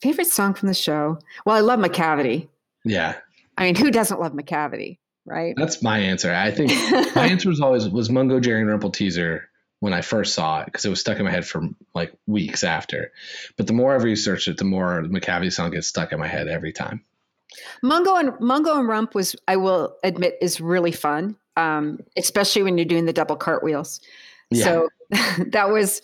Favorite 0.00 0.26
song 0.26 0.54
from 0.54 0.68
the 0.68 0.74
show? 0.74 1.18
Well, 1.44 1.56
I 1.56 1.60
love 1.60 1.80
Macavity. 1.80 2.48
Yeah. 2.84 3.16
I 3.58 3.64
mean, 3.64 3.74
who 3.74 3.90
doesn't 3.90 4.20
love 4.20 4.32
Macavity, 4.32 4.98
right? 5.24 5.54
That's 5.56 5.82
my 5.82 5.98
answer. 5.98 6.32
I 6.32 6.50
think 6.50 6.70
my 7.16 7.26
answer 7.26 7.48
was 7.48 7.60
always 7.60 7.88
was 7.88 8.08
Mungojerrie 8.08 8.60
and 8.60 8.68
Rumpleteazer 8.68 9.42
when 9.80 9.92
I 9.92 10.00
first 10.00 10.34
saw 10.34 10.60
it 10.60 10.66
because 10.66 10.84
it 10.84 10.90
was 10.90 11.00
stuck 11.00 11.18
in 11.18 11.24
my 11.24 11.30
head 11.30 11.46
for 11.46 11.68
like 11.94 12.12
weeks 12.26 12.64
after. 12.64 13.12
But 13.56 13.66
the 13.66 13.72
more 13.72 13.92
I 13.92 13.96
researched 13.96 14.48
it, 14.48 14.58
the 14.58 14.64
more 14.64 15.02
the 15.02 15.08
Macavity 15.08 15.52
song 15.52 15.70
gets 15.70 15.86
stuck 15.86 16.12
in 16.12 16.18
my 16.18 16.26
head 16.26 16.48
every 16.48 16.72
time. 16.72 17.04
Mungo 17.82 18.16
and 18.16 18.38
Mungo 18.40 18.78
and 18.78 18.88
Rump 18.88 19.14
was, 19.14 19.36
I 19.46 19.56
will 19.56 19.96
admit, 20.02 20.36
is 20.40 20.60
really 20.60 20.92
fun, 20.92 21.36
um, 21.56 21.98
especially 22.16 22.62
when 22.62 22.76
you're 22.78 22.84
doing 22.84 23.04
the 23.06 23.12
double 23.12 23.36
cartwheels. 23.36 24.00
Yeah. 24.50 24.64
So 24.64 24.88
that 25.50 25.70
was 25.70 26.00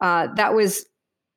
uh, 0.00 0.28
that 0.36 0.54
was 0.54 0.86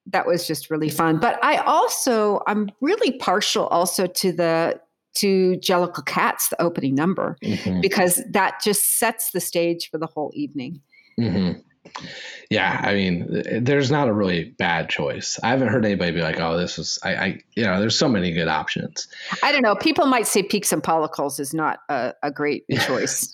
that 0.07 0.25
was 0.25 0.47
just 0.47 0.69
really 0.69 0.89
fun. 0.89 1.19
But 1.19 1.43
I 1.43 1.57
also 1.57 2.41
I'm 2.47 2.69
really 2.81 3.17
partial 3.17 3.67
also 3.67 4.07
to 4.07 4.31
the 4.31 4.79
to 5.15 5.57
Jellicle 5.57 6.05
Cats, 6.05 6.49
the 6.49 6.61
opening 6.61 6.93
number, 6.93 7.37
Mhm. 7.43 7.81
because 7.81 8.21
that 8.31 8.61
just 8.63 8.99
sets 8.99 9.31
the 9.31 9.39
stage 9.39 9.89
for 9.89 9.97
the 9.97 10.05
whole 10.05 10.31
evening. 10.35 10.81
hmm 11.17 11.53
Yeah, 12.51 12.79
I 12.83 12.93
mean, 12.93 13.43
there's 13.61 13.89
not 13.89 14.07
a 14.09 14.13
really 14.13 14.43
bad 14.59 14.89
choice. 14.89 15.39
I 15.41 15.49
haven't 15.49 15.69
heard 15.69 15.85
anybody 15.85 16.11
be 16.11 16.21
like, 16.21 16.39
"Oh, 16.39 16.57
this 16.57 16.77
was," 16.77 16.99
I, 17.03 17.15
I 17.15 17.39
you 17.55 17.63
know, 17.63 17.79
there's 17.79 17.97
so 17.97 18.07
many 18.07 18.31
good 18.31 18.47
options. 18.47 19.07
I 19.41 19.51
don't 19.51 19.63
know. 19.63 19.75
People 19.75 20.05
might 20.05 20.27
say 20.27 20.43
Pekes 20.43 20.71
and 20.71 20.83
Pollicles 20.83 21.39
is 21.39 21.53
not 21.53 21.79
a, 21.89 22.13
a 22.23 22.29
great 22.31 22.63
choice. 22.81 23.33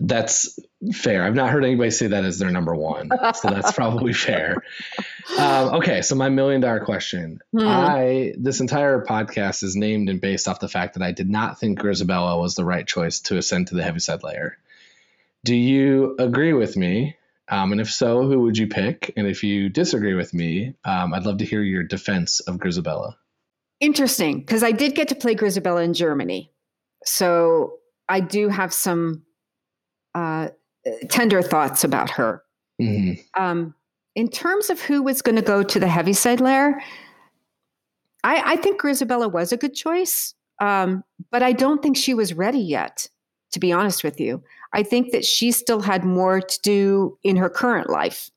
That's 0.00 0.58
fair. 0.92 1.24
I've 1.24 1.34
not 1.34 1.50
heard 1.50 1.64
anybody 1.64 1.90
say 1.90 2.08
that 2.08 2.24
as 2.24 2.38
their 2.38 2.50
number 2.50 2.74
one, 2.74 3.10
so 3.34 3.48
that's 3.48 3.72
probably 3.76 4.12
fair. 4.12 4.62
Um, 5.38 5.76
okay, 5.76 6.02
so 6.02 6.14
my 6.14 6.28
million 6.28 6.60
dollar 6.60 6.84
question: 6.84 7.40
Hmm. 7.52 7.66
I 7.66 8.34
this 8.36 8.60
entire 8.60 9.04
podcast 9.04 9.62
is 9.62 9.76
named 9.76 10.08
and 10.08 10.20
based 10.20 10.48
off 10.48 10.60
the 10.60 10.68
fact 10.68 10.94
that 10.94 11.02
I 11.02 11.12
did 11.12 11.28
not 11.28 11.58
think 11.58 11.78
Grizabella 11.78 12.40
was 12.40 12.54
the 12.54 12.64
right 12.64 12.86
choice 12.86 13.20
to 13.20 13.38
ascend 13.38 13.68
to 13.68 13.74
the 13.74 13.82
heaviside 13.82 14.22
layer. 14.22 14.58
Do 15.44 15.54
you 15.54 16.16
agree 16.18 16.52
with 16.52 16.76
me? 16.76 17.16
Um, 17.50 17.72
and 17.72 17.80
if 17.80 17.90
so, 17.90 18.24
who 18.24 18.40
would 18.40 18.58
you 18.58 18.66
pick? 18.66 19.12
And 19.16 19.26
if 19.26 19.42
you 19.42 19.70
disagree 19.70 20.14
with 20.14 20.34
me, 20.34 20.74
um, 20.84 21.14
I'd 21.14 21.24
love 21.24 21.38
to 21.38 21.46
hear 21.46 21.62
your 21.62 21.82
defense 21.82 22.40
of 22.40 22.56
Grizabella. 22.56 23.14
Interesting, 23.80 24.40
because 24.40 24.62
I 24.62 24.72
did 24.72 24.94
get 24.94 25.08
to 25.08 25.14
play 25.14 25.34
Grizabella 25.34 25.84
in 25.84 25.94
Germany, 25.94 26.52
so 27.04 27.78
I 28.08 28.20
do 28.20 28.48
have 28.48 28.72
some 28.72 29.22
uh, 30.18 30.48
tender 31.08 31.42
thoughts 31.42 31.84
about 31.84 32.10
her. 32.10 32.42
hmm 32.78 33.12
Um, 33.34 33.74
in 34.14 34.28
terms 34.28 34.70
of 34.70 34.80
who 34.80 35.02
was 35.02 35.22
going 35.22 35.36
to 35.36 35.42
go 35.42 35.62
to 35.62 35.78
the 35.78 35.86
Heaviside 35.86 36.40
Layer, 36.40 36.80
I, 38.24 38.54
I 38.54 38.56
think 38.56 38.80
Grizabella 38.80 39.30
was 39.30 39.52
a 39.52 39.56
good 39.56 39.74
choice, 39.74 40.34
um, 40.60 41.04
but 41.30 41.42
I 41.42 41.52
don't 41.52 41.82
think 41.82 41.96
she 41.96 42.14
was 42.14 42.34
ready 42.34 42.58
yet. 42.58 43.08
To 43.52 43.60
be 43.60 43.72
honest 43.72 44.04
with 44.04 44.20
you, 44.20 44.42
I 44.74 44.82
think 44.82 45.12
that 45.12 45.24
she 45.24 45.52
still 45.52 45.80
had 45.80 46.04
more 46.04 46.40
to 46.42 46.60
do 46.62 47.18
in 47.22 47.36
her 47.36 47.48
current 47.48 47.88
life 47.88 48.30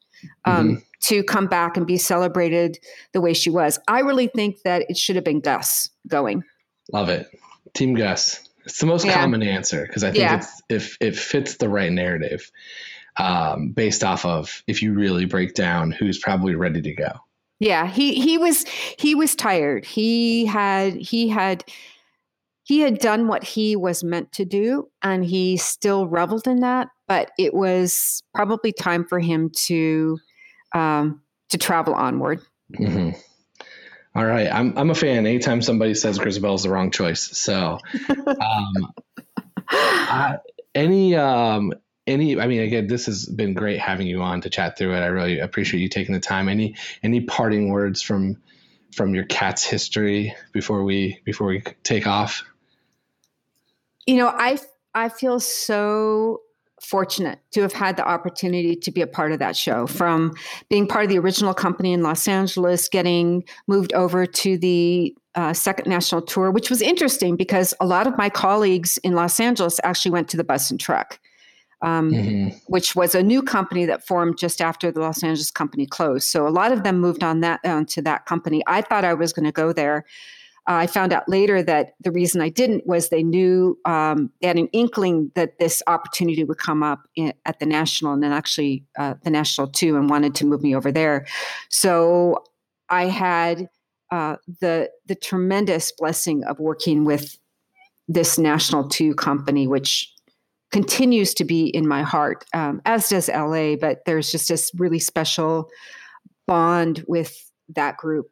um, 0.45 0.81
to 1.01 1.21
come 1.23 1.47
back 1.47 1.75
and 1.75 1.85
be 1.85 1.97
celebrated 1.97 2.79
the 3.11 3.19
way 3.19 3.33
she 3.33 3.49
was. 3.49 3.77
I 3.89 3.99
really 3.99 4.27
think 4.27 4.61
that 4.63 4.85
it 4.87 4.97
should 4.97 5.17
have 5.17 5.25
been 5.25 5.41
Gus 5.41 5.89
going. 6.07 6.45
Love 6.93 7.09
it, 7.09 7.27
Team 7.73 7.93
Gus. 7.93 8.47
It's 8.65 8.79
the 8.79 8.85
most 8.85 9.05
Yeah. 9.05 9.21
common 9.21 9.43
answer 9.43 9.85
because 9.85 10.03
I 10.03 10.11
think 10.11 10.21
Yeah. 10.21 10.35
it's 10.37 10.61
if 10.69 10.97
it 11.01 11.15
fits 11.15 11.57
the 11.57 11.69
right 11.69 11.91
narrative, 11.91 12.51
um, 13.17 13.69
based 13.69 14.03
off 14.03 14.25
of 14.25 14.63
if 14.67 14.81
you 14.81 14.93
really 14.93 15.25
break 15.25 15.53
down 15.53 15.91
who's 15.91 16.19
probably 16.19 16.55
ready 16.55 16.81
to 16.81 16.93
go. 16.93 17.11
Yeah, 17.59 17.87
he 17.87 18.15
he 18.15 18.37
was 18.37 18.65
he 18.97 19.13
was 19.15 19.35
tired. 19.35 19.85
He 19.85 20.45
had 20.45 20.95
he 20.95 21.27
had 21.29 21.63
he 22.63 22.79
had 22.79 22.99
done 22.99 23.27
what 23.27 23.43
he 23.43 23.75
was 23.75 24.03
meant 24.03 24.31
to 24.33 24.45
do 24.45 24.87
and 25.03 25.25
he 25.25 25.57
still 25.57 26.07
reveled 26.07 26.47
in 26.47 26.61
that, 26.61 26.87
but 27.07 27.31
it 27.37 27.53
was 27.53 28.23
probably 28.33 28.71
time 28.71 29.05
for 29.07 29.19
him 29.19 29.49
to 29.67 30.17
um 30.73 31.21
to 31.49 31.57
travel 31.57 31.93
onward. 31.93 32.41
hmm 32.77 33.11
All 34.13 34.25
right, 34.25 34.51
I'm 34.51 34.77
I'm 34.77 34.89
a 34.89 34.95
fan. 34.95 35.25
Anytime 35.25 35.61
somebody 35.61 35.93
says 35.93 36.19
Grizabella's 36.19 36.63
the 36.63 36.69
wrong 36.69 36.91
choice, 36.91 37.21
so 37.37 37.79
um, 38.09 38.93
I, 39.69 40.37
any 40.75 41.15
um 41.15 41.73
any 42.05 42.39
I 42.39 42.47
mean 42.47 42.61
again, 42.61 42.87
this 42.87 43.05
has 43.05 43.25
been 43.25 43.53
great 43.53 43.79
having 43.79 44.07
you 44.07 44.21
on 44.21 44.41
to 44.41 44.49
chat 44.49 44.77
through 44.77 44.95
it. 44.95 44.99
I 44.99 45.07
really 45.07 45.39
appreciate 45.39 45.79
you 45.79 45.87
taking 45.87 46.13
the 46.13 46.19
time. 46.19 46.49
Any 46.49 46.75
any 47.01 47.21
parting 47.21 47.69
words 47.69 48.01
from 48.01 48.37
from 48.93 49.15
your 49.15 49.23
cat's 49.23 49.63
history 49.63 50.35
before 50.51 50.83
we 50.83 51.21
before 51.23 51.47
we 51.47 51.61
take 51.83 52.05
off? 52.05 52.43
You 54.05 54.17
know, 54.17 54.27
I 54.27 54.59
I 54.93 55.07
feel 55.07 55.39
so 55.39 56.41
fortunate 56.81 57.39
to 57.51 57.61
have 57.61 57.73
had 57.73 57.95
the 57.95 58.07
opportunity 58.07 58.75
to 58.75 58.91
be 58.91 59.01
a 59.01 59.07
part 59.07 59.31
of 59.31 59.39
that 59.39 59.55
show 59.55 59.87
from 59.87 60.33
being 60.69 60.87
part 60.87 61.03
of 61.05 61.09
the 61.09 61.19
original 61.19 61.53
company 61.53 61.93
in 61.93 62.01
Los 62.01 62.27
Angeles, 62.27 62.89
getting 62.89 63.43
moved 63.67 63.93
over 63.93 64.25
to 64.25 64.57
the 64.57 65.15
uh, 65.35 65.53
second 65.53 65.87
national 65.89 66.21
tour, 66.21 66.51
which 66.51 66.69
was 66.69 66.81
interesting 66.81 67.35
because 67.37 67.73
a 67.79 67.85
lot 67.85 68.07
of 68.07 68.17
my 68.17 68.29
colleagues 68.29 68.97
in 69.03 69.13
Los 69.13 69.39
Angeles 69.39 69.79
actually 69.83 70.11
went 70.11 70.27
to 70.29 70.37
the 70.37 70.43
bus 70.43 70.69
and 70.71 70.79
truck. 70.79 71.19
Um, 71.83 72.11
Mhm. 72.11 72.61
which 72.67 72.95
was 72.95 73.15
a 73.15 73.23
new 73.23 73.41
company 73.41 73.85
that 73.85 74.05
formed 74.05 74.37
just 74.37 74.61
after 74.61 74.91
the 74.91 74.99
Los 74.99 75.23
Angeles 75.23 75.49
company 75.49 75.87
closed. 75.87 76.27
So 76.27 76.47
a 76.47 76.49
lot 76.49 76.71
of 76.71 76.83
them 76.83 76.99
moved 76.99 77.23
on 77.23 77.39
that 77.39 77.59
onto 77.63 78.03
that 78.03 78.27
company. 78.27 78.61
I 78.67 78.81
thought 78.81 79.03
I 79.03 79.15
was 79.15 79.33
going 79.33 79.45
to 79.45 79.51
go 79.51 79.73
there. 79.73 80.05
Uh, 80.69 80.75
I 80.75 80.87
found 80.87 81.11
out 81.11 81.27
later 81.27 81.63
that 81.63 81.93
the 82.01 82.11
reason 82.11 82.39
I 82.39 82.49
didn't 82.49 82.85
was 82.85 83.09
they 83.09 83.23
knew 83.23 83.79
um, 83.85 84.31
they 84.41 84.47
had 84.47 84.57
an 84.57 84.67
inkling 84.73 85.31
that 85.33 85.57
this 85.57 85.81
opportunity 85.87 86.43
would 86.43 86.59
come 86.59 86.83
up 86.83 86.99
in, 87.15 87.33
at 87.45 87.59
the 87.59 87.65
national 87.65 88.13
and 88.13 88.21
then 88.21 88.31
actually 88.31 88.85
uh, 88.99 89.15
the 89.23 89.31
national 89.31 89.67
too, 89.67 89.95
and 89.95 90.09
wanted 90.09 90.35
to 90.35 90.45
move 90.45 90.61
me 90.61 90.75
over 90.75 90.91
there. 90.91 91.25
So 91.69 92.43
I 92.89 93.05
had 93.05 93.69
uh, 94.11 94.35
the 94.59 94.91
the 95.07 95.15
tremendous 95.15 95.91
blessing 95.91 96.43
of 96.43 96.59
working 96.59 97.05
with 97.05 97.39
this 98.07 98.37
national 98.37 98.87
two 98.89 99.15
company, 99.15 99.67
which 99.67 100.13
continues 100.71 101.33
to 101.33 101.43
be 101.43 101.67
in 101.67 101.87
my 101.87 102.03
heart, 102.03 102.45
um, 102.53 102.81
as 102.85 103.09
does 103.09 103.29
LA. 103.29 103.75
But 103.75 104.05
there's 104.05 104.31
just 104.31 104.49
this 104.49 104.71
really 104.77 104.99
special 104.99 105.69
bond 106.45 107.03
with 107.07 107.51
that 107.69 107.97
group. 107.97 108.29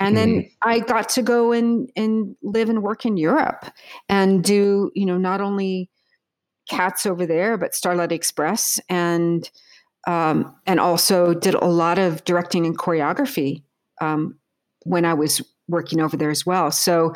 And 0.00 0.16
then 0.16 0.48
I 0.62 0.78
got 0.78 1.08
to 1.10 1.22
go 1.22 1.52
and 1.52 1.90
and 1.96 2.36
live 2.42 2.68
and 2.68 2.82
work 2.82 3.04
in 3.04 3.16
Europe 3.16 3.64
and 4.08 4.44
do 4.44 4.92
you 4.94 5.04
know 5.04 5.18
not 5.18 5.40
only 5.40 5.90
cats 6.68 7.04
over 7.04 7.26
there 7.26 7.56
but 7.56 7.74
Starlight 7.74 8.12
Express 8.12 8.78
and 8.88 9.50
um, 10.06 10.54
and 10.66 10.80
also 10.80 11.34
did 11.34 11.54
a 11.54 11.66
lot 11.66 11.98
of 11.98 12.24
directing 12.24 12.64
and 12.64 12.78
choreography 12.78 13.62
um, 14.00 14.38
when 14.84 15.04
I 15.04 15.14
was 15.14 15.42
working 15.68 16.00
over 16.00 16.16
there 16.16 16.30
as 16.30 16.46
well. 16.46 16.70
So 16.70 17.12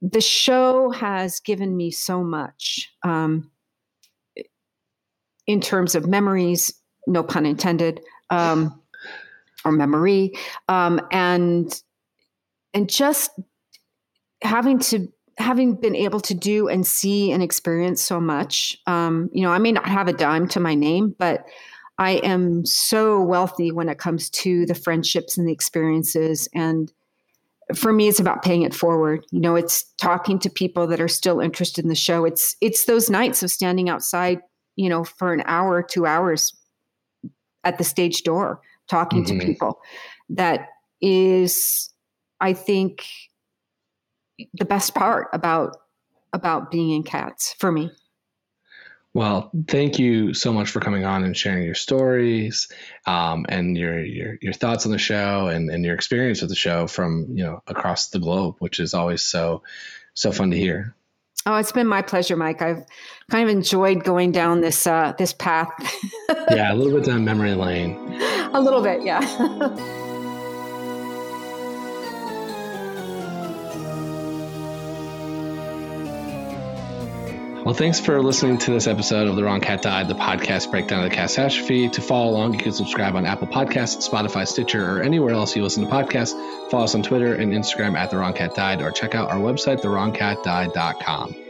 the 0.00 0.20
show 0.20 0.90
has 0.90 1.40
given 1.40 1.76
me 1.76 1.90
so 1.90 2.22
much 2.22 2.88
um, 3.02 3.50
in 5.46 5.60
terms 5.60 5.94
of 5.94 6.06
memories, 6.06 6.72
no 7.06 7.22
pun 7.22 7.46
intended, 7.46 8.00
um, 8.30 8.80
or 9.64 9.72
memory, 9.72 10.32
um, 10.68 11.00
and 11.10 11.82
and 12.74 12.88
just 12.88 13.30
having 14.42 14.78
to 14.78 15.08
having 15.38 15.74
been 15.74 15.96
able 15.96 16.20
to 16.20 16.34
do 16.34 16.68
and 16.68 16.86
see 16.86 17.32
and 17.32 17.42
experience 17.42 18.02
so 18.02 18.20
much. 18.20 18.76
Um, 18.86 19.30
you 19.32 19.42
know, 19.42 19.50
I 19.50 19.58
may 19.58 19.72
not 19.72 19.86
have 19.86 20.08
a 20.08 20.12
dime 20.12 20.46
to 20.48 20.60
my 20.60 20.74
name, 20.74 21.14
but 21.18 21.44
I 21.98 22.12
am 22.12 22.64
so 22.64 23.20
wealthy 23.20 23.72
when 23.72 23.88
it 23.88 23.98
comes 23.98 24.30
to 24.30 24.64
the 24.66 24.74
friendships 24.74 25.36
and 25.36 25.46
the 25.46 25.52
experiences 25.52 26.48
and 26.54 26.92
for 27.74 27.92
me 27.92 28.08
it's 28.08 28.18
about 28.18 28.42
paying 28.42 28.62
it 28.62 28.74
forward 28.74 29.24
you 29.30 29.38
know 29.38 29.54
it's 29.54 29.84
talking 29.98 30.38
to 30.40 30.50
people 30.50 30.86
that 30.88 31.00
are 31.00 31.08
still 31.08 31.38
interested 31.38 31.84
in 31.84 31.88
the 31.88 31.94
show 31.94 32.24
it's 32.24 32.56
it's 32.60 32.86
those 32.86 33.08
nights 33.08 33.42
of 33.42 33.50
standing 33.50 33.88
outside 33.88 34.40
you 34.76 34.88
know 34.88 35.04
for 35.04 35.32
an 35.32 35.42
hour 35.46 35.82
two 35.82 36.06
hours 36.06 36.52
at 37.62 37.78
the 37.78 37.84
stage 37.84 38.22
door 38.22 38.60
talking 38.90 39.24
Mhm. 39.24 39.40
to 39.40 39.46
people 39.46 39.80
that 40.28 40.68
is 41.00 41.90
i 42.40 42.52
think 42.52 43.04
the 44.54 44.64
best 44.64 44.94
part 44.94 45.28
about 45.32 45.76
about 46.32 46.70
being 46.70 46.90
in 46.90 47.02
cats 47.02 47.54
for 47.58 47.70
me 47.72 47.90
Well, 49.12 49.50
thank 49.66 49.98
you 49.98 50.34
so 50.34 50.52
much 50.52 50.70
for 50.70 50.78
coming 50.78 51.04
on 51.04 51.24
and 51.24 51.36
sharing 51.36 51.64
your 51.64 51.74
stories 51.74 52.68
um, 53.06 53.44
and 53.48 53.76
your, 53.76 53.98
your 54.04 54.38
your 54.40 54.52
thoughts 54.52 54.86
on 54.86 54.92
the 54.92 54.98
show 54.98 55.48
and, 55.48 55.68
and 55.68 55.84
your 55.84 55.96
experience 55.96 56.40
with 56.42 56.50
the 56.50 56.54
show 56.56 56.86
from 56.86 57.26
you 57.36 57.42
know 57.44 57.60
across 57.66 58.10
the 58.10 58.20
globe, 58.20 58.54
which 58.60 58.78
is 58.78 58.94
always 58.94 59.22
so 59.22 59.62
so 60.14 60.30
fun 60.30 60.50
to 60.52 60.56
hear. 60.56 60.94
oh 61.46 61.56
it's 61.56 61.72
been 61.72 61.88
my 61.88 62.02
pleasure 62.02 62.36
mike 62.36 62.60
i've 62.62 62.84
kind 63.32 63.48
of 63.48 63.50
enjoyed 63.56 64.04
going 64.04 64.30
down 64.30 64.60
this 64.60 64.86
uh 64.86 65.12
this 65.18 65.32
path 65.32 65.72
yeah, 66.50 66.72
a 66.72 66.76
little 66.76 66.94
bit 66.96 67.04
down 67.10 67.24
memory 67.24 67.54
lane 67.54 67.96
a 68.52 68.60
little 68.60 68.82
bit, 68.82 69.02
yeah. 69.02 69.20
Well, 77.64 77.74
thanks 77.74 78.00
for 78.00 78.22
listening 78.22 78.56
to 78.58 78.72
this 78.72 78.86
episode 78.86 79.28
of 79.28 79.36
The 79.36 79.44
Wrong 79.44 79.60
Cat 79.60 79.82
Died, 79.82 80.08
the 80.08 80.14
podcast 80.14 80.70
breakdown 80.70 81.04
of 81.04 81.10
the 81.10 81.14
catastrophe. 81.14 81.90
To 81.90 82.00
follow 82.00 82.30
along, 82.30 82.54
you 82.54 82.58
can 82.58 82.72
subscribe 82.72 83.14
on 83.14 83.26
Apple 83.26 83.46
Podcasts, 83.46 84.08
Spotify, 84.08 84.48
Stitcher, 84.48 84.96
or 84.96 85.02
anywhere 85.02 85.34
else 85.34 85.54
you 85.54 85.62
listen 85.62 85.84
to 85.84 85.90
podcasts. 85.90 86.32
Follow 86.70 86.84
us 86.84 86.94
on 86.94 87.02
Twitter 87.02 87.34
and 87.34 87.52
Instagram 87.52 87.98
at 87.98 88.10
The 88.10 88.16
Wrong 88.16 88.32
Cat 88.32 88.54
Died, 88.54 88.80
or 88.80 88.90
check 88.90 89.14
out 89.14 89.30
our 89.30 89.38
website, 89.38 89.82
TheWrongCatDied.com. 89.82 91.49